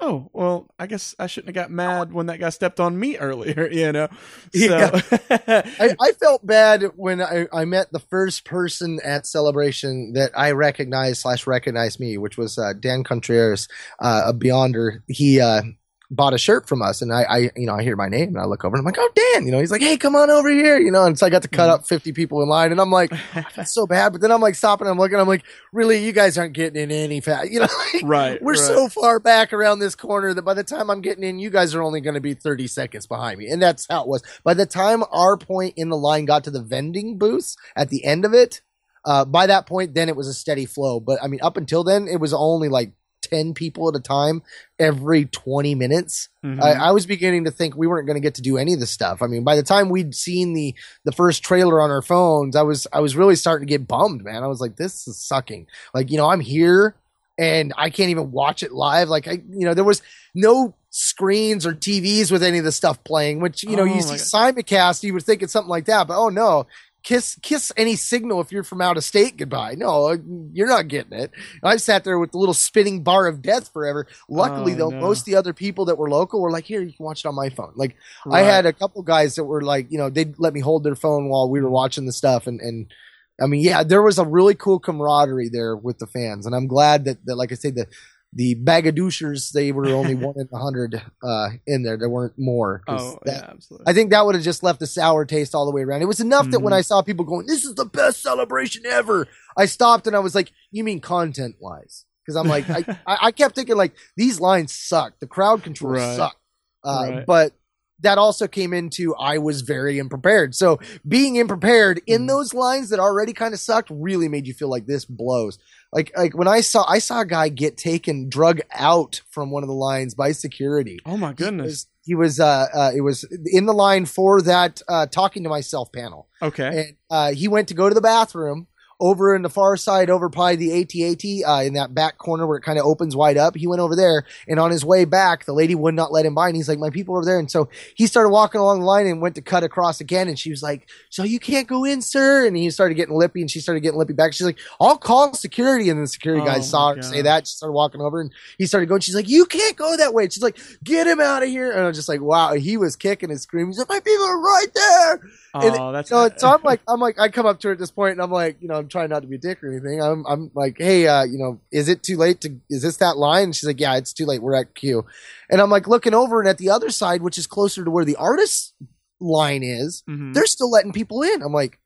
Oh 0.00 0.30
well, 0.32 0.68
I 0.78 0.86
guess 0.86 1.14
I 1.18 1.26
shouldn't 1.26 1.54
have 1.56 1.64
got 1.64 1.70
mad 1.70 2.12
when 2.12 2.26
that 2.26 2.38
guy 2.38 2.50
stepped 2.50 2.80
on 2.80 2.98
me 2.98 3.16
earlier, 3.18 3.68
you 3.72 3.92
know. 3.92 4.08
So, 4.54 4.76
I, 5.30 5.94
I 6.00 6.12
felt 6.12 6.46
bad 6.46 6.84
when 6.96 7.20
I, 7.20 7.46
I 7.52 7.64
met 7.64 7.90
the 7.92 7.98
first 7.98 8.44
person 8.44 9.00
at 9.04 9.26
Celebration 9.26 10.12
that 10.14 10.32
I 10.36 10.52
recognized 10.52 11.22
slash 11.22 11.46
recognized 11.46 12.00
me, 12.00 12.16
which 12.18 12.36
was 12.36 12.58
uh, 12.58 12.74
Dan 12.78 13.04
Contreras, 13.04 13.68
uh, 14.00 14.22
a 14.26 14.34
Beyonder. 14.34 15.02
He 15.08 15.40
uh, 15.40 15.62
bought 16.10 16.32
a 16.32 16.38
shirt 16.38 16.68
from 16.68 16.80
us, 16.80 17.02
and 17.02 17.12
I, 17.12 17.22
I, 17.22 17.38
you 17.54 17.66
know, 17.66 17.74
I 17.74 17.82
hear 17.82 17.96
my 17.96 18.08
name 18.08 18.28
and 18.28 18.38
I 18.38 18.44
look 18.44 18.64
over 18.64 18.74
and 18.74 18.80
I'm 18.80 18.84
like, 18.86 18.96
oh, 18.98 19.10
Dan, 19.14 19.44
you 19.44 19.52
know, 19.52 19.60
he's 19.60 19.70
like, 19.70 19.82
hey, 19.82 19.96
come 19.96 20.16
on 20.16 20.30
over 20.30 20.48
here, 20.48 20.78
you 20.78 20.90
know, 20.90 21.04
and 21.04 21.18
so 21.18 21.26
I 21.26 21.30
got 21.30 21.42
to 21.42 21.48
cut 21.48 21.68
up 21.68 21.86
50 21.86 22.12
people 22.12 22.42
in 22.42 22.48
line, 22.48 22.72
and 22.72 22.80
I'm 22.80 22.90
like, 22.90 23.12
that's 23.56 23.72
so 23.74 23.86
bad, 23.86 24.12
but 24.12 24.20
then 24.20 24.32
I'm 24.32 24.40
like 24.40 24.54
stopping, 24.54 24.88
I'm 24.88 24.98
looking, 24.98 25.18
I'm 25.18 25.28
like, 25.28 25.44
really, 25.72 26.04
you 26.04 26.12
guys 26.12 26.38
aren't 26.38 26.54
getting 26.54 26.80
in 26.80 26.90
any 26.90 27.20
fast, 27.20 27.50
you 27.50 27.60
know, 27.60 27.68
like, 27.94 28.02
right, 28.04 28.42
we're 28.42 28.52
right. 28.52 28.60
so 28.60 28.88
far 28.88 29.20
back 29.20 29.52
around 29.52 29.80
this 29.80 29.94
corner 29.94 30.32
that 30.32 30.42
by 30.42 30.54
the 30.54 30.64
time 30.64 30.90
I'm 30.90 31.02
getting 31.02 31.24
in, 31.24 31.38
you 31.38 31.50
guys 31.50 31.74
are 31.74 31.82
only 31.82 32.00
going 32.00 32.14
to 32.14 32.20
be 32.20 32.34
30 32.34 32.66
seconds 32.66 33.06
behind 33.06 33.38
me. 33.38 33.48
And 33.48 33.60
that's 33.60 33.86
how 33.88 34.02
it 34.02 34.08
was. 34.08 34.22
By 34.44 34.54
the 34.54 34.66
time 34.66 35.02
our 35.12 35.36
point 35.36 35.74
in 35.76 35.88
the 35.88 35.96
line 35.96 36.24
got 36.24 36.44
to 36.44 36.50
the 36.50 36.62
vending 36.62 37.18
booths 37.18 37.56
at 37.76 37.90
the 37.90 38.04
end 38.04 38.24
of 38.24 38.32
it, 38.34 38.62
uh, 39.04 39.24
by 39.24 39.46
that 39.46 39.66
point, 39.66 39.94
then 39.94 40.08
it 40.08 40.16
was 40.16 40.28
a 40.28 40.34
steady 40.34 40.66
flow. 40.66 41.00
But 41.00 41.18
I 41.22 41.28
mean, 41.28 41.40
up 41.42 41.56
until 41.56 41.84
then, 41.84 42.08
it 42.08 42.20
was 42.20 42.34
only 42.34 42.68
like 42.68 42.92
10 43.22 43.54
people 43.54 43.88
at 43.88 43.96
a 43.96 44.00
time 44.00 44.42
every 44.78 45.24
20 45.26 45.74
minutes. 45.74 46.28
Mhm. 46.44 46.62
I, 46.62 46.88
I 46.88 46.90
was 46.92 47.04
beginning 47.06 47.44
to 47.44 47.50
think 47.50 47.76
we 47.76 47.86
weren't 47.86 48.06
going 48.06 48.16
to 48.16 48.20
get 48.20 48.34
to 48.36 48.42
do 48.42 48.56
any 48.56 48.74
of 48.74 48.80
this 48.80 48.90
stuff. 48.90 49.22
I 49.22 49.26
mean, 49.26 49.44
by 49.44 49.56
the 49.56 49.62
time 49.62 49.88
we'd 49.88 50.14
seen 50.14 50.54
the 50.54 50.74
the 51.04 51.12
first 51.12 51.42
trailer 51.42 51.80
on 51.80 51.90
our 51.90 52.02
phones, 52.02 52.56
I 52.56 52.62
was 52.62 52.86
I 52.92 53.00
was 53.00 53.16
really 53.16 53.36
starting 53.36 53.66
to 53.66 53.70
get 53.70 53.88
bummed, 53.88 54.24
man. 54.24 54.42
I 54.42 54.46
was 54.46 54.60
like, 54.60 54.76
this 54.76 55.06
is 55.08 55.18
sucking. 55.18 55.66
Like, 55.94 56.10
you 56.10 56.16
know, 56.16 56.28
I'm 56.30 56.40
here 56.40 56.94
and 57.36 57.72
I 57.76 57.90
can't 57.90 58.10
even 58.10 58.32
watch 58.32 58.62
it 58.62 58.72
live. 58.72 59.08
Like, 59.08 59.28
I, 59.28 59.32
you 59.50 59.66
know, 59.66 59.74
there 59.74 59.84
was 59.84 60.02
no 60.34 60.74
screens 60.90 61.66
or 61.66 61.72
TVs 61.74 62.32
with 62.32 62.42
any 62.42 62.58
of 62.58 62.64
the 62.64 62.72
stuff 62.72 63.02
playing. 63.04 63.40
Which 63.40 63.62
you 63.62 63.76
know, 63.76 63.82
Oh, 63.82 63.86
you 63.86 64.00
see 64.02 64.14
simulcast, 64.14 65.02
you 65.02 65.12
would 65.14 65.22
think 65.24 65.42
it's 65.42 65.52
something 65.52 65.68
like 65.68 65.84
that, 65.86 66.06
but 66.08 66.16
oh 66.18 66.28
no, 66.30 66.66
kiss 67.02 67.38
kiss 67.42 67.72
any 67.76 67.96
signal 67.96 68.40
if 68.40 68.50
you're 68.52 68.64
from 68.64 68.80
out 68.80 68.96
of 68.96 69.04
state 69.04 69.36
goodbye. 69.36 69.74
No, 69.76 70.16
you're 70.52 70.68
not 70.68 70.88
getting 70.88 71.18
it. 71.18 71.30
I 71.62 71.76
sat 71.76 72.04
there 72.04 72.18
with 72.18 72.32
the 72.32 72.38
little 72.38 72.54
spinning 72.54 73.02
bar 73.02 73.26
of 73.26 73.40
death 73.40 73.72
forever. 73.72 74.06
Luckily, 74.28 74.72
Oh, 74.74 74.76
though, 74.76 74.88
no. 74.90 75.00
most 75.00 75.20
of 75.20 75.24
the 75.26 75.36
other 75.36 75.52
people 75.52 75.84
that 75.86 75.96
were 75.98 76.10
local 76.10 76.40
were 76.40 76.50
like, 76.50 76.64
"Here, 76.64 76.82
you 76.82 76.92
can 76.92 77.04
watch 77.04 77.24
it 77.24 77.28
on 77.28 77.34
my 77.34 77.48
phone." 77.50 77.72
Like 77.76 77.96
I 78.30 78.40
had 78.42 78.66
a 78.66 78.72
couple 78.72 79.02
guys 79.02 79.36
that 79.36 79.44
were 79.44 79.62
like, 79.62 79.90
you 79.90 79.98
know, 79.98 80.10
they'd 80.10 80.34
let 80.38 80.52
me 80.52 80.60
hold 80.60 80.84
their 80.84 80.96
phone 80.96 81.28
while 81.28 81.48
we 81.48 81.60
were 81.62 81.70
watching 81.70 82.06
the 82.06 82.12
stuff, 82.12 82.46
and 82.46 82.60
and 82.60 82.92
I 83.40 83.46
mean, 83.46 83.62
yeah, 83.62 83.84
there 83.84 84.02
was 84.02 84.18
a 84.18 84.24
really 84.26 84.56
cool 84.56 84.80
camaraderie 84.80 85.48
there 85.48 85.76
with 85.76 85.98
the 85.98 86.06
fans, 86.08 86.44
and 86.44 86.54
I'm 86.54 86.66
glad 86.66 87.04
that, 87.04 87.24
that 87.26 87.36
like 87.36 87.52
I 87.52 87.54
said, 87.54 87.76
the 87.76 87.86
the 88.32 88.54
bagadouchers 88.56 89.52
they 89.52 89.72
were 89.72 89.88
only 89.88 90.14
one 90.26 90.34
in 90.38 90.48
a 90.52 90.58
hundred 90.58 91.02
uh, 91.22 91.48
in 91.66 91.82
there. 91.82 91.96
There 91.96 92.08
weren't 92.08 92.38
more. 92.38 92.82
Oh 92.86 93.18
that- 93.24 93.32
yeah, 93.34 93.50
absolutely. 93.50 93.84
I 93.86 93.92
think 93.94 94.10
that 94.10 94.24
would 94.26 94.34
have 94.34 94.44
just 94.44 94.62
left 94.62 94.82
a 94.82 94.86
sour 94.86 95.24
taste 95.24 95.54
all 95.54 95.64
the 95.66 95.72
way 95.72 95.82
around. 95.82 96.02
It 96.02 96.06
was 96.08 96.20
enough 96.20 96.50
that 96.50 96.60
when 96.60 96.72
Mhm. 96.72 96.76
I 96.76 96.80
saw 96.82 97.02
people 97.02 97.24
going, 97.24 97.46
"This 97.46 97.64
is 97.64 97.74
the 97.74 97.84
best 97.86 98.22
celebration 98.22 98.84
ever," 98.86 99.26
I 99.56 99.66
stopped 99.66 100.06
and 100.06 100.14
I 100.14 100.18
was 100.20 100.34
like, 100.34 100.52
"You 100.70 100.84
mean 100.84 101.00
content 101.00 101.56
wise?" 101.60 102.04
Because 102.24 102.36
I'm 102.36 102.48
like, 102.48 102.68
I, 102.68 102.84
I, 103.06 103.18
I 103.22 103.32
kept 103.32 103.54
thinking 103.54 103.76
like 103.76 103.94
these 104.16 104.38
lines 104.40 104.72
suck. 104.74 105.18
The 105.20 105.26
crowd 105.26 105.62
control 105.62 105.92
Right. 105.94 106.16
suck. 106.16 106.36
Uh, 106.84 107.06
Right. 107.08 107.26
But 107.26 107.52
that 108.00 108.18
also 108.18 108.46
came 108.46 108.72
into 108.72 109.14
I 109.16 109.38
was 109.38 109.62
very 109.62 109.98
unprepared. 110.00 110.54
So 110.54 110.78
being 111.06 111.38
unprepared 111.40 112.00
in 112.06 112.22
Mhm. 112.24 112.28
those 112.28 112.54
lines 112.54 112.90
that 112.90 113.00
already 113.00 113.32
kind 113.32 113.52
of 113.54 113.60
sucked 113.60 113.90
really 113.90 114.28
made 114.28 114.46
you 114.46 114.54
feel 114.54 114.68
like 114.68 114.86
this 114.86 115.04
blows. 115.04 115.58
Like 115.92 116.12
like 116.16 116.36
when 116.36 116.48
I 116.48 116.60
saw 116.60 116.84
I 116.88 116.98
saw 116.98 117.20
a 117.20 117.24
guy 117.26 117.48
get 117.48 117.76
taken 117.76 118.28
drug 118.28 118.60
out 118.72 119.22
from 119.30 119.50
one 119.50 119.62
of 119.62 119.68
the 119.68 119.74
lines 119.74 120.14
by 120.14 120.32
security. 120.32 120.98
oh 121.06 121.16
my 121.16 121.30
He 121.30 121.34
goodness. 121.34 121.66
was, 121.66 121.86
he 122.04 122.14
was 122.14 122.40
uh, 122.40 122.66
uh 122.72 122.92
it 122.94 123.00
was 123.00 123.24
in 123.46 123.66
the 123.66 123.72
line 123.74 124.04
for 124.06 124.40
that 124.42 124.80
uh 124.88 125.06
talking 125.06 125.42
to 125.44 125.48
myself 125.48 125.90
panel. 125.92 126.28
okay. 126.42 126.68
And 126.68 126.96
uh 127.10 127.32
he 127.32 127.48
went 127.48 127.68
to 127.68 127.74
go 127.74 127.88
to 127.88 127.94
the 127.94 128.00
bathroom 128.00 128.66
over 129.00 129.34
in 129.34 129.42
the 129.42 129.48
far 129.48 129.76
side 129.76 130.10
over 130.10 130.28
by 130.28 130.56
the 130.56 130.72
AT-AT 130.80 131.48
uh, 131.48 131.62
in 131.62 131.74
that 131.74 131.94
back 131.94 132.18
corner 132.18 132.46
where 132.46 132.56
it 132.58 132.62
kind 132.62 132.78
of 132.78 132.84
opens 132.84 133.14
wide 133.14 133.36
up. 133.36 133.54
He 133.56 133.66
went 133.66 133.80
over 133.80 133.94
there 133.94 134.24
and 134.48 134.58
on 134.58 134.70
his 134.70 134.84
way 134.84 135.04
back, 135.04 135.44
the 135.44 135.52
lady 135.52 135.74
would 135.74 135.94
not 135.94 136.10
let 136.12 136.26
him 136.26 136.34
by. 136.34 136.48
And 136.48 136.56
he's 136.56 136.68
like, 136.68 136.78
my 136.78 136.90
people 136.90 137.14
are 137.14 137.18
over 137.18 137.24
there. 137.24 137.38
And 137.38 137.50
so 137.50 137.68
he 137.94 138.06
started 138.06 138.30
walking 138.30 138.60
along 138.60 138.80
the 138.80 138.86
line 138.86 139.06
and 139.06 139.20
went 139.22 139.36
to 139.36 139.42
cut 139.42 139.62
across 139.62 140.00
again. 140.00 140.26
And 140.28 140.38
she 140.38 140.50
was 140.50 140.62
like, 140.62 140.88
so 141.10 141.22
you 141.22 141.38
can't 141.38 141.68
go 141.68 141.84
in, 141.84 142.02
sir. 142.02 142.46
And 142.46 142.56
he 142.56 142.70
started 142.70 142.94
getting 142.94 143.14
lippy 143.14 143.40
and 143.40 143.50
she 143.50 143.60
started 143.60 143.80
getting 143.80 143.98
lippy 143.98 144.14
back. 144.14 144.32
She's 144.32 144.46
like, 144.46 144.58
I'll 144.80 144.98
call 144.98 145.32
security. 145.34 145.90
And 145.90 146.02
the 146.02 146.06
security 146.08 146.42
Oh, 146.42 146.46
guy 146.46 146.60
saw 146.60 146.90
her 146.90 146.94
God. 146.96 147.04
say 147.04 147.22
that. 147.22 147.46
She 147.46 147.54
started 147.54 147.72
walking 147.74 148.00
over 148.00 148.20
and 148.20 148.32
he 148.58 148.66
started 148.66 148.88
going. 148.88 149.00
She's 149.00 149.14
like, 149.14 149.28
you 149.28 149.46
can't 149.46 149.76
go 149.76 149.96
that 149.96 150.12
way. 150.14 150.24
She's 150.28 150.42
like, 150.42 150.58
get 150.82 151.06
him 151.06 151.20
out 151.20 151.42
of 151.42 151.48
here. 151.48 151.70
And 151.70 151.80
I 151.82 151.86
was 151.86 151.96
just 151.96 152.08
like, 152.08 152.20
wow. 152.20 152.54
He 152.54 152.76
was 152.76 152.96
kicking 152.96 153.30
and 153.30 153.40
screaming. 153.40 153.68
He's 153.70 153.78
like, 153.78 153.88
my 153.88 154.00
people 154.00 154.24
are 154.24 154.40
right 154.40 154.66
there. 154.74 155.20
And- 155.62 155.76
oh, 155.78 155.92
that's 155.92 156.08
So, 156.08 156.28
so 156.36 156.48
I'm 156.48 156.62
like, 156.64 156.80
I'm 156.88 157.00
like, 157.00 157.18
I 157.18 157.28
come 157.28 157.46
up 157.46 157.60
to 157.60 157.68
her 157.68 157.72
at 157.72 157.78
this 157.78 157.90
point, 157.90 158.12
and 158.12 158.22
I'm 158.22 158.30
like, 158.30 158.56
you 158.60 158.68
know, 158.68 158.74
I'm 158.74 158.88
trying 158.88 159.08
not 159.10 159.20
to 159.22 159.28
be 159.28 159.36
a 159.36 159.38
dick 159.38 159.62
or 159.62 159.70
anything. 159.70 160.00
I'm, 160.02 160.24
I'm 160.26 160.50
like, 160.54 160.76
hey, 160.78 161.06
uh, 161.06 161.24
you 161.24 161.38
know, 161.38 161.60
is 161.72 161.88
it 161.88 162.02
too 162.02 162.16
late 162.16 162.40
to? 162.42 162.56
Is 162.70 162.82
this 162.82 162.96
that 162.98 163.16
line? 163.16 163.44
And 163.44 163.56
she's 163.56 163.66
like, 163.66 163.80
yeah, 163.80 163.96
it's 163.96 164.12
too 164.12 164.26
late. 164.26 164.42
We're 164.42 164.54
at 164.56 164.74
Q, 164.74 165.04
and 165.50 165.60
I'm 165.60 165.70
like 165.70 165.86
looking 165.88 166.14
over, 166.14 166.40
and 166.40 166.48
at 166.48 166.58
the 166.58 166.70
other 166.70 166.90
side, 166.90 167.22
which 167.22 167.38
is 167.38 167.46
closer 167.46 167.84
to 167.84 167.90
where 167.90 168.04
the 168.04 168.16
artist 168.16 168.74
line 169.20 169.62
is, 169.62 170.02
Mhm. 170.08 170.34
they're 170.34 170.46
still 170.46 170.70
letting 170.70 170.92
people 170.92 171.22
in. 171.22 171.42
I'm 171.42 171.52
like, 171.52 171.78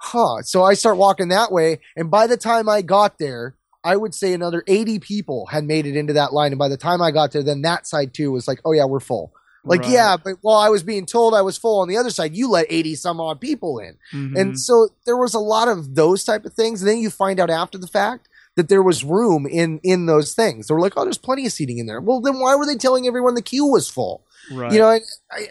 huh. 0.00 0.42
So 0.42 0.62
I 0.62 0.74
start 0.74 0.96
walking 0.96 1.28
that 1.28 1.52
way, 1.52 1.80
and 1.96 2.10
by 2.10 2.26
the 2.26 2.36
time 2.36 2.68
I 2.68 2.82
got 2.82 3.18
there. 3.18 3.54
I 3.84 3.94
would 3.94 4.12
say 4.12 4.34
another 4.34 4.64
80 4.66 4.98
people 4.98 5.46
had 5.46 5.62
made 5.62 5.86
it 5.86 5.96
into 5.96 6.12
that 6.14 6.32
line. 6.32 6.50
And 6.50 6.58
by 6.58 6.68
the 6.68 6.76
time 6.76 7.00
I 7.00 7.12
got 7.12 7.30
there, 7.30 7.44
then 7.44 7.62
that 7.62 7.86
side 7.86 8.12
too 8.12 8.32
was 8.32 8.48
like, 8.48 8.58
oh 8.64 8.72
yeah, 8.72 8.84
we're 8.84 8.98
full. 8.98 9.32
Like, 9.64 9.80
Right. 9.82 9.90
yeah, 9.90 10.16
but 10.22 10.34
while 10.40 10.58
I 10.58 10.68
was 10.68 10.82
being 10.82 11.04
told 11.06 11.34
I 11.34 11.42
was 11.42 11.58
full 11.58 11.80
on 11.80 11.88
the 11.88 11.96
other 11.96 12.10
side, 12.10 12.34
you 12.36 12.48
let 12.48 12.66
80 12.70 12.94
some 12.94 13.20
odd 13.20 13.40
people 13.40 13.78
in. 13.78 13.96
Mhm. 14.14 14.38
And 14.40 14.60
so 14.60 14.88
there 15.04 15.16
was 15.16 15.34
a 15.34 15.38
lot 15.40 15.68
of 15.68 15.94
those 15.94 16.24
type 16.24 16.44
of 16.44 16.54
things. 16.54 16.80
And 16.80 16.88
then 16.88 16.98
you 16.98 17.10
find 17.10 17.38
out 17.40 17.50
after 17.50 17.76
the 17.76 17.86
fact 17.88 18.28
that 18.56 18.68
there 18.68 18.82
was 18.82 19.04
room 19.04 19.46
in 19.46 19.78
in 19.84 20.06
those 20.06 20.32
things. 20.34 20.66
They 20.66 20.74
were 20.74 20.80
like, 20.80 20.94
oh, 20.96 21.04
there's 21.04 21.18
plenty 21.18 21.44
of 21.46 21.52
seating 21.52 21.78
in 21.78 21.86
there. 21.86 22.00
Well, 22.00 22.20
then 22.20 22.38
why 22.40 22.54
were 22.54 22.66
they 22.66 22.76
telling 22.76 23.06
everyone 23.06 23.34
the 23.34 23.42
queue 23.42 23.66
was 23.66 23.88
full? 23.88 24.22
right. 24.52 24.72
You 24.72 24.78
know, 24.78 24.90
and, 24.90 25.02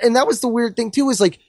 and 0.01 0.15
that 0.15 0.25
was 0.27 0.39
the 0.41 0.47
weird 0.47 0.75
thing 0.75 0.89
too. 0.91 1.09
Is 1.09 1.21
like 1.21 1.39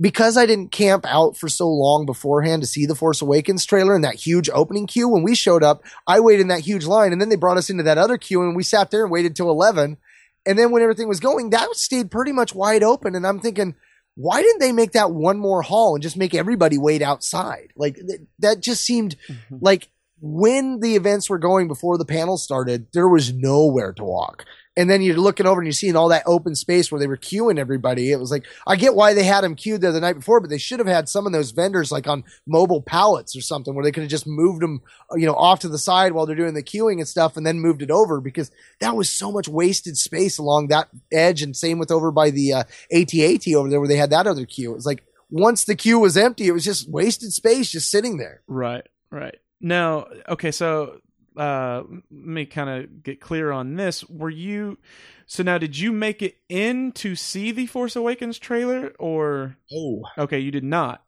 because 0.00 0.36
I 0.38 0.46
didn't 0.46 0.72
camp 0.72 1.04
out 1.06 1.36
for 1.36 1.48
so 1.48 1.68
long 1.68 2.06
beforehand 2.06 2.62
to 2.62 2.66
see 2.66 2.86
the 2.86 2.94
Force 2.94 3.20
Awakens 3.20 3.66
trailer 3.66 3.94
and 3.94 4.02
that 4.04 4.14
huge 4.14 4.48
opening 4.50 4.86
queue. 4.86 5.08
When 5.08 5.22
we 5.22 5.34
showed 5.34 5.62
up, 5.62 5.82
I 6.06 6.20
waited 6.20 6.40
in 6.40 6.48
that 6.48 6.60
huge 6.60 6.86
line, 6.86 7.12
and 7.12 7.20
then 7.20 7.28
they 7.28 7.36
brought 7.36 7.58
us 7.58 7.68
into 7.70 7.82
that 7.82 7.98
other 7.98 8.16
queue, 8.16 8.42
and 8.42 8.56
we 8.56 8.62
sat 8.62 8.90
there 8.90 9.02
and 9.02 9.12
waited 9.12 9.36
till 9.36 9.50
eleven. 9.50 9.98
And 10.46 10.58
then 10.58 10.70
when 10.70 10.82
everything 10.82 11.08
was 11.08 11.20
going, 11.20 11.50
that 11.50 11.68
stayed 11.74 12.10
pretty 12.10 12.32
much 12.32 12.54
wide 12.54 12.82
open. 12.82 13.14
And 13.14 13.26
I'm 13.26 13.40
thinking, 13.40 13.74
why 14.16 14.42
didn't 14.42 14.60
they 14.60 14.72
make 14.72 14.92
that 14.92 15.12
one 15.12 15.38
more 15.38 15.62
hall 15.62 15.94
and 15.94 16.02
just 16.02 16.16
make 16.16 16.34
everybody 16.34 16.78
wait 16.78 17.02
outside? 17.02 17.72
Like 17.76 17.96
th- 17.96 18.20
that 18.40 18.60
just 18.60 18.84
seemed 18.84 19.16
Mhm. 19.28 19.58
like 19.60 19.88
when 20.20 20.80
the 20.80 20.96
events 20.96 21.30
were 21.30 21.38
going 21.38 21.68
before 21.68 21.96
the 21.96 22.04
panel 22.04 22.36
started, 22.36 22.86
there 22.92 23.08
was 23.08 23.32
nowhere 23.32 23.92
to 23.94 24.04
walk. 24.04 24.44
And 24.76 24.88
then 24.88 25.02
you're 25.02 25.16
looking 25.16 25.46
over 25.46 25.60
and 25.60 25.66
you're 25.66 25.72
seeing 25.72 25.96
all 25.96 26.08
that 26.10 26.22
open 26.26 26.54
space 26.54 26.90
where 26.90 27.00
they 27.00 27.08
were 27.08 27.16
queuing 27.16 27.58
everybody. 27.58 28.12
It 28.12 28.20
was 28.20 28.30
like, 28.30 28.46
I 28.66 28.76
get 28.76 28.94
why 28.94 29.14
they 29.14 29.24
had 29.24 29.42
them 29.42 29.56
queued 29.56 29.80
there 29.80 29.90
the 29.90 30.00
night 30.00 30.14
before, 30.14 30.40
but 30.40 30.48
they 30.48 30.58
should 30.58 30.78
have 30.78 30.86
had 30.86 31.08
some 31.08 31.26
of 31.26 31.32
those 31.32 31.50
vendors 31.50 31.90
like 31.90 32.06
on 32.06 32.22
mobile 32.46 32.80
pallets 32.80 33.34
or 33.34 33.40
something 33.40 33.74
where 33.74 33.84
they 33.84 33.90
could 33.90 34.04
have 34.04 34.10
just 34.10 34.28
moved 34.28 34.62
them, 34.62 34.80
you 35.16 35.26
know, 35.26 35.34
off 35.34 35.60
to 35.60 35.68
the 35.68 35.76
side 35.76 36.12
while 36.12 36.24
they're 36.24 36.36
doing 36.36 36.54
the 36.54 36.62
queuing 36.62 36.98
and 36.98 37.08
stuff 37.08 37.36
and 37.36 37.44
then 37.44 37.58
moved 37.58 37.82
it 37.82 37.90
over 37.90 38.20
because 38.20 38.52
that 38.80 38.94
was 38.94 39.10
so 39.10 39.32
much 39.32 39.48
wasted 39.48 39.96
space 39.96 40.38
along 40.38 40.68
that 40.68 40.88
edge. 41.12 41.42
And 41.42 41.56
same 41.56 41.78
with 41.78 41.90
over 41.90 42.12
by 42.12 42.30
the 42.30 42.52
uh, 42.52 42.64
AT-AT 42.92 43.48
over 43.54 43.68
there 43.68 43.80
where 43.80 43.88
they 43.88 43.96
had 43.96 44.10
that 44.10 44.28
other 44.28 44.46
queue. 44.46 44.70
It 44.70 44.76
was 44.76 44.86
like, 44.86 45.02
once 45.30 45.64
the 45.64 45.76
queue 45.76 45.98
was 45.98 46.16
empty, 46.16 46.46
it 46.46 46.52
was 46.52 46.64
just 46.64 46.88
wasted 46.88 47.32
space 47.32 47.70
just 47.70 47.90
sitting 47.90 48.18
there. 48.18 48.42
Right, 48.46 48.86
right. 49.10 49.36
Now, 49.60 50.06
okay, 50.28 50.50
so 50.50 51.00
uh 51.36 51.82
let 51.88 52.02
me 52.10 52.46
kind 52.46 52.70
of 52.70 53.02
get 53.02 53.20
clear 53.20 53.52
on 53.52 53.76
this. 53.76 54.04
Were 54.08 54.30
you 54.30 54.78
so 55.26 55.42
now 55.42 55.58
did 55.58 55.78
you 55.78 55.92
make 55.92 56.22
it 56.22 56.36
in 56.48 56.92
to 56.92 57.14
see 57.14 57.52
the 57.52 57.66
Force 57.66 57.94
Awakens 57.96 58.38
trailer 58.38 58.92
or 58.98 59.56
Oh. 59.72 60.02
okay, 60.18 60.38
you 60.38 60.50
did 60.50 60.64
not. 60.64 61.02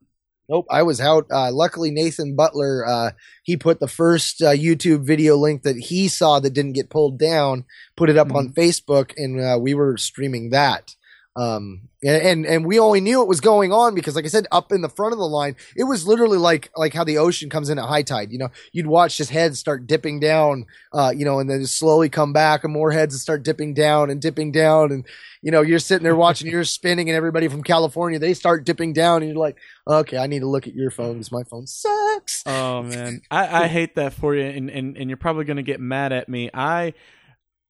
Nope, 0.48 0.66
I 0.70 0.82
was 0.82 1.00
out. 1.00 1.26
Uh, 1.30 1.50
luckily, 1.52 1.90
Nathan 1.90 2.36
Butler, 2.36 2.84
uh, 2.86 3.10
he 3.42 3.56
put 3.56 3.80
the 3.80 3.88
first 3.88 4.42
uh, 4.42 4.50
YouTube 4.50 5.04
video 5.04 5.36
link 5.36 5.62
that 5.62 5.76
he 5.76 6.08
saw 6.08 6.40
that 6.40 6.50
didn't 6.50 6.74
get 6.74 6.90
pulled 6.90 7.18
down, 7.18 7.64
put 7.96 8.10
it 8.10 8.18
up 8.18 8.34
on 8.34 8.52
Facebook, 8.52 9.12
and 9.16 9.40
uh, 9.40 9.58
we 9.58 9.72
were 9.72 9.96
streaming 9.96 10.50
that. 10.50 10.94
Um, 11.34 11.88
and, 12.04 12.22
and 12.22 12.46
and 12.46 12.66
we 12.66 12.78
only 12.78 13.00
knew 13.00 13.22
it 13.22 13.28
was 13.28 13.40
going 13.40 13.72
on 13.72 13.94
because, 13.94 14.16
like 14.16 14.26
I 14.26 14.28
said, 14.28 14.46
up 14.52 14.70
in 14.70 14.82
the 14.82 14.88
front 14.88 15.12
of 15.12 15.18
the 15.18 15.26
line, 15.26 15.56
it 15.74 15.84
was 15.84 16.06
literally 16.06 16.36
like 16.36 16.70
like 16.76 16.92
how 16.92 17.04
the 17.04 17.16
ocean 17.18 17.48
comes 17.48 17.70
in 17.70 17.78
at 17.78 17.86
high 17.86 18.02
tide. 18.02 18.32
You 18.32 18.38
know, 18.38 18.48
you'd 18.72 18.86
watch 18.86 19.16
his 19.16 19.30
head 19.30 19.56
start 19.56 19.86
dipping 19.86 20.20
down, 20.20 20.66
uh, 20.92 21.12
you 21.16 21.24
know, 21.24 21.38
and 21.38 21.48
then 21.48 21.64
slowly 21.66 22.10
come 22.10 22.34
back, 22.34 22.64
and 22.64 22.72
more 22.72 22.90
heads 22.90 23.14
would 23.14 23.20
start 23.20 23.44
dipping 23.44 23.72
down 23.72 24.10
and 24.10 24.20
dipping 24.20 24.52
down, 24.52 24.92
and 24.92 25.06
you 25.40 25.50
know, 25.50 25.62
you're 25.62 25.78
sitting 25.78 26.04
there 26.04 26.16
watching 26.16 26.50
you're 26.50 26.64
spinning, 26.64 27.08
and 27.08 27.16
everybody 27.16 27.48
from 27.48 27.62
California 27.62 28.18
they 28.18 28.34
start 28.34 28.64
dipping 28.64 28.92
down, 28.92 29.22
and 29.22 29.30
you're 29.30 29.40
like, 29.40 29.56
okay, 29.88 30.18
I 30.18 30.26
need 30.26 30.40
to 30.40 30.48
look 30.48 30.66
at 30.66 30.74
your 30.74 30.90
phone 30.90 31.14
because 31.14 31.32
my 31.32 31.44
phone 31.44 31.66
sucks. 31.66 32.42
Oh 32.44 32.82
man, 32.82 33.22
I, 33.30 33.64
I 33.64 33.66
hate 33.68 33.94
that 33.94 34.12
for 34.12 34.34
you, 34.34 34.44
and, 34.44 34.68
and 34.68 34.98
and 34.98 35.08
you're 35.08 35.16
probably 35.16 35.44
gonna 35.44 35.62
get 35.62 35.80
mad 35.80 36.12
at 36.12 36.28
me. 36.28 36.50
I 36.52 36.92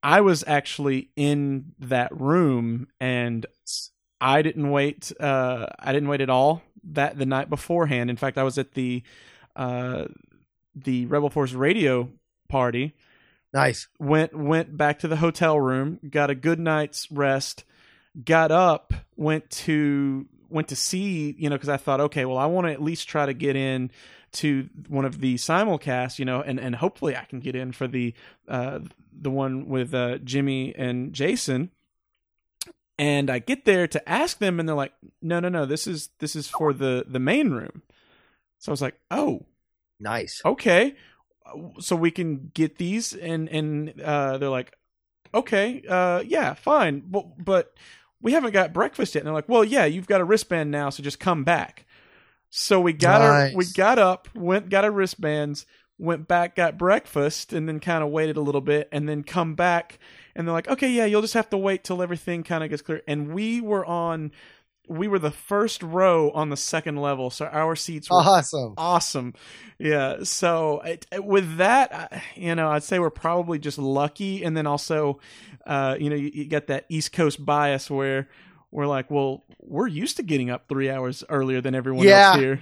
I 0.03 0.21
was 0.21 0.43
actually 0.47 1.11
in 1.17 1.73
that 1.79 2.19
room, 2.19 2.89
and 3.01 3.47
I 4.21 4.43
didn't 4.43 4.71
wait. 4.71 5.13
Uh, 5.19 5.67
I 5.79 5.93
didn't 5.93 6.09
wait 6.09 6.21
at 6.21 6.31
all 6.31 6.63
that 6.85 7.19
the 7.19 7.27
night 7.27 7.49
beforehand. 7.49 8.11
In 8.11 8.17
fact, 8.17 8.39
I 8.39 8.43
was 8.43 8.59
at 8.59 8.73
the 8.73 9.03
uh, 9.55 10.07
the 10.75 11.07
Rebel 11.07 11.31
Force 11.31 11.53
radio 11.53 12.09
party. 12.49 12.95
Nice. 13.53 13.89
Went 13.99 14.35
went 14.35 14.77
back 14.77 14.99
to 15.01 15.09
the 15.09 15.17
hotel 15.17 15.59
room, 15.59 16.01
got 16.09 16.31
a 16.31 16.35
good 16.35 16.59
night's 16.59 17.11
rest, 17.11 17.65
got 18.25 18.51
up, 18.51 18.95
went 19.17 19.51
to 19.51 20.27
went 20.49 20.69
to 20.69 20.77
see, 20.77 21.35
you 21.39 21.49
know, 21.49 21.57
because 21.57 21.69
I 21.69 21.77
thought, 21.77 22.01
okay, 22.01 22.25
well, 22.25 22.39
I 22.39 22.47
want 22.47 22.67
to 22.67 22.73
at 22.73 22.83
least 22.83 23.09
try 23.09 23.27
to 23.27 23.35
get 23.35 23.57
in 23.57 23.91
to 24.35 24.69
one 24.89 25.05
of 25.05 25.21
the 25.21 25.35
simulcasts, 25.37 26.19
you 26.19 26.25
know, 26.25 26.41
and 26.41 26.59
and 26.61 26.77
hopefully 26.77 27.17
I 27.17 27.25
can 27.25 27.41
get 27.41 27.55
in 27.55 27.73
for 27.73 27.87
the 27.87 28.15
uh 28.49 28.81
the 29.13 29.31
one 29.31 29.69
with 29.69 29.95
uh 29.95 30.19
Jimmy 30.19 30.75
and 30.77 31.13
Jason. 31.13 31.71
And 32.99 33.31
I 33.31 33.39
get 33.41 33.65
there 33.65 33.87
to 33.89 34.09
ask 34.09 34.39
them, 34.39 34.61
and 34.61 34.69
they're 34.69 34.77
like, 34.77 34.93
"No, 35.21 35.41
no, 35.41 35.49
no. 35.49 35.65
This 35.67 35.87
is 35.87 36.11
this 36.19 36.37
is 36.37 36.49
for 36.49 36.73
the 36.73 37.05
the 37.09 37.19
main 37.19 37.51
room." 37.51 37.83
So 38.59 38.71
I 38.71 38.73
was 38.73 38.83
like, 38.83 38.99
"Oh, 39.11 39.47
Nice. 39.99 40.41
okay 40.45 40.95
so 41.81 41.97
we 41.97 42.11
can 42.11 42.51
get 42.55 42.77
these 42.79 43.13
and 43.13 43.49
and 43.49 44.01
uh 44.01 44.39
they're 44.39 44.49
like 44.49 44.75
okay 45.35 45.83
uh 45.89 46.23
yeah 46.25 46.55
fine 46.55 47.03
but 47.05 47.45
but 47.45 47.75
we 48.23 48.33
haven't 48.33 48.53
got 48.53 48.73
breakfast 48.73 49.15
yet 49.15 49.21
and 49.21 49.27
they're 49.27 49.35
like 49.35 49.49
well 49.49 49.65
yeah 49.65 49.85
you've 49.85 50.07
got 50.07 50.21
a 50.21 50.25
wristband 50.25 50.71
now 50.71 50.89
so 50.89 51.03
just 51.03 51.19
come 51.21 51.45
back 51.45 51.85
so 52.55 52.79
we 52.81 52.93
got 52.93 53.23
our 53.23 53.51
we 53.57 53.65
got 53.75 53.99
up 53.99 54.29
went 54.35 54.69
got 54.69 54.85
our 54.85 54.91
wristbands 54.91 55.65
went 55.99 56.29
back 56.29 56.55
got 56.55 56.77
breakfast 56.77 57.53
and 57.53 57.67
then 57.67 57.81
kind 57.81 58.05
of 58.05 58.11
waited 58.11 58.37
a 58.37 58.41
little 58.41 58.61
bit 58.61 58.89
and 58.93 59.09
then 59.09 59.23
come 59.23 59.55
back 59.55 59.99
and 60.37 60.47
they're 60.47 60.53
like 60.53 60.69
okay 60.69 60.91
yeah 60.91 61.07
you'll 61.07 61.23
just 61.23 61.35
have 61.35 61.49
to 61.49 61.57
wait 61.57 61.83
till 61.83 62.03
everything 62.03 62.43
kind 62.43 62.63
of 62.63 62.71
gets 62.71 62.83
clear 62.83 63.01
and 63.09 63.33
we 63.33 63.61
were 63.61 63.87
on 63.87 64.31
we 64.89 65.07
were 65.09 65.19
the 65.19 65.31
first 65.31 65.83
row 65.83 66.31
on 66.33 66.51
the 66.51 66.57
second 66.57 66.97
level, 66.97 67.31
so 67.31 67.47
our 67.47 67.77
seats 67.77 68.11
were 68.11 68.17
Awesome. 68.17 68.75
awesome. 68.77 69.33
Yeah. 69.79 70.25
So 70.25 70.81
it, 70.81 71.07
with 71.25 71.59
that, 71.59 72.21
you 72.35 72.57
know, 72.57 72.69
I'd 72.69 72.83
say 72.83 72.99
we're 72.99 73.09
probably 73.09 73.61
just 73.61 73.79
lucky, 73.79 74.43
and 74.43 74.57
then 74.57 74.67
also, 74.67 75.21
uh, 75.65 75.97
you 76.01 76.11
know, 76.11 76.17
you, 76.17 76.33
you 76.35 76.45
get 76.47 76.67
that 76.67 76.87
East 76.89 77.13
Coast 77.13 77.43
bias 77.43 77.89
where 77.89 78.29
we're 78.73 78.87
like, 78.87 79.11
well, 79.11 79.45
we're 79.61 79.87
used 79.87 80.17
to 80.17 80.23
getting 80.23 80.49
up 80.51 80.65
three 80.69 80.89
hours 80.91 81.23
earlier 81.29 81.61
than 81.61 81.75
everyone 81.75 82.07
Yeah. 82.07 82.31
else 82.33 82.39
here. 82.39 82.61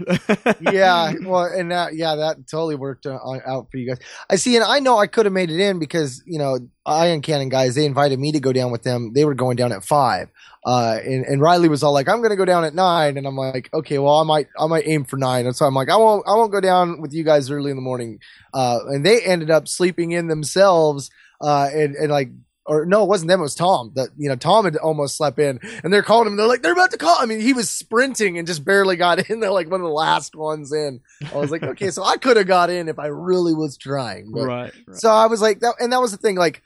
yeah, 0.61 1.13
well, 1.23 1.45
and 1.45 1.71
that, 1.71 1.95
yeah, 1.95 2.17
that 2.17 2.49
totally 2.49 2.75
worked 2.75 3.07
uh, 3.07 3.17
out 3.47 3.69
for 3.71 3.77
you 3.77 3.89
guys. 3.89 3.99
I 4.29 4.35
see, 4.37 4.57
and 4.57 4.65
I 4.65 4.81
know 4.81 4.99
I 4.99 5.07
could 5.07 5.25
have 5.27 5.33
made 5.33 5.51
it 5.51 5.61
in 5.61 5.79
because 5.79 6.23
you 6.27 6.39
know 6.39 6.59
Iron 6.85 7.23
Cannon 7.23 7.49
guys 7.49 7.75
they 7.77 7.87
invited 7.87 8.19
me 8.19 8.33
to 8.33 8.41
go 8.41 8.53
down 8.53 8.73
with 8.73 8.83
them. 8.83 9.13
They 9.15 9.25
were 9.25 9.35
going 9.35 9.57
down 9.57 9.71
at 9.73 9.85
five, 9.85 10.29
uh, 10.67 10.99
and, 11.05 11.25
and 11.25 11.41
Riley 11.41 11.69
was 11.69 11.83
all 11.85 11.93
like, 11.93 12.09
"I'm 12.09 12.19
going 12.19 12.31
to 12.31 12.37
go 12.37 12.45
down 12.45 12.65
at 12.65 12.75
nine. 12.75 13.17
and 13.17 13.27
I'm 13.27 13.37
like, 13.37 13.71
"Okay, 13.73 13.99
well, 13.99 14.19
I 14.19 14.25
might 14.25 14.49
I 14.59 14.67
might 14.67 14.87
aim 14.89 15.05
for 15.05 15.17
nine. 15.17 15.47
And 15.47 15.55
so 15.55 15.65
I'm 15.65 15.75
like, 15.75 15.89
"I 15.89 15.97
won't 15.97 16.27
I 16.27 16.35
won't 16.35 16.51
go 16.53 16.61
down 16.61 17.01
with 17.01 17.13
you 17.15 17.23
guys 17.25 17.51
early 17.51 17.71
in 17.71 17.77
the 17.77 17.83
morning." 17.83 18.19
Uh, 18.53 18.81
and 18.89 19.07
they 19.07 19.23
ended 19.23 19.51
up 19.51 19.69
sleeping 19.69 20.11
in 20.13 20.27
themselves, 20.29 21.09
uh, 21.41 21.69
and 21.73 21.95
and 21.95 22.11
like. 22.11 22.31
Or 22.71 22.87
no, 22.87 23.03
it 23.03 23.09
wasn't 23.09 23.31
them. 23.31 23.41
It 23.41 23.43
was 23.43 23.57
Tom. 23.57 23.91
That 23.97 24.11
you 24.16 24.29
know, 24.29 24.37
Tom 24.37 24.64
had 24.64 24.77
almost 24.77 25.16
slept 25.16 25.41
in, 25.41 25.59
and 25.83 25.93
they're 25.93 26.05
calling 26.05 26.29
him. 26.29 26.37
They're 26.37 26.47
like, 26.47 26.62
they're 26.62 26.73
about 26.73 26.93
to 26.93 26.99
call. 26.99 27.16
I 27.18 27.27
mean, 27.27 27.41
he 27.41 27.53
was 27.53 27.68
sprinting 27.68 28.39
and 28.39 28.47
just 28.47 28.64
barely 28.64 28.95
got 28.95 29.29
in. 29.29 29.41
They're 29.41 29.51
like 29.51 29.68
one 29.68 29.81
of 29.81 29.87
the 29.87 29.93
last 29.93 30.37
ones 30.37 30.73
in. 30.73 31.01
I 31.35 31.37
was 31.37 31.51
like, 31.51 31.64
okay, 31.64 31.91
so 31.91 32.05
I 32.05 32.16
could 32.16 32.37
have 32.37 32.47
got 32.47 32.71
in 32.71 32.89
if 32.89 33.01
I 33.01 33.07
really 33.07 33.55
was 33.55 33.77
trying. 33.77 34.31
But, 34.31 34.47
right. 34.47 34.73
right. 34.87 34.97
So 34.97 35.11
I 35.11 35.27
was 35.27 35.43
like, 35.43 35.59
that, 35.61 35.75
and 35.81 35.93
that 35.93 36.01
was 36.01 36.12
the 36.12 36.16
thing. 36.16 36.37
Like, 36.37 36.62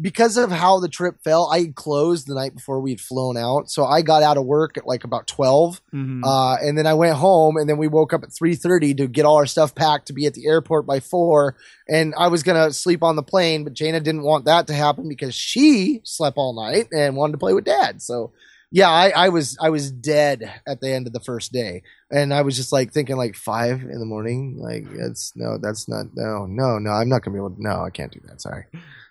because 0.00 0.36
of 0.36 0.50
how 0.50 0.78
the 0.78 0.88
trip 0.88 1.16
fell, 1.24 1.48
I 1.52 1.60
had 1.60 1.74
closed 1.74 2.26
the 2.28 2.34
night 2.34 2.54
before 2.54 2.80
we 2.80 2.90
had 2.90 3.00
flown 3.00 3.36
out. 3.36 3.68
So 3.70 3.84
I 3.84 4.02
got 4.02 4.22
out 4.22 4.36
of 4.36 4.44
work 4.44 4.76
at 4.76 4.86
like 4.86 5.02
about 5.04 5.26
12. 5.26 5.80
Mhm. 5.92 6.20
Uh, 6.24 6.56
and 6.62 6.78
then 6.78 6.86
I 6.86 6.94
went 6.94 7.16
home 7.16 7.56
and 7.56 7.68
then 7.68 7.78
we 7.78 7.88
woke 7.88 8.12
up 8.12 8.22
at 8.22 8.30
3.30 8.30 8.96
to 8.98 9.08
get 9.08 9.24
all 9.24 9.36
our 9.36 9.46
stuff 9.46 9.74
packed 9.74 10.06
to 10.06 10.12
be 10.12 10.26
at 10.26 10.34
the 10.34 10.46
airport 10.46 10.86
by 10.86 11.00
4. 11.00 11.56
And 11.88 12.14
I 12.16 12.28
was 12.28 12.42
going 12.42 12.62
to 12.64 12.72
sleep 12.72 13.02
on 13.02 13.16
the 13.16 13.22
plane, 13.22 13.64
but 13.64 13.72
Jana 13.74 14.00
didn't 14.00 14.22
want 14.22 14.44
that 14.44 14.66
to 14.68 14.74
happen 14.74 15.08
because 15.08 15.34
she 15.34 16.00
slept 16.04 16.36
all 16.36 16.54
night 16.54 16.88
and 16.92 17.16
wanted 17.16 17.32
to 17.32 17.38
play 17.38 17.54
with 17.54 17.64
dad. 17.64 18.00
So 18.00 18.32
yeah, 18.70 18.90
I, 18.90 19.08
I 19.16 19.28
was 19.30 19.56
I 19.62 19.70
was 19.70 19.90
dead 19.90 20.52
at 20.66 20.82
the 20.82 20.90
end 20.92 21.06
of 21.06 21.14
the 21.14 21.20
first 21.20 21.52
day, 21.52 21.82
and 22.10 22.34
I 22.34 22.42
was 22.42 22.54
just 22.54 22.70
like 22.70 22.92
thinking 22.92 23.16
like 23.16 23.34
five 23.34 23.80
in 23.80 23.98
the 23.98 24.04
morning, 24.04 24.58
like 24.58 24.84
that's 24.94 25.32
no, 25.34 25.56
that's 25.56 25.88
not 25.88 26.08
no, 26.14 26.44
no, 26.44 26.78
no, 26.78 26.90
I'm 26.90 27.08
not 27.08 27.22
gonna 27.22 27.34
be 27.34 27.38
able 27.38 27.52
to. 27.56 27.62
No, 27.62 27.82
I 27.82 27.88
can't 27.88 28.12
do 28.12 28.20
that. 28.28 28.42
Sorry. 28.42 28.66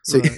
So 0.07 0.21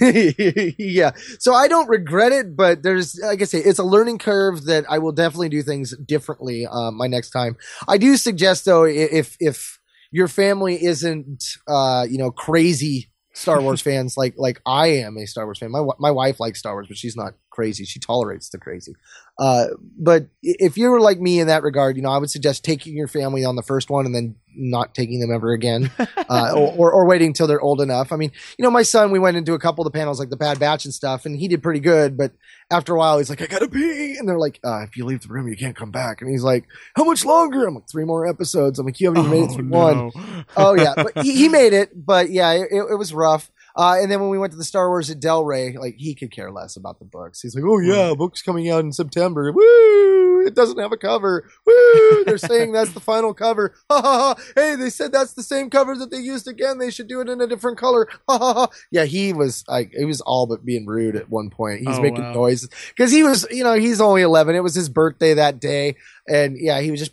yeah, 0.78 1.12
so 1.38 1.54
I 1.54 1.68
don't 1.68 1.88
regret 1.88 2.32
it, 2.32 2.56
but 2.56 2.82
there's 2.82 3.16
like 3.22 3.40
I 3.40 3.44
say, 3.44 3.58
it's 3.58 3.78
a 3.78 3.84
learning 3.84 4.18
curve 4.18 4.64
that 4.64 4.84
I 4.88 4.98
will 4.98 5.12
definitely 5.12 5.48
do 5.48 5.62
things 5.62 5.96
differently 5.96 6.66
uh, 6.66 6.90
my 6.90 7.06
next 7.06 7.30
time. 7.30 7.56
I 7.86 7.96
do 7.96 8.16
suggest 8.16 8.64
though, 8.64 8.84
if 8.84 9.36
if 9.38 9.78
your 10.10 10.26
family 10.26 10.82
isn't 10.84 11.44
uh, 11.68 12.04
you 12.08 12.18
know 12.18 12.32
crazy 12.32 13.12
Star 13.32 13.60
Wars 13.62 13.80
fans 13.80 14.16
like 14.16 14.34
like 14.36 14.60
I 14.66 14.88
am 14.88 15.16
a 15.16 15.26
Star 15.26 15.44
Wars 15.46 15.60
fan. 15.60 15.70
My 15.70 15.86
my 16.00 16.10
wife 16.10 16.40
likes 16.40 16.58
Star 16.58 16.72
Wars, 16.72 16.88
but 16.88 16.96
she's 16.96 17.16
not 17.16 17.34
crazy. 17.50 17.84
She 17.84 18.00
tolerates 18.00 18.48
the 18.48 18.58
crazy. 18.58 18.94
Uh, 19.38 19.66
but 19.98 20.26
if 20.42 20.76
you 20.76 20.90
were 20.90 21.00
like 21.00 21.20
me 21.20 21.38
in 21.38 21.46
that 21.46 21.62
regard, 21.62 21.96
you 21.96 22.02
know, 22.02 22.10
I 22.10 22.18
would 22.18 22.30
suggest 22.30 22.64
taking 22.64 22.96
your 22.96 23.08
family 23.08 23.44
on 23.44 23.54
the 23.54 23.62
first 23.62 23.88
one 23.88 24.04
and 24.04 24.14
then 24.14 24.34
not 24.54 24.94
taking 24.94 25.20
them 25.20 25.32
ever 25.32 25.52
again, 25.52 25.90
uh, 25.98 26.52
or, 26.54 26.72
or 26.72 26.92
or 26.92 27.06
waiting 27.06 27.28
until 27.28 27.46
they're 27.46 27.60
old 27.60 27.80
enough. 27.80 28.12
I 28.12 28.16
mean, 28.16 28.32
you 28.58 28.62
know, 28.62 28.70
my 28.70 28.82
son, 28.82 29.10
we 29.10 29.18
went 29.18 29.36
into 29.36 29.54
a 29.54 29.58
couple 29.58 29.86
of 29.86 29.92
the 29.92 29.96
panels 29.98 30.18
like 30.18 30.30
the 30.30 30.36
Bad 30.36 30.58
Batch 30.58 30.84
and 30.84 30.92
stuff, 30.94 31.26
and 31.26 31.36
he 31.36 31.48
did 31.48 31.62
pretty 31.62 31.80
good. 31.80 32.16
But 32.16 32.32
after 32.70 32.94
a 32.94 32.98
while, 32.98 33.18
he's 33.18 33.30
like, 33.30 33.42
I 33.42 33.46
gotta 33.46 33.68
pee, 33.68 34.16
and 34.18 34.28
they're 34.28 34.38
like, 34.38 34.60
uh, 34.64 34.82
if 34.82 34.96
you 34.96 35.04
leave 35.04 35.22
the 35.22 35.28
room, 35.28 35.48
you 35.48 35.56
can't 35.56 35.76
come 35.76 35.90
back. 35.90 36.20
And 36.20 36.30
he's 36.30 36.42
like, 36.42 36.64
How 36.96 37.04
much 37.04 37.24
longer? 37.24 37.66
I'm 37.66 37.74
like, 37.74 37.88
three 37.88 38.04
more 38.04 38.26
episodes. 38.26 38.78
I'm 38.78 38.86
like, 38.86 39.00
you 39.00 39.08
haven't 39.08 39.24
even 39.26 39.30
made 39.30 39.44
it 39.44 39.50
Oh, 39.50 39.54
through 39.54 39.68
one 39.68 40.44
oh 40.56 40.74
yeah, 40.74 40.94
but 40.96 41.22
he, 41.24 41.34
he 41.34 41.48
made 41.48 41.72
it. 41.72 41.90
But 41.94 42.30
yeah, 42.30 42.52
it, 42.52 42.68
it 42.72 42.98
was 42.98 43.12
rough. 43.14 43.50
Uh, 43.76 43.96
and 44.00 44.10
then 44.10 44.20
when 44.20 44.30
we 44.30 44.38
went 44.38 44.52
to 44.52 44.58
the 44.58 44.64
Star 44.64 44.88
Wars 44.88 45.10
at 45.10 45.20
Del 45.20 45.44
Rey, 45.44 45.76
like 45.76 45.96
he 45.98 46.14
could 46.14 46.30
care 46.30 46.50
less 46.50 46.76
about 46.76 46.98
the 46.98 47.04
books. 47.04 47.40
He's 47.40 47.54
like, 47.54 47.64
"Oh 47.66 47.78
yeah, 47.78 48.14
book's 48.14 48.42
coming 48.42 48.68
out 48.70 48.80
in 48.84 48.92
September. 48.92 49.52
Woo! 49.52 50.46
It 50.46 50.54
doesn't 50.54 50.78
have 50.78 50.92
a 50.92 50.96
cover. 50.96 51.48
Woo! 51.66 52.24
They're 52.24 52.38
saying 52.38 52.72
that's 52.72 52.92
the 52.92 53.00
final 53.00 53.34
cover. 53.34 53.74
Ha 53.90 54.00
ha 54.00 54.34
ha! 54.36 54.42
Hey, 54.54 54.74
they 54.74 54.90
said 54.90 55.12
that's 55.12 55.34
the 55.34 55.42
same 55.42 55.68
cover 55.70 55.94
that 55.96 56.10
they 56.10 56.18
used 56.18 56.48
again. 56.48 56.78
They 56.78 56.90
should 56.90 57.08
do 57.08 57.20
it 57.20 57.28
in 57.28 57.40
a 57.40 57.46
different 57.46 57.78
color. 57.78 58.08
Ha 58.28 58.38
ha 58.38 58.54
ha! 58.54 58.68
Yeah, 58.90 59.04
he 59.04 59.32
was 59.32 59.64
like, 59.68 59.92
he 59.96 60.04
was 60.04 60.20
all 60.22 60.46
but 60.46 60.64
being 60.64 60.86
rude 60.86 61.14
at 61.16 61.28
one 61.30 61.50
point. 61.50 61.80
He's 61.80 61.98
Oh, 61.98 62.02
making 62.02 62.22
wow. 62.22 62.32
noises 62.32 62.70
because 62.88 63.12
he 63.12 63.22
was, 63.22 63.46
you 63.50 63.62
know, 63.64 63.74
he's 63.74 64.00
only 64.00 64.22
eleven. 64.22 64.54
It 64.54 64.62
was 64.62 64.74
his 64.74 64.88
birthday 64.88 65.34
that 65.34 65.60
day, 65.60 65.96
and 66.28 66.56
yeah, 66.58 66.80
he 66.80 66.90
was 66.90 67.00
just, 67.00 67.12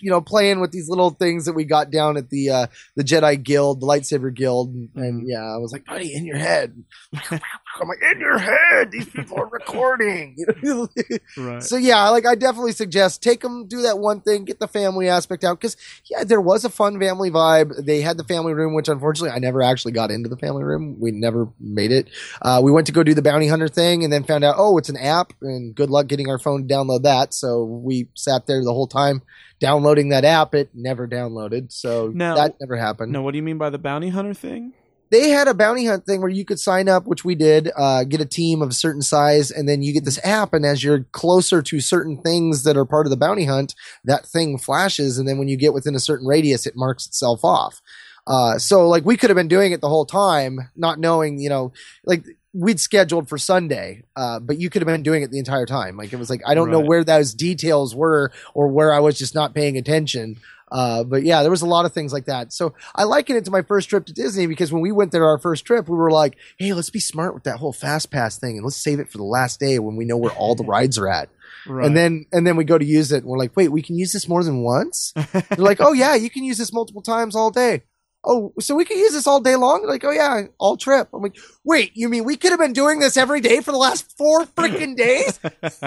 you 0.00 0.10
know, 0.10 0.20
playing 0.20 0.60
with 0.60 0.72
these 0.72 0.88
little 0.88 1.10
things 1.10 1.44
that 1.46 1.52
we 1.54 1.64
got 1.64 1.90
down 1.90 2.16
at 2.16 2.30
the. 2.30 2.50
uh 2.50 2.66
the 2.96 3.04
Jedi 3.04 3.40
Guild, 3.42 3.80
the 3.80 3.86
lightsaber 3.86 4.34
guild, 4.34 4.74
and, 4.74 4.88
and 4.96 5.22
Mhm. 5.22 5.26
yeah, 5.28 5.42
I 5.42 5.56
was 5.58 5.72
like, 5.72 5.84
buddy, 5.86 6.12
in 6.14 6.24
your 6.26 6.36
head. 6.36 6.82
I'm 7.30 7.86
like, 7.88 8.02
in 8.12 8.20
your 8.20 8.38
head. 8.38 8.90
These 8.90 9.08
people 9.08 9.38
are 9.38 9.46
recording. 9.46 10.34
You 10.36 10.46
know? 10.62 10.88
Right. 11.36 11.62
so 11.62 11.76
yeah, 11.76 12.08
like 12.08 12.26
I 12.26 12.34
definitely 12.34 12.72
suggest 12.72 13.22
take 13.22 13.40
them, 13.40 13.66
do 13.66 13.82
that 13.82 13.98
one 13.98 14.20
thing, 14.20 14.44
get 14.44 14.58
the 14.58 14.66
family 14.68 15.08
aspect 15.08 15.44
out 15.44 15.60
because 15.60 15.76
yeah, 16.10 16.24
there 16.24 16.40
was 16.40 16.64
a 16.64 16.70
fun 16.70 16.98
family 16.98 17.30
vibe. 17.30 17.84
They 17.84 18.00
had 18.00 18.16
the 18.16 18.24
family 18.24 18.52
room, 18.54 18.74
which 18.74 18.88
unfortunately 18.88 19.30
I 19.30 19.38
never 19.38 19.62
actually 19.62 19.92
got 19.92 20.10
into 20.10 20.28
the 20.28 20.36
family 20.36 20.64
room. 20.64 20.96
We 20.98 21.10
never 21.12 21.48
made 21.60 21.92
it. 21.92 22.08
Uh, 22.42 22.60
we 22.62 22.72
went 22.72 22.86
to 22.88 22.92
go 22.92 23.02
do 23.02 23.14
the 23.14 23.22
bounty 23.22 23.46
hunter 23.48 23.68
thing 23.68 24.02
and 24.04 24.12
then 24.12 24.24
found 24.24 24.44
out, 24.44 24.56
oh, 24.58 24.76
it's 24.78 24.88
an 24.88 24.96
app, 24.96 25.32
and 25.42 25.74
good 25.74 25.90
luck 25.90 26.06
getting 26.08 26.28
our 26.30 26.38
phone 26.38 26.66
to 26.66 26.74
download 26.74 27.02
that. 27.04 27.32
So 27.34 27.64
we 27.64 28.08
sat 28.14 28.46
there 28.46 28.62
the 28.64 28.72
whole 28.74 28.88
time 28.88 29.22
downloading 29.60 30.10
that 30.10 30.24
app. 30.24 30.54
It 30.54 30.70
never 30.74 31.06
downloaded, 31.08 31.72
so 31.72 32.10
Now- 32.14 32.36
that 32.36 32.56
never 32.60 32.76
happened 32.76 33.12
no, 33.12 33.22
what 33.22 33.32
do 33.32 33.36
you 33.38 33.42
mean 33.42 33.58
by 33.58 33.70
the 33.70 33.78
bounty 33.78 34.08
hunter 34.08 34.34
thing? 34.34 34.72
they 35.10 35.30
had 35.30 35.48
a 35.48 35.54
bounty 35.54 35.86
hunt 35.86 36.04
thing 36.04 36.20
where 36.20 36.28
you 36.28 36.44
could 36.44 36.60
sign 36.60 36.86
up, 36.86 37.06
which 37.06 37.24
we 37.24 37.34
did, 37.34 37.70
uh, 37.76 38.04
get 38.04 38.20
a 38.20 38.26
team 38.26 38.60
of 38.60 38.68
a 38.70 38.74
certain 38.74 39.00
size, 39.00 39.50
and 39.50 39.66
then 39.66 39.80
you 39.80 39.92
get 39.94 40.04
this 40.04 40.20
app. 40.22 40.52
And 40.52 40.66
as 40.66 40.84
you're 40.84 41.04
closer 41.12 41.62
to 41.62 41.80
certain 41.80 42.20
things 42.20 42.62
that 42.64 42.76
are 42.76 42.84
part 42.84 43.06
of 43.06 43.10
the 43.10 43.16
bounty 43.16 43.46
hunt, 43.46 43.74
that 44.04 44.26
thing 44.26 44.58
flashes. 44.58 45.16
And 45.16 45.26
then 45.26 45.38
when 45.38 45.48
you 45.48 45.56
get 45.56 45.72
within 45.72 45.94
a 45.94 45.98
certain 46.00 46.26
radius, 46.26 46.66
it 46.66 46.76
marks 46.76 47.06
itself 47.06 47.42
off. 47.42 47.80
Uh, 48.26 48.58
so 48.58 48.86
like 48.86 49.06
we 49.06 49.16
could 49.16 49.30
have 49.30 49.36
been 49.36 49.48
doing 49.48 49.72
it 49.72 49.80
the 49.80 49.88
whole 49.88 50.04
time, 50.04 50.58
not 50.76 50.98
knowing, 50.98 51.40
you 51.40 51.48
know, 51.48 51.72
like 52.04 52.26
we'd 52.58 52.80
scheduled 52.80 53.28
for 53.28 53.38
Sunday, 53.38 54.02
uh, 54.16 54.40
but 54.40 54.58
you 54.58 54.68
could 54.68 54.82
have 54.82 54.86
been 54.86 55.04
doing 55.04 55.22
it 55.22 55.30
the 55.30 55.38
entire 55.38 55.64
time. 55.64 55.96
Like 55.96 56.12
it 56.12 56.16
was 56.16 56.28
like, 56.28 56.42
I 56.44 56.54
don't 56.54 56.72
know 56.72 56.80
where 56.80 57.04
those 57.04 57.32
details 57.32 57.94
were 57.94 58.32
or 58.52 58.66
where 58.66 58.92
I 58.92 58.98
was 58.98 59.16
just 59.16 59.34
not 59.34 59.54
paying 59.54 59.76
attention. 59.76 60.38
Uh, 60.70 61.04
but 61.04 61.22
yeah, 61.22 61.42
there 61.42 61.52
was 61.52 61.62
a 61.62 61.66
lot 61.66 61.84
of 61.84 61.92
things 61.92 62.12
like 62.12 62.24
that. 62.24 62.52
So 62.52 62.74
I 62.96 63.04
liken 63.04 63.36
it 63.36 63.44
to 63.44 63.52
my 63.52 63.62
first 63.62 63.88
trip 63.88 64.06
to 64.06 64.12
Disney 64.12 64.46
because 64.46 64.72
when 64.72 64.82
we 64.82 64.90
went 64.90 65.12
there 65.12 65.24
our 65.24 65.38
first 65.38 65.64
trip, 65.64 65.88
we 65.88 65.96
were 65.96 66.10
like, 66.10 66.36
hey, 66.58 66.72
let's 66.74 66.90
be 66.90 67.00
smart 67.00 67.32
with 67.32 67.44
that 67.44 67.58
whole 67.58 67.72
fast 67.72 68.10
pass 68.10 68.38
thing 68.38 68.56
and 68.56 68.64
let's 68.64 68.82
save 68.82 68.98
it 68.98 69.10
for 69.10 69.18
the 69.18 69.24
last 69.24 69.60
day 69.60 69.78
when 69.78 69.94
we 69.94 70.04
know 70.04 70.16
where 70.16 70.32
all 70.32 70.56
the 70.56 70.64
rides 70.64 70.98
are 70.98 71.08
at. 71.08 71.30
Right. 71.66 71.84
And 71.84 71.94
then 71.94 72.24
and 72.32 72.46
then 72.46 72.56
we 72.56 72.64
go 72.64 72.78
to 72.78 72.84
use 72.84 73.12
it 73.12 73.18
and 73.18 73.26
we're 73.26 73.36
like, 73.36 73.54
wait, 73.54 73.68
we 73.68 73.82
can 73.82 73.98
use 73.98 74.12
this 74.12 74.26
more 74.26 74.42
than 74.42 74.62
once? 74.62 75.12
They're 75.32 75.42
like, 75.58 75.80
oh 75.80 75.92
yeah, 75.92 76.14
you 76.14 76.30
can 76.30 76.44
use 76.44 76.56
this 76.56 76.72
multiple 76.72 77.02
times 77.02 77.36
all 77.36 77.50
day. 77.50 77.82
Oh, 78.24 78.52
so 78.60 78.74
we 78.74 78.84
could 78.84 78.96
use 78.98 79.12
this 79.12 79.26
all 79.26 79.40
day 79.40 79.54
long? 79.56 79.86
Like, 79.86 80.04
oh 80.04 80.10
yeah, 80.10 80.42
all 80.58 80.76
trip. 80.76 81.08
I'm 81.14 81.22
like, 81.22 81.36
wait, 81.64 81.92
you 81.94 82.08
mean 82.08 82.24
we 82.24 82.36
could 82.36 82.50
have 82.50 82.58
been 82.60 82.72
doing 82.72 82.98
this 82.98 83.16
every 83.16 83.40
day 83.40 83.60
for 83.60 83.70
the 83.72 83.78
last 83.78 84.16
four 84.18 84.44
freaking 84.56 84.96
days? 84.96 85.38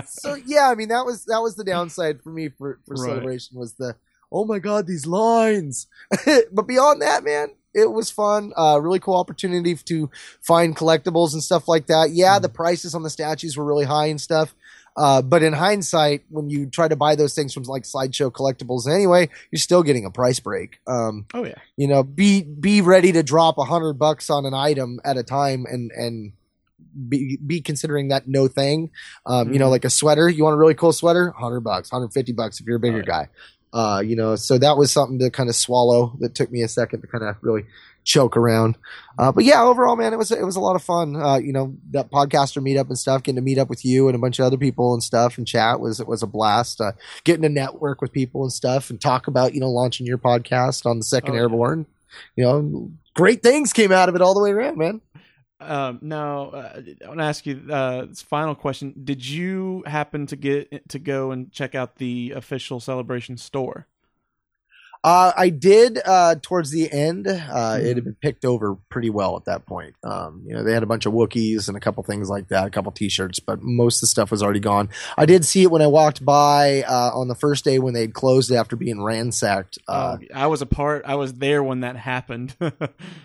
so 0.07 0.35
yeah, 0.45 0.69
I 0.69 0.75
mean 0.75 0.87
that 0.89 1.05
was 1.05 1.25
that 1.25 1.41
was 1.41 1.55
the 1.55 1.63
downside 1.63 2.21
for 2.23 2.29
me 2.29 2.49
for 2.49 2.79
for 2.85 2.95
Right. 2.95 3.05
celebration 3.09 3.57
was 3.59 3.73
the 3.73 3.95
oh 4.31 4.45
my 4.45 4.59
god 4.59 4.87
these 4.87 5.05
lines. 5.05 5.87
but 6.51 6.67
beyond 6.67 7.01
that, 7.01 7.23
man, 7.23 7.49
it 7.73 7.91
was 7.91 8.09
fun. 8.09 8.53
Uh, 8.57 8.79
really 8.81 8.99
cool 8.99 9.15
opportunity 9.17 9.75
to 9.75 10.09
find 10.41 10.75
collectibles 10.75 11.33
and 11.33 11.43
stuff 11.43 11.67
like 11.67 11.87
that. 11.87 12.11
Yeah, 12.11 12.39
the 12.39 12.49
prices 12.49 12.95
on 12.95 13.03
the 13.03 13.09
statues 13.09 13.57
were 13.57 13.65
really 13.65 13.85
high 13.85 14.07
and 14.07 14.19
stuff. 14.21 14.55
Uh, 14.97 15.21
but 15.21 15.41
in 15.41 15.53
hindsight, 15.53 16.23
when 16.29 16.49
you 16.49 16.65
try 16.65 16.87
to 16.87 16.95
buy 16.95 17.15
those 17.15 17.33
things 17.33 17.53
from 17.53 17.63
like 17.63 17.85
Sideshow 17.85 18.29
Collectibles 18.29 18.87
anyway, 18.93 19.29
you're 19.51 19.59
still 19.59 19.83
getting 19.83 20.05
a 20.05 20.11
price 20.11 20.39
break. 20.39 20.79
Um, 20.87 21.25
oh 21.33 21.45
yeah. 21.45 21.55
you 21.77 21.87
know, 21.87 22.03
be 22.03 22.41
be 22.43 22.81
ready 22.81 23.11
to 23.13 23.23
drop 23.23 23.57
a 23.57 23.63
hundred 23.63 23.93
bucks 23.93 24.29
on 24.29 24.45
an 24.45 24.53
item 24.53 24.99
at 25.05 25.15
a 25.17 25.23
time 25.23 25.65
and 25.69 25.91
and 25.91 26.33
be 27.07 27.37
be 27.45 27.61
considering 27.61 28.09
that 28.09 28.27
no 28.27 28.47
thing. 28.49 28.89
Um, 29.25 29.53
you 29.53 29.59
know, 29.59 29.67
Mhm. 29.67 29.71
like 29.71 29.85
a 29.85 29.89
sweater. 29.89 30.27
You 30.27 30.43
want 30.43 30.55
a 30.55 30.57
really 30.57 30.75
cool 30.75 30.91
sweater? 30.91 31.31
Hundred 31.31 31.61
bucks, 31.61 31.89
hundred 31.89 32.11
fifty 32.11 32.33
bucks 32.33 32.59
if 32.59 32.65
you're 32.65 32.75
a 32.77 32.79
bigger 32.79 32.97
Right. 32.97 33.05
guy. 33.05 33.29
Uh, 33.73 34.01
you 34.05 34.17
know, 34.17 34.35
so 34.35 34.57
that 34.57 34.75
was 34.75 34.91
something 34.91 35.17
to 35.19 35.29
kind 35.29 35.47
of 35.47 35.55
swallow. 35.55 36.17
That 36.19 36.35
took 36.35 36.51
me 36.51 36.61
a 36.63 36.67
second 36.67 36.99
to 37.01 37.07
kind 37.07 37.23
of 37.23 37.37
really 37.41 37.63
choke 38.03 38.35
around. 38.35 38.77
Uh, 39.17 39.31
but 39.31 39.43
yeah, 39.43 39.61
overall, 39.61 39.95
man, 39.95 40.13
it 40.13 40.17
was 40.17 40.31
it 40.31 40.45
was 40.45 40.55
a 40.55 40.59
lot 40.59 40.75
of 40.75 40.83
fun. 40.83 41.15
Uh, 41.15 41.37
you 41.37 41.53
know, 41.53 41.75
that 41.91 42.11
podcaster 42.11 42.61
meetup 42.61 42.87
and 42.87 42.97
stuff, 42.97 43.23
getting 43.23 43.35
to 43.35 43.41
meet 43.41 43.57
up 43.57 43.69
with 43.69 43.85
you 43.85 44.07
and 44.07 44.15
a 44.15 44.19
bunch 44.19 44.39
of 44.39 44.45
other 44.45 44.57
people 44.57 44.93
and 44.93 45.03
stuff 45.03 45.37
and 45.37 45.47
chat 45.47 45.79
was 45.79 45.99
it 45.99 46.07
was 46.07 46.23
a 46.23 46.27
blast. 46.27 46.81
Uh, 46.81 46.93
getting 47.23 47.43
to 47.43 47.49
network 47.49 48.01
with 48.01 48.11
people 48.11 48.43
and 48.43 48.51
stuff 48.53 48.89
and 48.89 48.99
talk 48.99 49.27
about 49.27 49.53
you 49.53 49.59
know 49.59 49.69
launching 49.69 50.05
your 50.05 50.17
podcast 50.17 50.85
on 50.85 50.97
the 50.97 51.03
Second 51.03 51.31
Oh, 51.31 51.35
yeah. 51.35 51.41
Airborne. 51.41 51.85
You 52.35 52.43
know, 52.43 52.91
great 53.13 53.41
things 53.43 53.73
came 53.73 53.91
out 53.91 54.09
of 54.09 54.15
it 54.15 54.21
all 54.21 54.33
the 54.33 54.41
way 54.41 54.51
around, 54.51 54.77
man. 54.77 55.01
Um, 55.59 55.99
now, 56.01 56.49
uh, 56.49 56.81
I 57.05 57.07
want 57.07 57.19
to 57.19 57.25
ask 57.25 57.45
you 57.45 57.61
uh, 57.71 58.05
this 58.05 58.21
final 58.23 58.55
question: 58.55 58.95
Did 59.03 59.23
you 59.25 59.83
happen 59.85 60.25
to 60.27 60.35
get 60.35 60.89
to 60.89 60.97
go 60.97 61.31
and 61.31 61.51
check 61.51 61.75
out 61.75 61.97
the 61.97 62.33
official 62.35 62.79
celebration 62.79 63.37
store? 63.37 63.87
Uh, 65.03 65.31
I 65.35 65.49
did 65.49 65.99
uh, 66.05 66.35
towards 66.41 66.69
the 66.69 66.91
end. 66.91 67.27
Uh, 67.27 67.79
It 67.81 67.95
had 67.95 68.03
been 68.03 68.15
picked 68.21 68.45
over 68.45 68.75
pretty 68.89 69.09
well 69.09 69.35
at 69.35 69.45
that 69.45 69.65
point. 69.65 69.95
Um, 70.03 70.43
you 70.45 70.53
know, 70.53 70.63
they 70.63 70.73
had 70.73 70.83
a 70.83 70.85
bunch 70.85 71.05
of 71.07 71.13
Wookiees 71.13 71.67
and 71.67 71.75
a 71.75 71.79
couple 71.79 72.03
things 72.03 72.29
like 72.29 72.49
that, 72.49 72.67
a 72.67 72.69
couple 72.69 72.91
T-shirts, 72.91 73.39
but 73.39 73.63
most 73.63 73.97
of 73.97 74.01
the 74.01 74.07
stuff 74.07 74.29
was 74.29 74.43
already 74.43 74.59
gone. 74.59 74.89
I 75.17 75.25
did 75.25 75.43
see 75.43 75.63
it 75.63 75.71
when 75.71 75.81
I 75.81 75.87
walked 75.87 76.23
by 76.23 76.83
uh, 76.83 77.11
on 77.13 77.27
the 77.29 77.35
first 77.35 77.65
day 77.65 77.79
when 77.79 77.93
they 77.95 78.01
had 78.01 78.13
closed 78.13 78.51
after 78.51 78.75
being 78.75 79.01
ransacked. 79.01 79.79
Uh, 79.87 79.91
Uh, 79.91 80.17
I 80.35 80.47
was 80.47 80.61
a 80.61 80.65
part. 80.67 81.03
I 81.05 81.15
was 81.15 81.33
there 81.33 81.63
when 81.63 81.79
that 81.81 81.95
happened. 81.95 82.55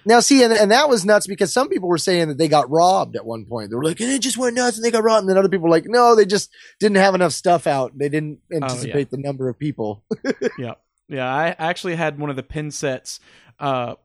Now, 0.05 0.21
see, 0.21 0.45
and, 0.45 0.53
and 0.53 0.71
that 0.71 0.89
was 0.89 1.05
nuts 1.05 1.27
because 1.27 1.53
some 1.53 1.69
people 1.69 1.89
were 1.89 1.99
saying 1.99 2.29
that 2.29 2.39
they 2.39 2.47
got 2.49 2.71
robbed 2.71 3.17
at 3.17 3.27
one 3.27 3.45
point. 3.45 3.71
They 3.71 3.77
were 3.77 3.83
like, 3.85 4.01
it 4.01 4.21
just 4.21 4.37
went 4.39 4.55
nuts 4.55 4.77
and 4.77 4.85
they 4.85 4.91
got 4.93 5.03
robbed. 5.03 5.23
And 5.23 5.31
then 5.31 5.37
other 5.37 5.49
people 5.49 5.65
were 5.65 5.71
like, 5.71 5.87
no, 5.87 6.15
they 6.15 6.25
just 6.25 6.49
didn't 6.79 6.99
have 6.99 7.15
enough 7.17 7.33
stuff 7.33 7.67
out. 7.67 7.97
They 7.99 8.09
didn't 8.09 8.39
anticipate 8.53 9.11
the 9.11 9.17
number 9.17 9.49
of 9.49 9.59
people. 9.59 10.05
yeah, 10.59 10.75
yeah. 11.09 11.33
I 11.33 11.55
actually 11.59 11.97
had 11.97 12.19
one 12.19 12.31
of 12.31 12.37
the 12.37 12.43
pin 12.43 12.71
sets 12.71 13.21
uh, 13.59 13.97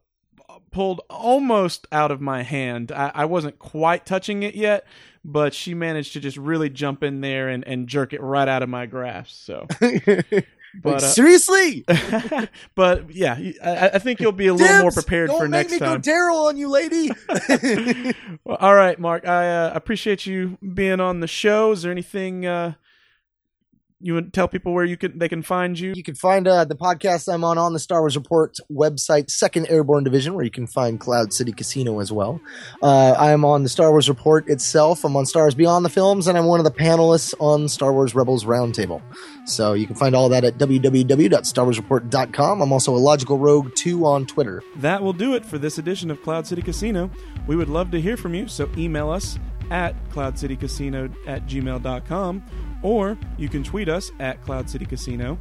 pulled 0.72 1.02
almost 1.08 1.86
out 1.92 2.10
of 2.10 2.20
my 2.20 2.42
hand. 2.42 2.90
I, 2.90 3.12
I 3.14 3.24
wasn't 3.26 3.58
quite 3.58 4.04
touching 4.04 4.42
it 4.42 4.54
yet, 4.54 4.86
but 5.24 5.54
she 5.54 5.74
managed 5.74 6.14
to 6.14 6.20
just 6.20 6.36
really 6.36 6.70
jump 6.70 7.02
in 7.02 7.20
there 7.20 7.48
and, 7.48 7.66
and 7.66 7.86
jerk 7.86 8.12
it 8.12 8.20
right 8.20 8.48
out 8.48 8.62
of 8.62 8.68
my 8.68 8.86
grasp. 8.86 9.34
So, 9.34 9.66
but 10.82 10.94
uh, 10.94 10.98
seriously? 10.98 11.84
but 12.74 13.14
yeah, 13.14 13.38
I, 13.62 13.90
I 13.94 13.98
think 13.98 14.20
you'll 14.20 14.32
be 14.32 14.48
a 14.48 14.54
little 14.54 14.80
more 14.80 14.90
prepared 14.90 15.28
don't 15.28 15.38
for 15.38 15.48
make 15.48 15.70
next 15.70 15.72
me 15.72 15.78
time. 15.78 16.00
go 16.00 16.10
Daryl 16.10 16.48
on 16.48 16.56
you, 16.56 16.68
lady. 16.68 17.10
Well, 18.44 18.56
all 18.60 18.74
right, 18.74 18.98
Mark. 18.98 19.26
I 19.26 19.48
uh, 19.48 19.72
appreciate 19.72 20.26
you 20.26 20.58
being 20.74 20.98
on 20.98 21.20
the 21.20 21.28
show. 21.28 21.70
Is 21.70 21.82
there 21.82 21.92
anything 21.92 22.44
uh, 22.44 22.74
you 24.02 24.14
would 24.14 24.32
tell 24.32 24.48
people 24.48 24.72
where 24.72 24.84
you 24.84 24.96
can 24.96 25.18
they 25.18 25.28
can 25.28 25.42
find 25.42 25.78
you? 25.78 25.92
you 25.94 26.02
can 26.02 26.14
find 26.14 26.48
uh, 26.48 26.64
the 26.64 26.74
podcast 26.74 27.32
I'm 27.32 27.44
on 27.44 27.58
on 27.58 27.72
the 27.72 27.78
Star 27.78 28.00
Wars 28.00 28.16
Report 28.16 28.56
website, 28.70 29.30
Second 29.30 29.68
Airborne 29.70 30.04
Division, 30.04 30.34
where 30.34 30.44
you 30.44 30.50
can 30.50 30.66
find 30.66 30.98
Cloud 30.98 31.32
City 31.32 31.52
Casino 31.52 32.00
as 32.00 32.12
well. 32.12 32.40
Uh, 32.82 33.14
I'm 33.18 33.44
on 33.44 33.62
the 33.62 33.68
Star 33.68 33.90
Wars 33.90 34.08
Report 34.08 34.48
itself. 34.48 35.04
I'm 35.04 35.16
on 35.16 35.26
Stars 35.26 35.54
Beyond 35.54 35.84
the 35.84 35.90
Films, 35.90 36.26
and 36.26 36.36
I'm 36.36 36.46
one 36.46 36.60
of 36.60 36.64
the 36.64 36.70
panelists 36.70 37.34
on 37.38 37.68
Star 37.68 37.92
Wars 37.92 38.14
Rebels 38.14 38.44
Roundtable. 38.44 39.02
So 39.44 39.74
you 39.74 39.86
can 39.86 39.96
find 39.96 40.14
all 40.14 40.28
that 40.30 40.44
at 40.44 40.58
www.starwarsreport.com. 40.58 42.60
I'm 42.60 42.72
also 42.72 42.94
a 42.94 42.98
Logical 42.98 43.38
Rogue 43.38 43.74
2 43.74 44.06
on 44.06 44.26
Twitter. 44.26 44.62
That 44.76 45.02
will 45.02 45.12
do 45.12 45.34
it 45.34 45.44
for 45.44 45.58
this 45.58 45.78
edition 45.78 46.10
of 46.10 46.22
Cloud 46.22 46.46
City 46.46 46.62
Casino. 46.62 47.10
We 47.46 47.56
would 47.56 47.68
love 47.68 47.90
to 47.92 48.00
hear 48.00 48.16
from 48.16 48.34
you, 48.34 48.48
so 48.48 48.68
email 48.76 49.10
us 49.10 49.38
at 49.70 49.94
cloudcitycasino 50.10 51.14
at 51.26 51.46
gmail.com 51.46 52.42
or 52.82 53.16
you 53.38 53.48
can 53.48 53.62
tweet 53.62 53.88
us 53.88 54.10
at 54.18 54.42
Cloud 54.42 54.68
City 54.68 54.84
Casino. 54.84 55.38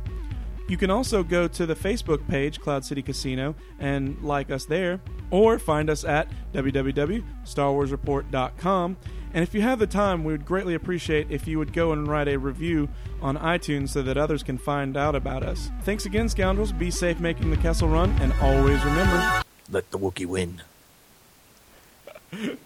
You 0.67 0.77
can 0.77 0.89
also 0.89 1.21
go 1.23 1.49
to 1.49 1.65
the 1.65 1.75
Facebook 1.75 2.25
page, 2.27 2.61
Cloud 2.61 2.85
City 2.85 3.01
Casino, 3.01 3.55
and 3.79 4.21
like 4.21 4.51
us 4.51 4.65
there, 4.65 5.01
or 5.29 5.59
find 5.59 5.89
us 5.89 6.05
at 6.05 6.29
www.starwarsreport.com. 6.53 8.97
And 9.33 9.43
if 9.43 9.53
you 9.53 9.61
have 9.61 9.79
the 9.79 9.87
time, 9.87 10.23
we 10.23 10.31
would 10.33 10.45
greatly 10.45 10.73
appreciate 10.73 11.27
if 11.29 11.45
you 11.47 11.57
would 11.57 11.73
go 11.73 11.91
and 11.91 12.07
write 12.07 12.29
a 12.29 12.37
review 12.37 12.87
on 13.21 13.37
iTunes 13.37 13.89
so 13.89 14.01
that 14.01 14.17
others 14.17 14.43
can 14.43 14.57
find 14.57 14.95
out 14.95 15.15
about 15.15 15.43
us. 15.43 15.69
Thanks 15.83 16.05
again, 16.05 16.29
scoundrels. 16.29 16.71
Be 16.71 16.91
safe 16.91 17.19
making 17.19 17.49
the 17.49 17.57
Kessel 17.57 17.89
Run, 17.89 18.11
and 18.21 18.31
always 18.41 18.81
remember. 18.85 19.43
Let 19.69 19.91
the 19.91 19.99
Wookiee 19.99 20.25
win. 20.25 20.61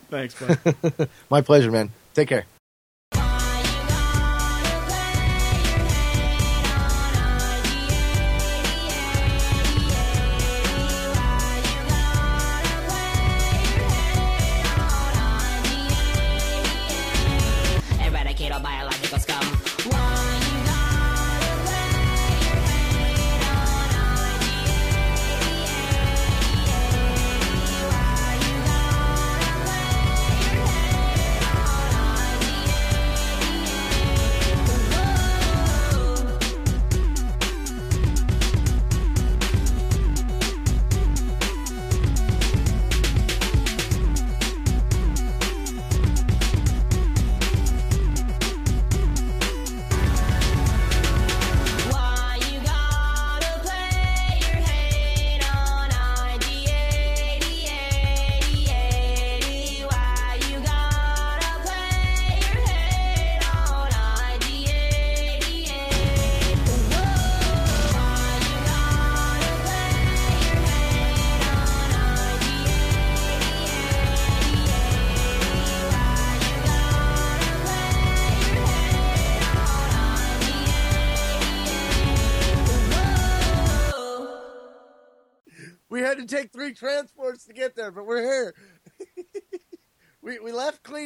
Thanks, 0.10 0.36
bud. 0.36 1.10
My 1.30 1.42
pleasure, 1.42 1.72
man. 1.72 1.92
Take 2.14 2.30
care. 2.30 2.46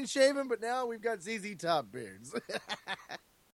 Shaven, 0.10 0.48
but 0.48 0.62
now 0.62 0.86
we've 0.86 1.02
got 1.02 1.22
ZZ 1.22 1.56
Top 1.58 1.92
beards. 1.92 2.34